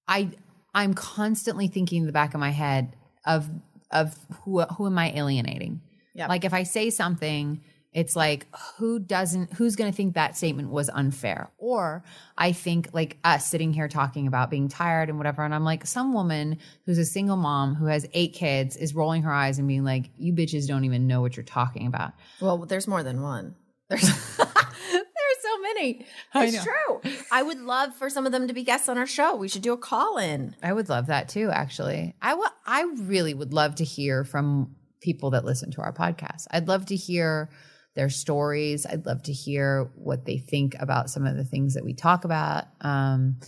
I 0.08 0.30
I'm 0.76 0.94
constantly 0.94 1.68
thinking 1.68 2.02
in 2.02 2.06
the 2.06 2.14
back 2.14 2.36
of 2.36 2.40
my 2.40 2.52
head 2.52 2.96
of 3.26 3.50
of 3.92 4.16
who 4.44 4.62
who 4.62 4.86
am 4.86 4.98
I 5.00 5.12
alienating? 5.12 5.82
Like 6.28 6.44
if 6.44 6.54
I 6.54 6.64
say 6.64 6.90
something, 6.90 7.62
it's 7.92 8.16
like 8.16 8.46
who 8.78 9.00
doesn't 9.00 9.54
who's 9.54 9.76
going 9.76 9.92
to 9.92 9.96
think 9.96 10.14
that 10.14 10.38
statement 10.38 10.70
was 10.70 10.90
unfair? 10.90 11.50
Or 11.58 12.04
I 12.38 12.52
think 12.52 12.90
like 12.94 13.18
us 13.24 13.48
sitting 13.48 13.74
here 13.74 13.88
talking 13.88 14.28
about 14.28 14.52
being 14.52 14.68
tired 14.70 15.10
and 15.10 15.18
whatever 15.18 15.44
and 15.44 15.56
I'm 15.56 15.64
like 15.64 15.88
some 15.88 16.14
woman 16.14 16.60
who's 16.86 17.00
a 17.00 17.06
single 17.06 17.38
mom 17.38 17.74
who 17.76 17.86
has 17.88 18.06
8 18.14 18.34
kids 18.34 18.76
is 18.78 18.94
rolling 18.94 19.24
her 19.24 19.34
eyes 19.34 19.58
and 19.58 19.68
being 19.68 19.84
like 19.84 20.12
you 20.18 20.34
bitches 20.34 20.68
don't 20.68 20.86
even 20.86 21.08
know 21.08 21.22
what 21.22 21.36
you're 21.36 21.44
talking 21.44 21.88
about. 21.88 22.14
Well, 22.40 22.58
there's 22.60 22.88
more 22.88 23.02
than 23.02 23.22
one. 23.24 23.56
There's 23.90 24.02
there's 24.38 25.42
so 25.42 25.62
many. 25.62 26.06
It's 26.36 26.64
true. 26.64 27.02
I 27.32 27.42
would 27.42 27.60
love 27.60 27.96
for 27.96 28.10
some 28.10 28.26
of 28.28 28.32
them 28.32 28.48
to 28.48 28.54
be 28.54 28.64
guests 28.64 28.88
on 28.88 28.98
our 29.00 29.08
show. 29.08 29.36
We 29.36 29.48
should 29.48 29.64
do 29.64 29.74
a 29.74 29.78
call 29.78 30.18
in. 30.20 30.56
I 30.62 30.74
would 30.74 30.90
love 30.90 31.08
that 31.08 31.30
too, 31.30 31.50
actually. 31.50 32.14
I 32.22 32.36
wa- 32.36 32.52
I 32.68 32.84
really 32.98 33.34
would 33.34 33.52
love 33.54 33.76
to 33.76 33.84
hear 33.84 34.24
from 34.24 34.76
people 35.02 35.32
that 35.32 35.46
listen 35.46 35.72
to 35.72 35.82
our 35.82 35.94
podcast. 35.94 36.48
I'd 36.52 36.68
love 36.68 36.88
to 36.88 36.96
hear 36.96 37.50
their 37.96 38.10
stories. 38.10 38.86
I'd 38.86 39.06
love 39.06 39.24
to 39.24 39.34
hear 39.34 39.92
what 39.96 40.26
they 40.26 40.38
think 40.38 40.76
about 40.80 41.10
some 41.10 41.26
of 41.26 41.36
the 41.36 41.44
things 41.44 41.74
that 41.74 41.84
we 41.84 41.94
talk 41.94 42.24
about. 42.24 42.66
Um, 42.82 43.40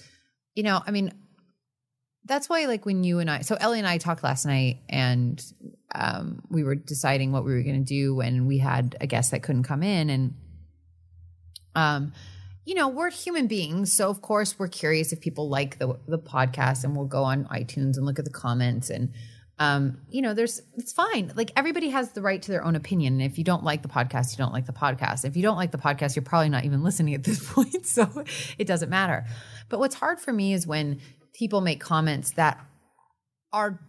you 0.55 0.63
know, 0.63 0.81
I 0.85 0.91
mean, 0.91 1.13
that's 2.25 2.49
why, 2.49 2.65
like, 2.65 2.85
when 2.85 3.03
you 3.03 3.19
and 3.19 3.29
I, 3.29 3.41
so 3.41 3.55
Ellie 3.59 3.79
and 3.79 3.87
I 3.87 3.97
talked 3.97 4.23
last 4.23 4.45
night 4.45 4.81
and 4.89 5.43
um, 5.93 6.41
we 6.49 6.63
were 6.63 6.75
deciding 6.75 7.31
what 7.31 7.45
we 7.45 7.53
were 7.53 7.63
going 7.63 7.83
to 7.83 7.93
do 7.93 8.15
when 8.15 8.45
we 8.45 8.57
had 8.57 8.95
a 9.01 9.07
guest 9.07 9.31
that 9.31 9.43
couldn't 9.43 9.63
come 9.63 9.83
in. 9.83 10.09
And, 10.09 10.33
um, 11.75 12.13
you 12.63 12.75
know, 12.75 12.89
we're 12.89 13.09
human 13.09 13.47
beings. 13.47 13.93
So, 13.93 14.09
of 14.09 14.21
course, 14.21 14.57
we're 14.59 14.67
curious 14.67 15.11
if 15.11 15.19
people 15.19 15.49
like 15.49 15.79
the, 15.79 15.99
the 16.07 16.19
podcast 16.19 16.83
and 16.83 16.95
we'll 16.95 17.07
go 17.07 17.23
on 17.23 17.45
iTunes 17.45 17.97
and 17.97 18.05
look 18.05 18.19
at 18.19 18.25
the 18.25 18.31
comments. 18.31 18.89
And, 18.89 19.13
um, 19.61 19.99
you 20.09 20.23
know, 20.23 20.33
there's, 20.33 20.59
it's 20.75 20.91
fine. 20.91 21.31
Like, 21.35 21.51
everybody 21.55 21.89
has 21.89 22.13
the 22.13 22.21
right 22.23 22.41
to 22.41 22.51
their 22.51 22.65
own 22.65 22.75
opinion. 22.75 23.13
And 23.13 23.21
if 23.21 23.37
you 23.37 23.43
don't 23.43 23.63
like 23.63 23.83
the 23.83 23.89
podcast, 23.89 24.31
you 24.31 24.37
don't 24.39 24.51
like 24.51 24.65
the 24.65 24.73
podcast. 24.73 25.23
If 25.23 25.35
you 25.35 25.43
don't 25.43 25.55
like 25.55 25.69
the 25.69 25.77
podcast, 25.77 26.15
you're 26.15 26.23
probably 26.23 26.49
not 26.49 26.65
even 26.65 26.81
listening 26.89 27.13
at 27.13 27.23
this 27.23 27.47
point. 27.53 27.85
So, 27.85 28.25
it 28.57 28.65
doesn't 28.65 28.89
matter. 28.89 29.23
But 29.69 29.77
what's 29.77 29.93
hard 29.93 30.19
for 30.19 30.33
me 30.33 30.53
is 30.53 30.65
when 30.65 30.99
people 31.35 31.61
make 31.61 31.79
comments 31.79 32.31
that 32.31 32.59
are 33.53 33.79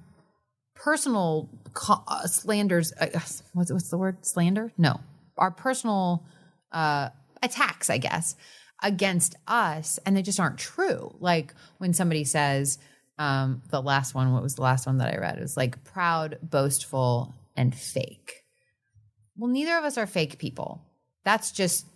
personal 0.74 1.48
co- 1.72 2.04
uh, 2.06 2.26
slanders. 2.26 2.92
Uh, 3.00 3.06
what's 3.54 3.72
what's 3.72 3.88
the 3.88 3.96
word? 3.96 4.26
Slander? 4.26 4.72
No, 4.76 5.00
our 5.38 5.50
personal 5.50 6.22
uh, 6.70 7.08
attacks, 7.42 7.88
I 7.88 7.96
guess, 7.96 8.36
against 8.82 9.36
us, 9.46 9.98
and 10.04 10.14
they 10.14 10.22
just 10.22 10.38
aren't 10.38 10.58
true. 10.58 11.16
Like 11.18 11.54
when 11.78 11.94
somebody 11.94 12.24
says, 12.24 12.78
um, 13.18 13.62
the 13.70 13.80
last 13.80 14.14
one. 14.14 14.32
What 14.32 14.42
was 14.42 14.54
the 14.54 14.62
last 14.62 14.86
one 14.86 14.98
that 14.98 15.14
I 15.14 15.18
read? 15.18 15.38
It 15.38 15.42
was 15.42 15.56
like 15.56 15.82
proud, 15.84 16.38
boastful, 16.42 17.34
and 17.56 17.74
fake. 17.74 18.44
Well, 19.36 19.50
neither 19.50 19.76
of 19.76 19.84
us 19.84 19.98
are 19.98 20.06
fake 20.06 20.38
people. 20.38 20.82
That's 21.24 21.52
just 21.52 21.86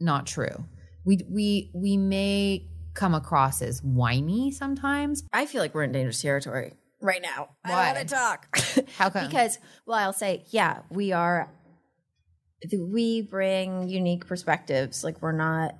not 0.00 0.26
true. 0.26 0.64
We 1.04 1.20
we 1.28 1.70
we 1.74 1.96
may 1.96 2.68
come 2.94 3.14
across 3.14 3.62
as 3.62 3.82
whiny 3.82 4.50
sometimes. 4.50 5.24
I 5.32 5.46
feel 5.46 5.60
like 5.60 5.74
we're 5.74 5.84
in 5.84 5.92
dangerous 5.92 6.20
territory 6.20 6.74
right 7.02 7.20
now. 7.20 7.50
Why? 7.64 7.90
I 7.90 7.92
want 7.92 8.08
to 8.08 8.14
talk. 8.14 8.58
How 8.96 9.10
come? 9.10 9.26
because, 9.26 9.58
well, 9.86 9.98
I'll 9.98 10.12
say, 10.12 10.44
yeah, 10.50 10.80
we 10.90 11.12
are, 11.12 11.50
we 12.72 13.22
bring 13.22 13.88
unique 13.88 14.26
perspectives. 14.26 15.04
Like, 15.04 15.20
we're 15.20 15.32
not 15.32 15.74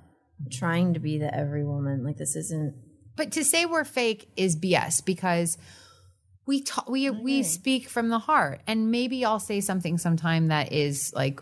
trying 0.51 0.93
to 0.93 0.99
be 0.99 1.17
the 1.17 1.33
every 1.33 1.65
woman. 1.65 2.03
Like, 2.03 2.17
this 2.17 2.35
isn't, 2.35 2.75
But 3.15 3.31
to 3.33 3.43
say 3.43 3.65
we're 3.65 3.83
fake 3.83 4.29
is 4.35 4.55
BS 4.55 5.05
because 5.05 5.57
we 6.45 6.61
ta- 6.63 6.85
we 6.87 7.09
we 7.09 7.43
speak 7.43 7.87
from 7.87 8.09
the 8.09 8.19
heart, 8.19 8.61
and 8.67 8.91
maybe 8.91 9.23
I'll 9.23 9.39
say 9.39 9.61
something 9.61 9.97
sometime 9.97 10.47
that 10.47 10.71
is 10.71 11.13
like 11.13 11.39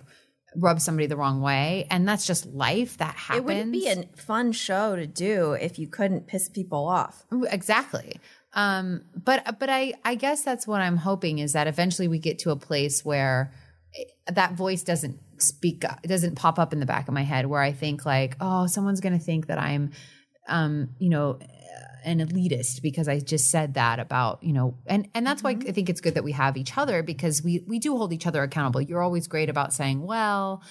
rub 0.55 0.82
somebody 0.82 1.07
the 1.07 1.17
wrong 1.17 1.41
way, 1.41 1.88
and 1.89 2.07
that's 2.07 2.26
just 2.26 2.45
life. 2.47 2.97
That 2.97 3.15
happens. 3.15 3.39
it 3.39 3.45
wouldn't 3.45 3.72
be 3.72 3.88
a 3.88 4.03
fun 4.15 4.51
show 4.51 4.95
to 4.95 5.07
do 5.07 5.53
if 5.53 5.80
you 5.80 5.88
couldn't 5.88 6.28
piss 6.28 6.49
people 6.49 6.88
off. 6.88 7.24
exactly. 7.49 8.19
Um, 8.53 9.03
but 9.15 9.59
but 9.59 9.69
I 9.69 9.93
I 10.03 10.15
guess 10.15 10.43
that's 10.43 10.67
what 10.67 10.82
I'm 10.82 10.97
hoping 10.97 11.39
is 11.39 11.53
that 11.53 11.67
eventually 11.67 12.07
we 12.07 12.19
get 12.19 12.39
to 12.39 12.51
a 12.51 12.55
place 12.55 13.05
where 13.05 13.53
that 14.28 14.53
voice 14.53 14.84
doesn't 14.84 15.19
speak 15.38 15.84
it 16.03 16.07
doesn't 16.07 16.36
pop 16.36 16.59
up 16.59 16.72
in 16.72 16.80
the 16.80 16.86
back 16.86 17.07
of 17.07 17.13
my 17.13 17.24
head 17.24 17.45
where 17.47 17.61
I 17.61 17.72
think 17.72 18.05
like 18.05 18.38
oh 18.39 18.67
someone's 18.67 19.01
gonna 19.01 19.19
think 19.19 19.47
that 19.47 19.57
I'm 19.57 19.91
um 20.47 20.89
you 20.99 21.09
know 21.09 21.39
an 22.04 22.20
elitist 22.20 22.82
because 22.82 23.08
I 23.08 23.20
just 23.20 23.49
said 23.49 23.76
that 23.76 23.99
about 23.99 24.43
you 24.43 24.54
know 24.54 24.78
and 24.86 25.08
and 25.14 25.26
that's 25.26 25.43
why 25.43 25.56
mm-hmm. 25.56 25.70
I 25.70 25.72
think 25.72 25.89
it's 25.89 26.02
good 26.02 26.16
that 26.16 26.24
we 26.24 26.32
have 26.34 26.58
each 26.58 26.78
other 26.78 27.04
because 27.04 27.43
we 27.43 27.64
we 27.68 27.80
do 27.80 27.97
hold 27.97 28.14
each 28.14 28.28
other 28.28 28.43
accountable. 28.43 28.82
You're 28.82 29.02
always 29.02 29.28
great 29.28 29.49
about 29.49 29.74
saying 29.74 30.02
well 30.02 30.64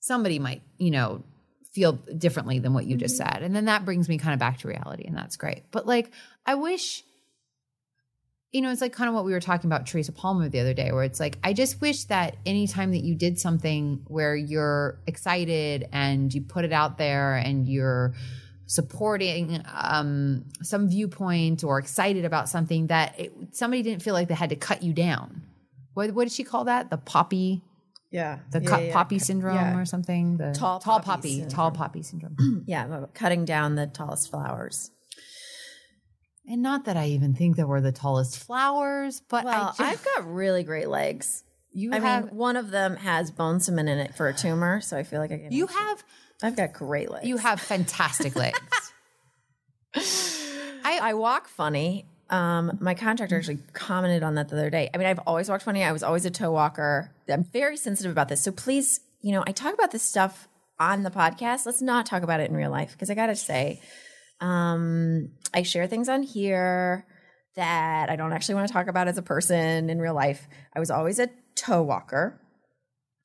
somebody 0.00 0.38
might 0.38 0.62
you 0.78 0.90
know 0.90 1.24
feel 1.72 1.92
differently 1.92 2.58
than 2.58 2.72
what 2.72 2.86
you 2.86 2.96
just 2.96 3.20
mm-hmm. 3.20 3.32
said 3.32 3.42
and 3.42 3.54
then 3.54 3.66
that 3.66 3.84
brings 3.84 4.08
me 4.08 4.18
kind 4.18 4.34
of 4.34 4.40
back 4.40 4.58
to 4.58 4.68
reality 4.68 5.04
and 5.06 5.16
that's 5.16 5.36
great. 5.36 5.64
But 5.70 5.86
like 5.86 6.10
I 6.46 6.54
wish 6.54 7.04
you 8.52 8.62
know, 8.62 8.70
it's 8.70 8.80
like 8.80 8.94
kind 8.94 9.08
of 9.08 9.14
what 9.14 9.26
we 9.26 9.32
were 9.32 9.40
talking 9.40 9.68
about 9.68 9.86
Teresa 9.86 10.10
Palmer 10.10 10.48
the 10.48 10.60
other 10.60 10.72
day, 10.72 10.90
where 10.90 11.04
it's 11.04 11.20
like, 11.20 11.38
I 11.44 11.52
just 11.52 11.80
wish 11.80 12.04
that 12.04 12.36
anytime 12.46 12.92
that 12.92 13.04
you 13.04 13.14
did 13.14 13.38
something 13.38 14.02
where 14.06 14.34
you're 14.34 14.98
excited 15.06 15.86
and 15.92 16.32
you 16.32 16.40
put 16.40 16.64
it 16.64 16.72
out 16.72 16.96
there 16.96 17.34
and 17.34 17.68
you're 17.68 18.14
supporting 18.68 19.60
um, 19.74 20.44
some 20.62 20.88
viewpoint 20.88 21.64
or 21.64 21.78
excited 21.80 22.24
about 22.24 22.48
something, 22.48 22.86
that 22.86 23.18
it, 23.18 23.32
somebody 23.52 23.82
didn't 23.82 24.02
feel 24.02 24.14
like 24.14 24.28
they 24.28 24.34
had 24.34 24.50
to 24.50 24.56
cut 24.56 24.82
you 24.84 24.92
down. 24.92 25.42
What, 25.94 26.12
what 26.12 26.24
did 26.24 26.32
she 26.32 26.44
call 26.44 26.64
that? 26.66 26.90
The 26.90 26.98
poppy, 26.98 27.62
Yeah. 28.12 28.38
the 28.52 28.60
cut 28.60 28.92
poppy 28.92 29.18
syndrome 29.18 29.56
yeah. 29.56 29.76
or 29.78 29.84
something? 29.84 30.36
The 30.36 30.52
Tall 30.52 30.78
tall 30.80 31.00
poppy 31.00 31.40
poppy, 31.40 31.50
tall 31.50 31.70
poppy 31.72 32.02
syndrome. 32.02 32.36
Yeah. 32.68 33.06
Cutting 33.14 33.44
down 33.44 33.74
the 33.74 33.86
tallest 33.86 34.30
flowers. 34.30 34.90
and 36.46 36.62
not 36.62 36.84
that 36.84 36.96
I 36.96 37.06
even 37.08 37.34
think 37.34 37.56
that 37.56 37.66
we're 37.68 37.80
the 37.80 37.90
tallest 37.92 38.38
flowers, 38.38 39.22
but 39.28 39.44
I 39.46 39.50
Well, 39.50 39.66
just, 39.76 39.80
I've 39.80 40.04
got 40.04 40.32
really 40.32 40.62
great 40.62 40.88
legs. 40.88 41.42
you 41.72 41.92
I 41.92 42.00
have 42.00 42.26
mean, 42.26 42.36
one 42.36 42.56
of 42.56 42.70
them 42.70 42.96
has 42.96 43.30
bone 43.30 43.60
cement 43.60 43.88
in 43.88 43.98
it 43.98 44.14
for 44.14 44.28
a 44.28 44.34
tumor, 44.34 44.80
so 44.80 44.96
I 44.96 45.02
feel 45.04 45.20
like 45.20 45.32
I 45.32 45.38
can. 45.38 45.52
you 45.52 45.66
have 45.66 46.04
I've 46.42 46.56
got 46.56 46.72
great 46.72 47.10
legs. 47.10 47.26
You 47.26 47.36
have 47.36 47.60
fantastic 47.60 48.36
legs. 48.36 48.58
I, 50.84 50.98
I 51.02 51.14
walk 51.14 51.48
funny. 51.48 52.06
Um, 52.30 52.78
my 52.80 52.94
contractor 52.94 53.36
actually 53.36 53.58
commented 53.72 54.22
on 54.22 54.34
that 54.34 54.48
the 54.48 54.56
other 54.56 54.70
day. 54.70 54.90
I 54.92 54.98
mean, 54.98 55.06
I've 55.06 55.18
always 55.20 55.48
walked 55.48 55.64
funny. 55.64 55.82
I 55.82 55.92
was 55.92 56.02
always 56.02 56.24
a 56.24 56.30
toe 56.30 56.52
walker. 56.52 57.10
I'm 57.28 57.44
very 57.44 57.76
sensitive 57.76 58.12
about 58.12 58.28
this. 58.28 58.42
So 58.42 58.52
please, 58.52 59.00
you 59.20 59.32
know, 59.32 59.42
I 59.46 59.52
talk 59.52 59.74
about 59.74 59.90
this 59.90 60.02
stuff 60.02 60.46
on 60.78 61.02
the 61.02 61.10
podcast. 61.10 61.66
Let's 61.66 61.82
not 61.82 62.06
talk 62.06 62.22
about 62.22 62.40
it 62.40 62.50
in 62.50 62.56
real 62.56 62.70
life 62.70 62.92
because 62.92 63.10
I 63.10 63.14
got 63.14 63.26
to 63.26 63.36
say, 63.36 63.80
um, 64.40 65.30
I 65.52 65.62
share 65.62 65.86
things 65.86 66.08
on 66.08 66.22
here 66.22 67.06
that 67.56 68.08
I 68.10 68.16
don't 68.16 68.32
actually 68.32 68.54
want 68.54 68.68
to 68.68 68.72
talk 68.72 68.86
about 68.86 69.08
as 69.08 69.18
a 69.18 69.22
person 69.22 69.90
in 69.90 69.98
real 69.98 70.14
life. 70.14 70.46
I 70.76 70.80
was 70.80 70.90
always 70.90 71.18
a 71.18 71.28
toe 71.56 71.82
walker. 71.82 72.40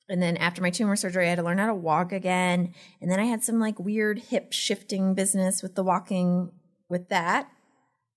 And 0.08 0.22
then 0.22 0.36
after 0.36 0.60
my 0.60 0.70
tumor 0.70 0.96
surgery, 0.96 1.26
I 1.26 1.30
had 1.30 1.36
to 1.36 1.42
learn 1.42 1.58
how 1.58 1.66
to 1.66 1.74
walk 1.74 2.12
again. 2.12 2.74
And 3.00 3.10
then 3.10 3.18
I 3.18 3.24
had 3.24 3.42
some 3.42 3.58
like 3.58 3.78
weird 3.78 4.18
hip 4.18 4.52
shifting 4.52 5.14
business 5.14 5.62
with 5.62 5.74
the 5.74 5.82
walking 5.82 6.50
with 6.88 7.08
that. 7.08 7.48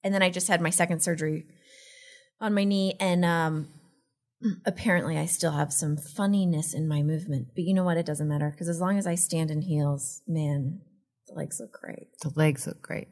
And 0.03 0.13
then 0.13 0.21
I 0.21 0.29
just 0.29 0.47
had 0.47 0.61
my 0.61 0.69
second 0.69 1.01
surgery 1.01 1.45
on 2.41 2.53
my 2.53 2.65
knee. 2.65 2.95
And 2.99 3.23
um, 3.23 3.69
apparently, 4.65 5.17
I 5.17 5.25
still 5.25 5.53
have 5.53 5.71
some 5.71 5.97
funniness 5.97 6.73
in 6.73 6.87
my 6.87 7.01
movement. 7.01 7.49
But 7.55 7.63
you 7.63 7.73
know 7.73 7.83
what? 7.83 7.97
It 7.97 8.05
doesn't 8.05 8.27
matter 8.27 8.51
because 8.51 8.69
as 8.69 8.81
long 8.81 8.97
as 8.97 9.07
I 9.07 9.15
stand 9.15 9.49
in 9.49 9.61
heels, 9.61 10.21
man, 10.27 10.81
the 11.27 11.35
legs 11.35 11.59
look 11.59 11.71
great. 11.71 12.07
the 12.21 12.31
legs 12.35 12.67
look 12.67 12.81
great. 12.81 13.07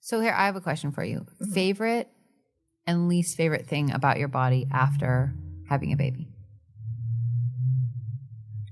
So 0.00 0.20
here 0.20 0.34
I 0.36 0.46
have 0.46 0.56
a 0.56 0.60
question 0.60 0.90
for 0.90 1.04
you. 1.04 1.26
Favorite 1.52 2.08
and 2.86 3.08
least 3.08 3.36
favorite 3.36 3.66
thing 3.66 3.92
about 3.92 4.18
your 4.18 4.28
body 4.28 4.66
after 4.72 5.34
having 5.68 5.92
a 5.92 5.96
baby? 5.96 6.28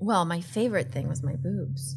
Well, 0.00 0.24
my 0.24 0.40
favorite 0.40 0.92
thing 0.92 1.08
was 1.08 1.22
my 1.22 1.36
boobs. 1.36 1.96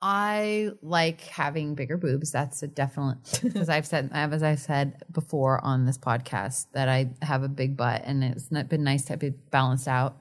I 0.00 0.70
like 0.80 1.22
having 1.22 1.74
bigger 1.74 1.96
boobs. 1.96 2.30
That's 2.30 2.62
a 2.62 2.68
definite 2.68 3.40
because 3.42 3.68
I've 3.68 3.86
said 3.86 4.10
as 4.12 4.42
I 4.42 4.54
said 4.54 5.02
before 5.10 5.64
on 5.64 5.86
this 5.86 5.98
podcast 5.98 6.66
that 6.72 6.88
I 6.88 7.10
have 7.22 7.42
a 7.42 7.48
big 7.48 7.76
butt 7.76 8.02
and 8.04 8.22
it's 8.22 8.52
not 8.52 8.68
been 8.68 8.84
nice 8.84 9.06
to 9.06 9.16
be 9.16 9.30
balanced 9.30 9.88
out. 9.88 10.16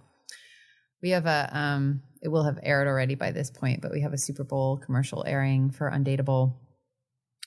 We 1.04 1.12
have 1.12 1.28
a 1.28 1.50
um 1.52 2.02
it 2.24 2.30
will 2.30 2.44
have 2.44 2.60
aired 2.64 2.88
already 2.88 3.14
by 3.14 3.32
this 3.32 3.52
point, 3.52 3.82
but 3.82 3.92
we 3.92 4.02
have 4.02 4.14
a 4.14 4.18
Super 4.18 4.44
Bowl 4.44 4.78
commercial 4.78 5.24
airing 5.28 5.70
for 5.70 5.92
Undateable. 5.92 6.56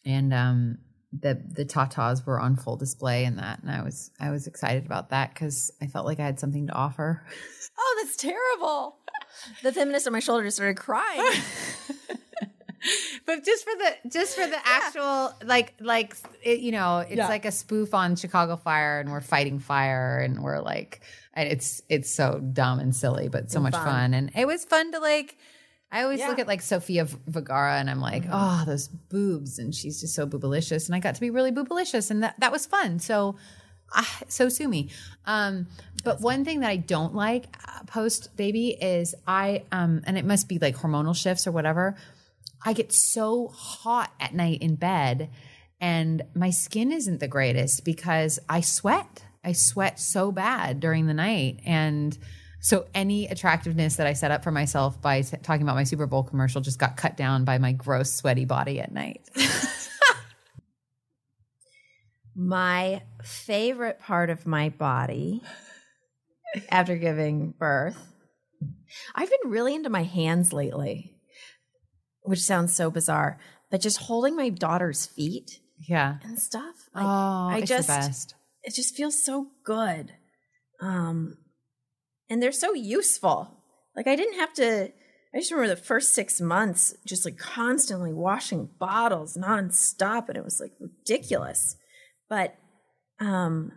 And 0.05 0.33
um 0.33 0.79
the 1.13 1.43
the 1.51 1.65
tatas 1.65 2.25
were 2.25 2.39
on 2.41 2.55
full 2.57 2.77
display 2.77 3.25
in 3.25 3.37
that 3.37 3.61
and 3.63 3.71
I 3.71 3.83
was 3.83 4.11
I 4.21 4.31
was 4.31 4.47
excited 4.47 4.87
about 4.87 5.11
that 5.11 5.35
cuz 5.35 5.71
I 5.83 5.87
felt 5.89 6.07
like 6.07 6.21
I 6.21 6.25
had 6.25 6.39
something 6.41 6.67
to 6.69 6.73
offer. 6.73 7.23
Oh, 7.83 8.03
that's 8.05 8.15
terrible. 8.17 8.97
The 9.63 9.73
feminist 9.73 10.07
on 10.07 10.13
my 10.13 10.21
shoulder 10.21 10.45
just 10.45 10.59
started 10.59 10.77
crying. 10.77 11.23
but 13.27 13.45
just 13.45 13.65
for 13.65 13.73
the 13.77 14.09
just 14.11 14.37
for 14.37 14.47
the 14.47 14.59
actual 14.67 15.33
like 15.45 15.75
like 15.81 16.17
it, 16.43 16.61
you 16.61 16.73
know 16.73 16.99
it's 16.99 17.17
Yeah. 17.17 17.29
like 17.29 17.45
a 17.45 17.53
spoof 17.53 17.95
on 17.95 18.17
chicago 18.17 18.57
fire 18.57 19.01
and 19.01 19.11
we're 19.11 19.21
fighting 19.21 19.59
fire 19.59 20.19
and 20.19 20.43
we're 20.43 20.61
like 20.61 21.01
and 21.35 21.49
it's 21.49 21.83
it's 21.89 22.11
so 22.11 22.41
dumb 22.53 22.81
and 22.81 22.95
silly 22.97 23.29
but 23.29 23.51
so 23.51 23.61
much 23.61 23.75
fun. 23.75 23.85
fun. 23.85 24.15
and 24.15 24.31
it 24.35 24.47
was 24.47 24.65
fun 24.65 24.93
to 24.93 24.99
like 24.99 25.37
i 25.93 26.03
always 26.03 26.19
Yeah. 26.19 26.25
Mm-hmm. 26.25 26.31
look 26.31 26.39
at 26.41 26.47
like 26.49 26.63
Sofia 26.63 27.07
Vergara 27.27 27.79
and 27.79 27.91
i'm 27.91 28.01
like 28.01 28.25
oh 28.31 28.65
those 28.67 28.89
boobs 28.89 29.59
and 29.59 29.75
she's 29.75 30.01
just 30.01 30.15
so 30.15 30.27
boobalicious 30.27 30.87
and 30.87 30.95
i 30.95 31.01
got 31.01 31.15
to 31.15 31.21
be 31.21 31.31
really 31.31 31.53
boobalicious 31.53 32.11
and 32.11 32.23
that 32.23 32.35
that 32.39 32.53
was 32.53 32.67
fun 32.67 32.99
so 32.99 33.37
ah, 33.95 34.19
so 34.29 34.49
sue 34.49 34.69
me 34.69 34.89
um 35.27 35.67
but 36.05 36.21
one 36.21 36.45
thing 36.45 36.61
that 36.61 36.69
i 36.71 36.77
don't 36.77 37.15
like 37.15 37.47
uh, 37.69 37.83
post 37.87 38.37
baby 38.37 38.69
is 38.81 39.15
i 39.27 39.63
um 39.73 40.03
and 40.07 40.17
it 40.17 40.25
must 40.25 40.49
be 40.49 40.59
like 40.59 40.77
hormonal 40.77 41.15
shifts 41.17 41.47
or 41.47 41.53
whatever 41.53 41.97
I 42.63 42.75
get 42.75 42.93
so 42.93 43.49
hot 43.49 44.13
at 44.21 44.35
night 44.35 44.61
in 44.61 44.75
bed 44.75 45.31
and 45.81 46.21
my 46.35 46.51
skin 46.51 46.93
isn't 46.93 47.19
the 47.21 47.27
greatest 47.27 47.87
because 47.87 48.39
I 48.51 48.61
sweat. 48.61 49.25
I 49.43 49.53
sweat 49.53 49.99
so 49.99 50.31
bad 50.31 50.79
during 50.79 51.07
the 51.07 51.15
night. 51.15 51.61
And 51.65 52.19
so 52.61 52.87
any 52.95 53.27
attractiveness 53.27 53.97
that 53.97 54.07
I 54.07 54.13
set 54.13 54.31
up 54.31 54.45
for 54.45 54.51
myself 54.51 55.01
by 55.01 55.21
s- 55.21 55.35
talking 55.43 55.63
about 55.63 55.77
my 55.77 55.85
Super 55.85 56.07
Bowl 56.07 56.23
commercial 56.23 56.61
just 56.61 56.79
got 56.79 56.97
cut 56.97 57.17
down 57.17 57.45
by 57.45 57.59
my 57.59 57.73
gross, 57.73 58.13
sweaty 58.13 58.45
body 58.45 58.81
at 58.81 58.93
night. 58.93 59.23
my 62.37 63.03
favorite 63.25 63.99
part 63.99 64.29
of 64.29 64.47
my 64.47 64.69
body 64.69 65.43
after 66.69 66.97
giving 66.97 67.55
birth. 67.59 67.99
I've 69.15 69.31
been 69.31 69.51
really 69.51 69.75
into 69.75 69.89
my 69.89 70.03
hands 70.03 70.53
lately, 70.53 71.15
which 72.23 72.41
sounds 72.41 72.75
so 72.75 72.91
bizarre, 72.91 73.39
but 73.71 73.81
just 73.81 73.99
holding 73.99 74.37
my 74.37 74.51
daughter's 74.51 75.07
feet 75.07 75.61
yeah. 75.89 76.19
and 76.23 76.39
stuff. 76.39 76.75
Like, 76.95 77.05
oh, 77.05 77.49
I 77.53 77.59
it's 77.61 77.69
just 77.69 77.89
the 77.89 77.95
best. 77.95 78.35
it 78.63 78.75
just 78.75 78.95
feels 78.95 79.25
so 79.25 79.47
good. 79.65 80.13
Um 80.83 81.39
and 82.31 82.43
they're 82.43 82.53
so 82.53 82.73
useful. 82.73 83.59
Like 83.95 84.07
I 84.07 84.17
didn't 84.17 84.39
have 84.39 84.55
to 84.55 84.93
I 85.35 85.39
just 85.39 85.53
remember 85.53 85.75
the 85.75 85.81
first 85.81 86.15
six 86.15 86.41
months 86.41 86.95
just 87.07 87.25
like 87.25 87.39
constantly 87.39 88.13
washing 88.13 88.69
bottles 88.79 89.37
nonstop 89.37 90.29
and 90.29 90.37
it 90.37 90.45
was 90.45 90.61
like 90.61 90.73
ridiculous. 90.81 91.77
But 92.29 92.57
um, 93.21 93.73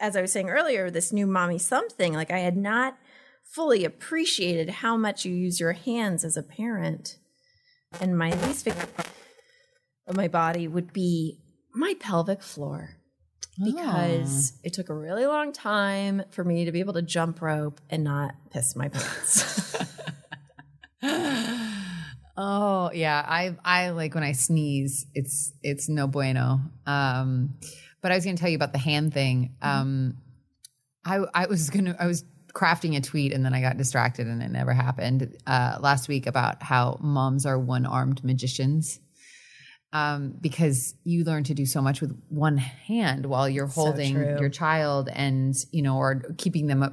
as 0.00 0.16
I 0.16 0.22
was 0.22 0.32
saying 0.32 0.48
earlier, 0.48 0.90
this 0.90 1.12
new 1.12 1.26
mommy 1.26 1.58
something, 1.58 2.14
like 2.14 2.30
I 2.30 2.38
had 2.38 2.56
not 2.56 2.96
fully 3.44 3.84
appreciated 3.84 4.68
how 4.70 4.96
much 4.96 5.24
you 5.24 5.34
use 5.34 5.60
your 5.60 5.72
hands 5.72 6.24
as 6.24 6.36
a 6.36 6.42
parent. 6.42 7.18
And 8.00 8.16
my 8.16 8.32
least 8.46 8.64
favorite 8.64 8.96
part 8.96 9.08
of 10.06 10.16
my 10.16 10.28
body 10.28 10.66
would 10.66 10.92
be 10.92 11.38
my 11.74 11.94
pelvic 12.00 12.42
floor 12.42 12.96
because 13.62 14.52
Oh. 14.54 14.60
it 14.64 14.72
took 14.72 14.88
a 14.88 14.94
really 14.94 15.26
long 15.26 15.52
time 15.52 16.22
for 16.30 16.42
me 16.44 16.64
to 16.64 16.72
be 16.72 16.80
able 16.80 16.94
to 16.94 17.02
jump 17.02 17.40
rope 17.42 17.80
and 17.90 18.04
not 18.04 18.34
piss 18.50 18.74
my 18.76 18.88
pants. 18.88 19.76
Oh 22.36 22.90
yeah, 22.92 23.24
I 23.24 23.54
I 23.64 23.90
like 23.90 24.14
when 24.16 24.24
I 24.24 24.32
sneeze, 24.32 25.06
it's 25.14 25.52
it's 25.62 25.88
no 25.88 26.08
bueno. 26.08 26.60
Um, 26.84 27.54
but 28.00 28.10
I 28.10 28.16
was 28.16 28.24
going 28.24 28.34
to 28.36 28.40
tell 28.40 28.50
you 28.50 28.56
about 28.56 28.72
the 28.72 28.78
hand 28.78 29.14
thing. 29.14 29.54
Um, 29.62 30.16
I 31.04 31.18
I 31.32 31.46
was 31.46 31.70
gonna 31.70 31.94
I 31.96 32.06
was 32.08 32.24
crafting 32.52 32.96
a 32.96 33.00
tweet 33.00 33.32
and 33.32 33.44
then 33.44 33.54
I 33.54 33.60
got 33.60 33.76
distracted 33.76 34.26
and 34.26 34.42
it 34.42 34.50
never 34.50 34.72
happened. 34.72 35.36
Uh, 35.46 35.78
last 35.80 36.08
week 36.08 36.26
about 36.26 36.60
how 36.60 36.98
moms 37.00 37.46
are 37.46 37.58
one 37.58 37.86
armed 37.86 38.24
magicians. 38.24 38.98
Um, 39.94 40.34
because 40.40 40.92
you 41.04 41.22
learn 41.22 41.44
to 41.44 41.54
do 41.54 41.64
so 41.66 41.80
much 41.80 42.00
with 42.00 42.20
one 42.28 42.56
hand 42.56 43.26
while 43.26 43.48
you're 43.48 43.68
holding 43.68 44.14
true. 44.14 44.36
your 44.40 44.48
child 44.48 45.08
and 45.08 45.54
you 45.70 45.82
know 45.82 45.98
or 45.98 46.20
keeping 46.36 46.66
them 46.66 46.82
a, 46.82 46.92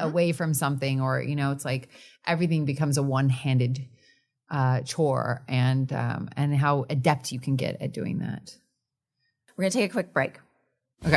away 0.00 0.32
from 0.32 0.54
something 0.54 1.02
or 1.02 1.20
you 1.20 1.36
know 1.36 1.52
it's 1.52 1.66
like 1.66 1.90
everything 2.26 2.64
becomes 2.64 2.96
a 2.96 3.02
one-handed 3.02 3.86
uh, 4.50 4.80
chore 4.80 5.44
and 5.48 5.92
um, 5.92 6.30
and 6.36 6.56
how 6.56 6.86
adept 6.88 7.30
you 7.30 7.38
can 7.38 7.56
get 7.56 7.76
at 7.80 7.92
doing 7.92 8.18
that. 8.18 8.56
We're 9.56 9.64
going 9.64 9.72
to 9.72 9.78
take 9.78 9.90
a 9.90 9.92
quick 9.92 10.12
break. 10.14 10.38
Okay. 11.04 11.16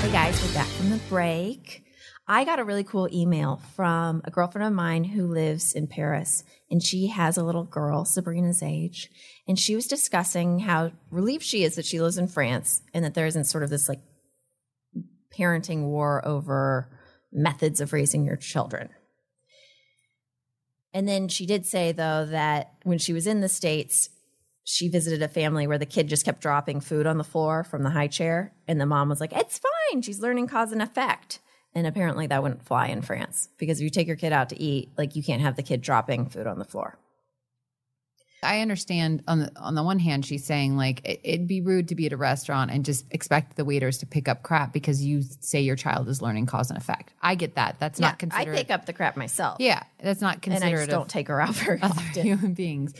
Hey 0.00 0.12
guys, 0.12 0.42
we're 0.42 0.54
back 0.54 0.66
from 0.66 0.90
the 0.90 1.00
break. 1.08 1.84
I 2.26 2.44
got 2.44 2.60
a 2.60 2.64
really 2.64 2.84
cool 2.84 3.08
email 3.12 3.60
from 3.74 4.22
a 4.24 4.30
girlfriend 4.30 4.66
of 4.66 4.72
mine 4.72 5.04
who 5.04 5.26
lives 5.26 5.72
in 5.72 5.88
Paris, 5.88 6.44
and 6.70 6.82
she 6.82 7.08
has 7.08 7.36
a 7.36 7.42
little 7.42 7.64
girl, 7.64 8.04
Sabrina's 8.04 8.62
age. 8.62 9.10
And 9.48 9.58
she 9.58 9.74
was 9.74 9.88
discussing 9.88 10.60
how 10.60 10.92
relieved 11.10 11.42
she 11.42 11.64
is 11.64 11.74
that 11.74 11.84
she 11.84 12.00
lives 12.00 12.18
in 12.18 12.28
France 12.28 12.80
and 12.94 13.04
that 13.04 13.14
there 13.14 13.26
isn't 13.26 13.44
sort 13.44 13.64
of 13.64 13.70
this 13.70 13.88
like 13.88 14.00
parenting 15.36 15.84
war 15.84 16.26
over 16.26 16.88
methods 17.32 17.80
of 17.80 17.92
raising 17.92 18.24
your 18.24 18.36
children. 18.36 18.90
And 20.94 21.08
then 21.08 21.28
she 21.28 21.46
did 21.46 21.66
say, 21.66 21.90
though, 21.90 22.26
that 22.26 22.74
when 22.84 22.98
she 22.98 23.12
was 23.12 23.26
in 23.26 23.40
the 23.40 23.48
States, 23.48 24.10
she 24.62 24.88
visited 24.88 25.22
a 25.22 25.28
family 25.28 25.66
where 25.66 25.78
the 25.78 25.86
kid 25.86 26.08
just 26.08 26.24
kept 26.24 26.40
dropping 26.40 26.80
food 26.80 27.06
on 27.06 27.18
the 27.18 27.24
floor 27.24 27.64
from 27.64 27.82
the 27.82 27.90
high 27.90 28.06
chair. 28.06 28.52
And 28.68 28.80
the 28.80 28.86
mom 28.86 29.08
was 29.08 29.20
like, 29.20 29.32
It's 29.32 29.58
fine. 29.58 30.02
She's 30.02 30.20
learning 30.20 30.46
cause 30.46 30.70
and 30.70 30.82
effect. 30.82 31.40
And 31.74 31.86
apparently 31.86 32.26
that 32.26 32.42
wouldn't 32.42 32.64
fly 32.66 32.88
in 32.88 33.00
France 33.02 33.48
because 33.56 33.80
if 33.80 33.84
you 33.84 33.90
take 33.90 34.06
your 34.06 34.16
kid 34.16 34.32
out 34.32 34.50
to 34.50 34.60
eat, 34.60 34.90
like 34.98 35.16
you 35.16 35.22
can't 35.22 35.40
have 35.40 35.56
the 35.56 35.62
kid 35.62 35.80
dropping 35.80 36.26
food 36.26 36.46
on 36.46 36.58
the 36.58 36.64
floor. 36.66 36.98
I 38.44 38.58
understand 38.60 39.22
on 39.28 39.38
the 39.38 39.52
on 39.56 39.76
the 39.76 39.84
one 39.84 40.00
hand, 40.00 40.26
she's 40.26 40.44
saying 40.44 40.76
like 40.76 41.00
it, 41.08 41.20
it'd 41.22 41.46
be 41.46 41.60
rude 41.60 41.88
to 41.88 41.94
be 41.94 42.06
at 42.06 42.12
a 42.12 42.16
restaurant 42.16 42.72
and 42.72 42.84
just 42.84 43.04
expect 43.12 43.54
the 43.56 43.64
waiters 43.64 43.98
to 43.98 44.06
pick 44.06 44.28
up 44.28 44.42
crap 44.42 44.72
because 44.72 45.02
you 45.04 45.22
say 45.40 45.60
your 45.60 45.76
child 45.76 46.08
is 46.08 46.20
learning 46.20 46.46
cause 46.46 46.68
and 46.68 46.76
effect. 46.76 47.14
I 47.22 47.36
get 47.36 47.54
that. 47.54 47.76
That's 47.78 48.00
Yeah, 48.00 48.08
not 48.08 48.18
considered. 48.18 48.52
I 48.52 48.56
pick 48.58 48.70
up 48.72 48.84
the 48.86 48.92
crap 48.92 49.16
myself. 49.16 49.58
yeah, 49.60 49.84
that's 50.02 50.20
not 50.20 50.42
considered. 50.42 50.66
and. 50.66 50.74
I 50.74 50.76
just 50.78 50.90
don't 50.90 51.08
take 51.08 51.28
her 51.28 51.40
out 51.40 51.54
very 51.54 51.80
other 51.82 51.94
often. 51.94 52.22
human 52.26 52.52
beings. 52.54 52.94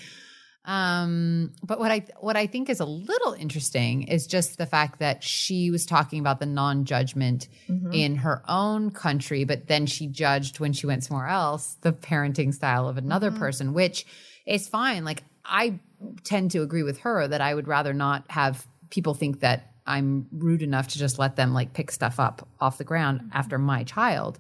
Um, 0.65 1.53
but 1.65 1.81
what 1.81 1.91
I 1.91 2.07
what 2.21 2.37
I 2.37 2.47
think 2.47 2.71
is 2.71 2.79
a 2.81 2.85
little 2.85 3.33
interesting 3.33 4.05
is 4.05 4.27
just 4.29 4.59
the 4.59 4.67
fact 4.67 5.01
that 5.01 5.25
she 5.25 5.71
was 5.73 5.85
talking 5.87 6.21
about 6.21 6.39
the 6.41 6.47
non-judgment 6.47 7.49
Mm-hmm. 7.69 7.93
in 7.93 8.17
her 8.17 8.43
own 8.49 8.91
country, 8.91 9.45
but 9.45 9.67
then 9.67 9.87
she 9.87 10.07
judged 10.07 10.61
when 10.61 10.73
she 10.73 10.87
went 10.87 11.05
somewhere 11.05 11.27
else 11.29 11.77
the 11.81 11.93
parenting 11.93 12.53
style 12.55 12.89
of 12.89 12.97
another 12.97 13.31
Mm-hmm. 13.31 13.39
person, 13.41 13.73
which 13.75 14.07
is 14.47 14.69
fine. 14.69 15.05
Like 15.05 15.25
I 15.45 15.81
tend 16.25 16.51
to 16.53 16.63
agree 16.63 16.83
with 16.83 16.99
her 17.01 17.27
that 17.27 17.41
I 17.41 17.55
would 17.55 17.67
rather 17.69 17.93
not 17.93 18.25
have 18.31 18.67
people 18.91 19.15
think 19.15 19.41
that 19.41 19.73
I'm 19.87 20.27
rude 20.33 20.63
enough 20.63 20.89
to 20.89 20.99
just 20.99 21.19
let 21.19 21.35
them 21.37 21.53
like 21.55 21.73
pick 21.73 21.91
stuff 21.91 22.21
up 22.21 22.47
off 22.61 22.79
the 22.79 22.85
ground 22.85 23.21
Mm-hmm. 23.21 23.29
after 23.37 23.59
my 23.59 23.83
child. 23.85 24.39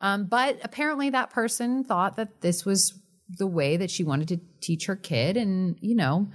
Um, 0.00 0.24
but 0.26 0.58
apparently, 0.64 1.10
that 1.10 1.30
person 1.30 1.84
thought 1.84 2.16
that 2.16 2.40
this 2.40 2.64
was 2.64 2.98
the 3.38 3.46
way 3.46 3.76
that 3.76 3.90
she 3.90 4.04
wanted 4.04 4.28
to 4.28 4.40
teach 4.60 4.86
her 4.86 4.96
kid, 4.96 5.36
and 5.36 5.76
you 5.80 5.94
know, 5.94 6.28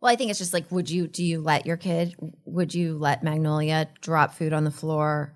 Well, 0.00 0.12
I 0.12 0.16
think 0.16 0.30
it's 0.30 0.38
just 0.38 0.52
like, 0.52 0.70
would 0.70 0.90
you, 0.90 1.06
do 1.06 1.24
you 1.24 1.40
let 1.40 1.66
your 1.66 1.76
kid, 1.76 2.14
would 2.44 2.74
you 2.74 2.98
let 2.98 3.22
Magnolia 3.22 3.88
drop 4.00 4.34
food 4.34 4.52
on 4.52 4.64
the 4.64 4.70
floor 4.70 5.32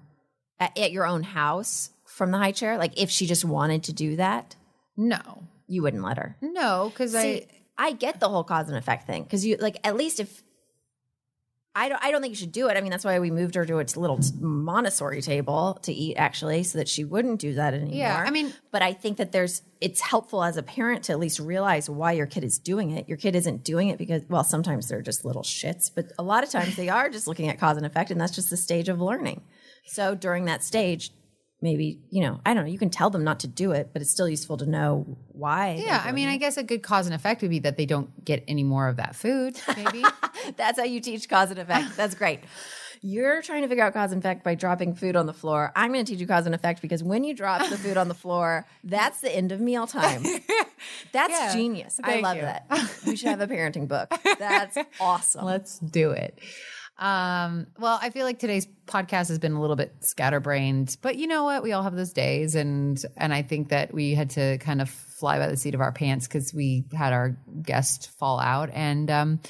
at, 0.58 0.76
at 0.78 0.92
your 0.92 1.06
own 1.06 1.22
house 1.22 1.90
from 2.04 2.30
the 2.30 2.38
high 2.38 2.52
chair? 2.52 2.76
Like 2.78 3.00
if 3.00 3.10
she 3.10 3.26
just 3.26 3.44
wanted 3.44 3.84
to 3.84 3.92
do 3.92 4.16
that, 4.16 4.56
no, 4.96 5.44
you 5.66 5.82
wouldn't 5.82 6.02
let 6.02 6.18
her. 6.18 6.36
no, 6.42 6.90
because 6.90 7.14
I 7.14 7.46
I 7.78 7.92
get 7.92 8.20
the 8.20 8.28
whole 8.28 8.44
cause 8.44 8.68
and 8.68 8.76
effect 8.76 9.06
thing 9.06 9.22
because 9.22 9.46
you 9.46 9.56
like 9.56 9.78
at 9.84 9.96
least 9.96 10.20
if 10.20 10.42
I 11.74 11.88
don't 11.88 12.02
I 12.04 12.10
don't 12.10 12.20
think 12.20 12.32
you 12.32 12.36
should 12.36 12.52
do 12.52 12.68
it. 12.68 12.76
I 12.76 12.80
mean 12.80 12.90
that's 12.90 13.04
why 13.04 13.18
we 13.20 13.30
moved 13.30 13.54
her 13.54 13.64
to 13.64 13.78
its 13.78 13.96
little 13.96 14.18
Montessori 14.40 15.22
table 15.22 15.78
to 15.82 15.92
eat 15.92 16.16
actually 16.16 16.64
so 16.64 16.78
that 16.78 16.88
she 16.88 17.04
wouldn't 17.04 17.40
do 17.40 17.54
that 17.54 17.74
anymore. 17.74 17.94
Yeah, 17.94 18.24
I 18.26 18.30
mean- 18.30 18.52
but 18.72 18.82
I 18.82 18.92
think 18.92 19.18
that 19.18 19.32
there's 19.32 19.62
it's 19.80 20.00
helpful 20.00 20.42
as 20.44 20.56
a 20.56 20.62
parent 20.62 21.04
to 21.04 21.12
at 21.12 21.18
least 21.18 21.38
realize 21.38 21.88
why 21.88 22.12
your 22.12 22.26
kid 22.26 22.44
is 22.44 22.58
doing 22.58 22.90
it. 22.90 23.08
Your 23.08 23.16
kid 23.16 23.34
isn't 23.36 23.62
doing 23.64 23.88
it 23.88 23.98
because 23.98 24.22
well 24.28 24.44
sometimes 24.44 24.88
they're 24.88 25.00
just 25.02 25.24
little 25.24 25.42
shits, 25.42 25.90
but 25.94 26.12
a 26.18 26.22
lot 26.22 26.42
of 26.44 26.50
times 26.50 26.76
they 26.76 26.88
are 26.88 27.08
just 27.08 27.26
looking 27.26 27.48
at 27.48 27.58
cause 27.58 27.76
and 27.76 27.86
effect 27.86 28.10
and 28.10 28.20
that's 28.20 28.34
just 28.34 28.50
the 28.50 28.56
stage 28.56 28.88
of 28.88 29.00
learning. 29.00 29.42
So 29.86 30.14
during 30.14 30.44
that 30.46 30.64
stage 30.64 31.12
maybe, 31.62 32.00
you 32.10 32.22
know, 32.22 32.40
I 32.46 32.54
don't 32.54 32.64
know, 32.64 32.70
you 32.70 32.78
can 32.78 32.90
tell 32.90 33.10
them 33.10 33.22
not 33.24 33.40
to 33.40 33.46
do 33.46 33.72
it, 33.72 33.90
but 33.92 34.00
it's 34.02 34.10
still 34.10 34.28
useful 34.28 34.56
to 34.58 34.66
know 34.66 35.18
why. 35.32 35.74
yeah, 35.84 36.02
I 36.04 36.12
mean, 36.12 36.28
it. 36.28 36.32
I 36.32 36.36
guess 36.38 36.56
a 36.56 36.62
good 36.62 36.82
cause 36.82 37.06
and 37.06 37.14
effect 37.14 37.42
would 37.42 37.50
be 37.50 37.58
that 37.60 37.76
they 37.76 37.86
don't 37.86 38.24
get 38.24 38.44
any 38.48 38.64
more 38.64 38.88
of 38.88 38.96
that 38.96 39.14
food. 39.16 39.60
Maybe 39.76 40.04
That's 40.56 40.78
how 40.78 40.84
you 40.84 41.00
teach 41.00 41.28
cause 41.28 41.50
and 41.50 41.58
effect. 41.58 41.96
That's 41.96 42.14
great. 42.14 42.40
You're 43.02 43.40
trying 43.40 43.62
to 43.62 43.68
figure 43.68 43.82
out 43.84 43.94
cause 43.94 44.12
and 44.12 44.20
effect 44.22 44.44
by 44.44 44.54
dropping 44.54 44.94
food 44.94 45.16
on 45.16 45.24
the 45.24 45.32
floor. 45.32 45.72
I'm 45.74 45.90
going 45.92 46.04
to 46.04 46.12
teach 46.12 46.20
you 46.20 46.26
cause 46.26 46.44
and 46.44 46.54
effect 46.54 46.82
because 46.82 47.02
when 47.02 47.24
you 47.24 47.32
drop 47.34 47.66
the 47.70 47.78
food 47.78 47.96
on 47.96 48.08
the 48.08 48.14
floor, 48.14 48.66
that's 48.84 49.22
the 49.22 49.34
end 49.34 49.52
of 49.52 49.60
mealtime. 49.60 50.22
That's 51.12 51.32
Yeah. 51.32 51.52
genius. 51.54 51.98
I 52.02 52.20
love 52.20 52.36
you. 52.36 52.42
that. 52.42 52.66
We 53.06 53.14
should 53.16 53.28
have 53.28 53.40
a 53.42 53.46
parenting 53.46 53.86
book. 53.88 54.12
That's 54.38 54.76
awesome. 55.00 55.44
let's 55.44 55.78
do 55.78 56.10
it. 56.12 56.38
Um, 57.00 57.66
well, 57.78 57.98
I 58.00 58.10
feel 58.10 58.26
like 58.26 58.38
today's 58.38 58.68
podcast 58.86 59.28
has 59.28 59.38
been 59.38 59.52
a 59.52 59.60
little 59.60 59.74
bit 59.74 59.92
scatterbrained, 60.00 60.96
but 61.00 61.16
you 61.16 61.26
know 61.26 61.44
what? 61.44 61.62
We 61.62 61.72
all 61.72 61.82
have 61.82 61.96
those 61.96 62.12
days, 62.12 62.54
and 62.54 63.02
and 63.16 63.32
I 63.32 63.42
think 63.42 63.70
that 63.70 63.92
we 63.94 64.14
had 64.14 64.30
to 64.30 64.58
kind 64.58 64.82
of 64.82 64.90
fly 64.90 65.38
by 65.38 65.46
the 65.46 65.56
seat 65.56 65.74
of 65.74 65.80
our 65.80 65.92
pants 65.92 66.28
because 66.28 66.52
we 66.52 66.84
had 66.92 67.14
our 67.14 67.38
guest 67.62 68.10
fall 68.18 68.38
out, 68.38 68.68
and 68.74 69.10
um, 69.10 69.40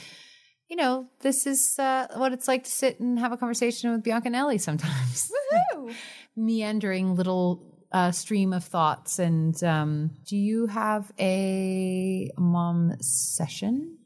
you 0.68 0.76
know, 0.76 1.08
this 1.20 1.48
is 1.48 1.76
uh, 1.80 2.06
what 2.14 2.32
it's 2.32 2.46
like 2.46 2.62
to 2.64 2.70
sit 2.70 3.00
and 3.00 3.18
have 3.18 3.32
a 3.32 3.36
conversation 3.36 3.90
with 3.90 4.04
Bianca 4.04 4.28
and 4.28 4.36
Ellie 4.36 4.58
sometimes. 4.58 5.30
Meandering 6.36 7.16
little 7.16 7.70
uh, 7.90 8.12
stream 8.12 8.52
of 8.52 8.62
thoughts. 8.62 9.18
And 9.18 9.60
um, 9.64 10.12
do 10.24 10.36
you 10.36 10.66
have 10.66 11.10
a 11.18 12.30
mom 12.38 12.94
session? 13.00 13.98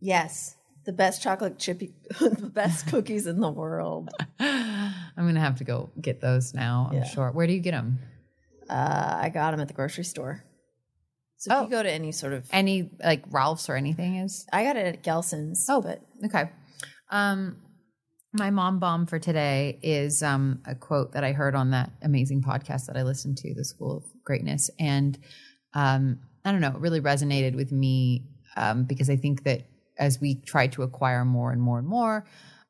yes. 0.00 0.56
The 0.84 0.92
best 0.92 1.22
chocolate 1.22 1.58
chippy, 1.58 1.94
the 2.20 2.50
best 2.52 2.88
cookies 2.88 3.26
in 3.26 3.40
the 3.40 3.50
world. 3.50 4.10
I'm 4.38 4.92
gonna 5.16 5.40
have 5.40 5.56
to 5.58 5.64
go 5.64 5.90
get 6.00 6.20
those 6.20 6.52
now. 6.54 6.88
I'm 6.90 6.96
Yeah. 6.98 7.04
sure. 7.04 7.30
Where 7.30 7.46
do 7.46 7.52
you 7.54 7.60
get 7.60 7.70
them? 7.72 7.98
Uh, 8.68 9.18
I 9.22 9.28
got 9.30 9.52
them 9.52 9.60
at 9.60 9.68
the 9.68 9.74
grocery 9.74 10.04
store. 10.04 10.42
So 11.36 11.52
if 11.52 11.58
Oh. 11.58 11.64
you 11.64 11.70
go 11.70 11.82
to 11.82 11.90
any 11.90 12.12
sort 12.12 12.32
of, 12.32 12.46
Any 12.52 12.90
like 13.02 13.24
Ralph's 13.30 13.68
or 13.68 13.76
anything 13.76 14.16
is 14.16 14.46
I 14.52 14.64
got 14.64 14.76
it 14.76 14.86
at 14.86 15.02
Gelson's. 15.02 15.66
Oh. 15.68 15.80
but 15.80 16.00
okay. 16.24 16.50
Um, 17.10 17.56
my 18.32 18.50
mom 18.50 18.78
bomb 18.80 19.06
for 19.06 19.18
today 19.18 19.78
is 19.82 20.22
um 20.22 20.60
a 20.66 20.74
quote 20.74 21.12
that 21.12 21.24
I 21.24 21.32
heard 21.32 21.54
on 21.54 21.70
that 21.70 21.90
amazing 22.02 22.42
podcast 22.42 22.86
that 22.86 22.96
I 22.96 23.02
listened 23.04 23.38
to, 23.38 23.54
The 23.54 23.64
School 23.64 23.98
of 23.98 24.04
Greatness, 24.24 24.70
and 24.78 25.16
um, 25.74 26.18
I 26.44 26.52
don't 26.52 26.60
know, 26.60 26.68
it 26.70 26.78
really 26.78 27.00
resonated 27.00 27.54
with 27.54 27.72
me 27.72 28.26
um, 28.56 28.84
because 28.84 29.08
I 29.08 29.16
think 29.16 29.44
that 29.44 29.62
as 29.98 30.20
we 30.20 30.40
try 30.42 30.66
to 30.68 30.82
acquire 30.82 31.24
more 31.24 31.52
and 31.52 31.60
more 31.60 31.78
and 31.78 31.86
more, 31.86 32.26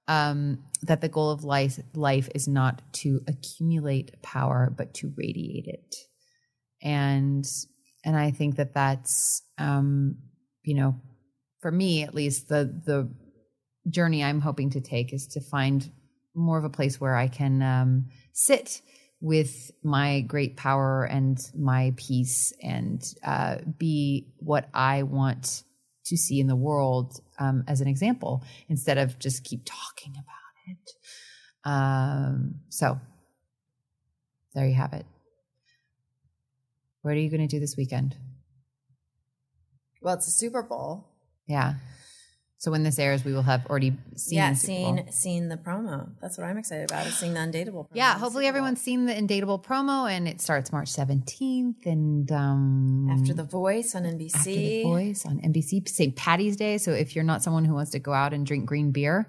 um, 0.09 0.59
that 0.83 1.01
the 1.01 1.09
goal 1.09 1.31
of 1.31 1.45
life 1.45 1.79
life 1.95 2.29
is 2.35 2.47
not 2.47 2.83
to 2.93 3.21
accumulate 3.27 4.21
power 4.23 4.73
but 4.77 4.95
to 4.95 5.13
radiate 5.17 5.67
it, 5.67 5.97
and 6.83 7.45
and 8.05 8.17
I 8.17 8.31
think 8.31 8.57
that 8.57 8.75
that's 8.75 9.43
um, 9.59 10.17
you 10.63 10.75
know 10.75 11.01
for 11.61 11.71
me 11.71 12.03
at 12.03 12.15
least 12.15 12.49
the 12.49 12.65
the 12.85 13.11
journey 13.89 14.23
I'm 14.25 14.41
hoping 14.41 14.71
to 14.71 14.81
take 14.81 15.13
is 15.13 15.27
to 15.29 15.41
find 15.41 15.91
more 16.35 16.59
of 16.59 16.65
a 16.65 16.71
place 16.71 17.01
where 17.01 17.17
I 17.17 17.29
can 17.29 17.63
um, 17.63 18.07
sit 18.33 18.81
with 19.21 19.71
my 19.83 20.21
great 20.23 20.57
power 20.57 21.05
and 21.05 21.39
my 21.57 21.95
peace 21.97 22.53
and 22.63 23.03
uh, 23.25 23.57
be 23.79 24.29
what 24.39 24.69
I 24.75 25.05
want 25.05 25.63
to 26.05 26.17
see 26.17 26.41
in 26.41 26.47
the 26.47 26.57
world 26.57 27.21
um, 27.39 27.65
as 27.67 27.81
an 27.81 27.89
example 27.89 28.43
instead 28.69 28.99
of 28.99 29.19
just 29.19 29.45
keep 29.45 29.63
talking 29.65 30.13
about 30.13 30.77
it. 30.77 30.91
Um, 31.65 32.57
so 32.69 33.01
there 34.55 34.67
you 34.67 34.75
have 34.75 34.93
it. 34.93 35.07
What 37.03 37.15
are 37.15 37.19
you 37.19 37.31
going 37.31 37.47
to 37.47 37.47
do 37.47 37.61
this 37.61 37.77
weekend? 37.77 38.17
Well, 40.01 40.15
it's 40.15 40.29
a 40.29 40.31
Super 40.31 40.63
Bowl. 40.63 41.09
Yeah. 41.47 41.75
So 42.65 42.71
when 42.71 42.83
this 42.83 42.99
airs, 42.99 43.27
we 43.27 43.35
will 43.35 43.43
have 43.43 43.67
already 43.67 43.93
seen. 44.17 44.39
yeah, 44.39 44.55
seen 44.55 45.13
seen 45.13 45.51
the 45.51 45.59
promo. 45.59 46.09
That's 46.23 46.39
what 46.39 46.47
I'm 46.47 46.57
excited 46.57 46.91
about. 46.91 47.07
Is 47.07 47.15
seeing 47.15 47.35
the 47.35 47.41
undateable. 47.41 47.85
Promo 47.85 47.89
Yeah, 47.93 48.19
hopefully 48.19 48.47
everyone's 48.47 48.81
seen 48.81 49.05
the 49.05 49.13
Undateable 49.13 49.63
promo, 49.63 50.11
and 50.11 50.27
it 50.27 50.41
starts 50.41 50.73
March 50.73 50.89
seventeenth, 50.89 51.85
and 51.85 52.33
um, 52.33 53.11
after 53.11 53.35
the 53.35 53.45
Voice 53.45 53.95
on 53.95 54.05
NBC. 54.05 54.35
after 54.35 54.51
the 54.51 54.83
Voice 54.83 55.27
on 55.27 55.41
NBC, 55.41 55.87
St. 55.87 56.17
Patty's 56.17 56.57
Day. 56.57 56.79
So 56.79 56.93
if 56.93 57.15
you're 57.15 57.23
not 57.23 57.43
someone 57.43 57.67
who 57.67 57.75
wants 57.75 57.91
to 57.91 57.99
go 57.99 58.15
out 58.15 58.33
and 58.33 58.47
drink 58.47 58.65
green 58.65 58.93
beer, 58.93 59.29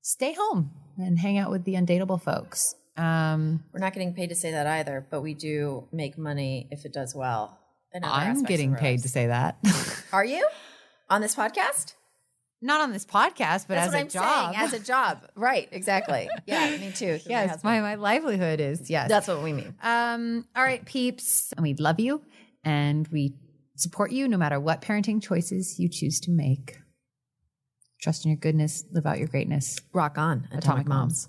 stay 0.00 0.32
home 0.32 0.70
and 0.96 1.18
hang 1.18 1.36
out 1.36 1.50
with 1.50 1.64
the 1.64 1.74
Undateable 1.74 2.22
folks. 2.22 2.74
Um, 2.96 3.62
We're 3.74 3.80
not 3.80 3.92
getting 3.92 4.14
paid 4.14 4.30
to 4.30 4.34
say 4.34 4.52
that 4.52 4.66
either, 4.66 5.06
but 5.10 5.20
we 5.20 5.34
do 5.34 5.86
make 5.92 6.16
money 6.16 6.66
if 6.70 6.86
it 6.86 6.94
does 6.94 7.14
well. 7.14 7.60
in 7.92 8.04
other 8.04 8.14
I'm 8.14 8.30
aspects 8.30 8.48
getting 8.48 8.72
our 8.72 8.78
paid 8.78 8.92
lives. 8.92 9.02
to 9.02 9.08
say 9.10 9.26
that. 9.26 9.58
Are 10.14 10.24
you 10.24 10.48
on 11.10 11.20
this 11.20 11.36
podcast? 11.36 11.92
Not 12.64 12.80
on 12.80 12.92
this 12.92 13.04
podcast, 13.04 13.66
but 13.68 13.74
That's 13.74 13.88
as 13.88 13.94
a 13.94 13.98
I'm 13.98 14.08
job. 14.08 14.54
saying. 14.54 14.64
As 14.64 14.72
a 14.72 14.78
job, 14.92 15.18
right? 15.34 15.68
Exactly. 15.70 16.28
Yeah, 16.46 16.76
me 16.78 16.90
too. 16.92 17.12
my 17.26 17.30
yes, 17.30 17.50
husband. 17.50 17.64
my, 17.64 17.80
my 17.80 17.94
livelihood 17.96 18.60
is 18.60 18.88
yes. 18.90 19.08
That's 19.08 19.28
what 19.28 19.42
we 19.42 19.52
mean. 19.52 19.74
Um, 19.82 20.46
all 20.56 20.62
right, 20.62 20.84
peeps. 20.84 21.52
And 21.56 21.62
we 21.62 21.74
love 21.74 22.00
you 22.00 22.22
and 22.64 23.06
we 23.08 23.34
support 23.76 24.12
you 24.12 24.26
no 24.28 24.36
matter 24.36 24.58
what 24.58 24.80
parenting 24.80 25.22
choices 25.22 25.78
you 25.78 25.88
choose 25.88 26.20
to 26.20 26.30
make. 26.30 26.78
Trust 28.00 28.24
in 28.24 28.30
your 28.30 28.38
goodness, 28.38 28.84
live 28.92 29.06
out 29.06 29.18
your 29.18 29.28
greatness. 29.28 29.78
Rock 29.92 30.18
on, 30.18 30.44
Atomic, 30.46 30.58
Atomic 30.64 30.86
Moms. 30.86 31.28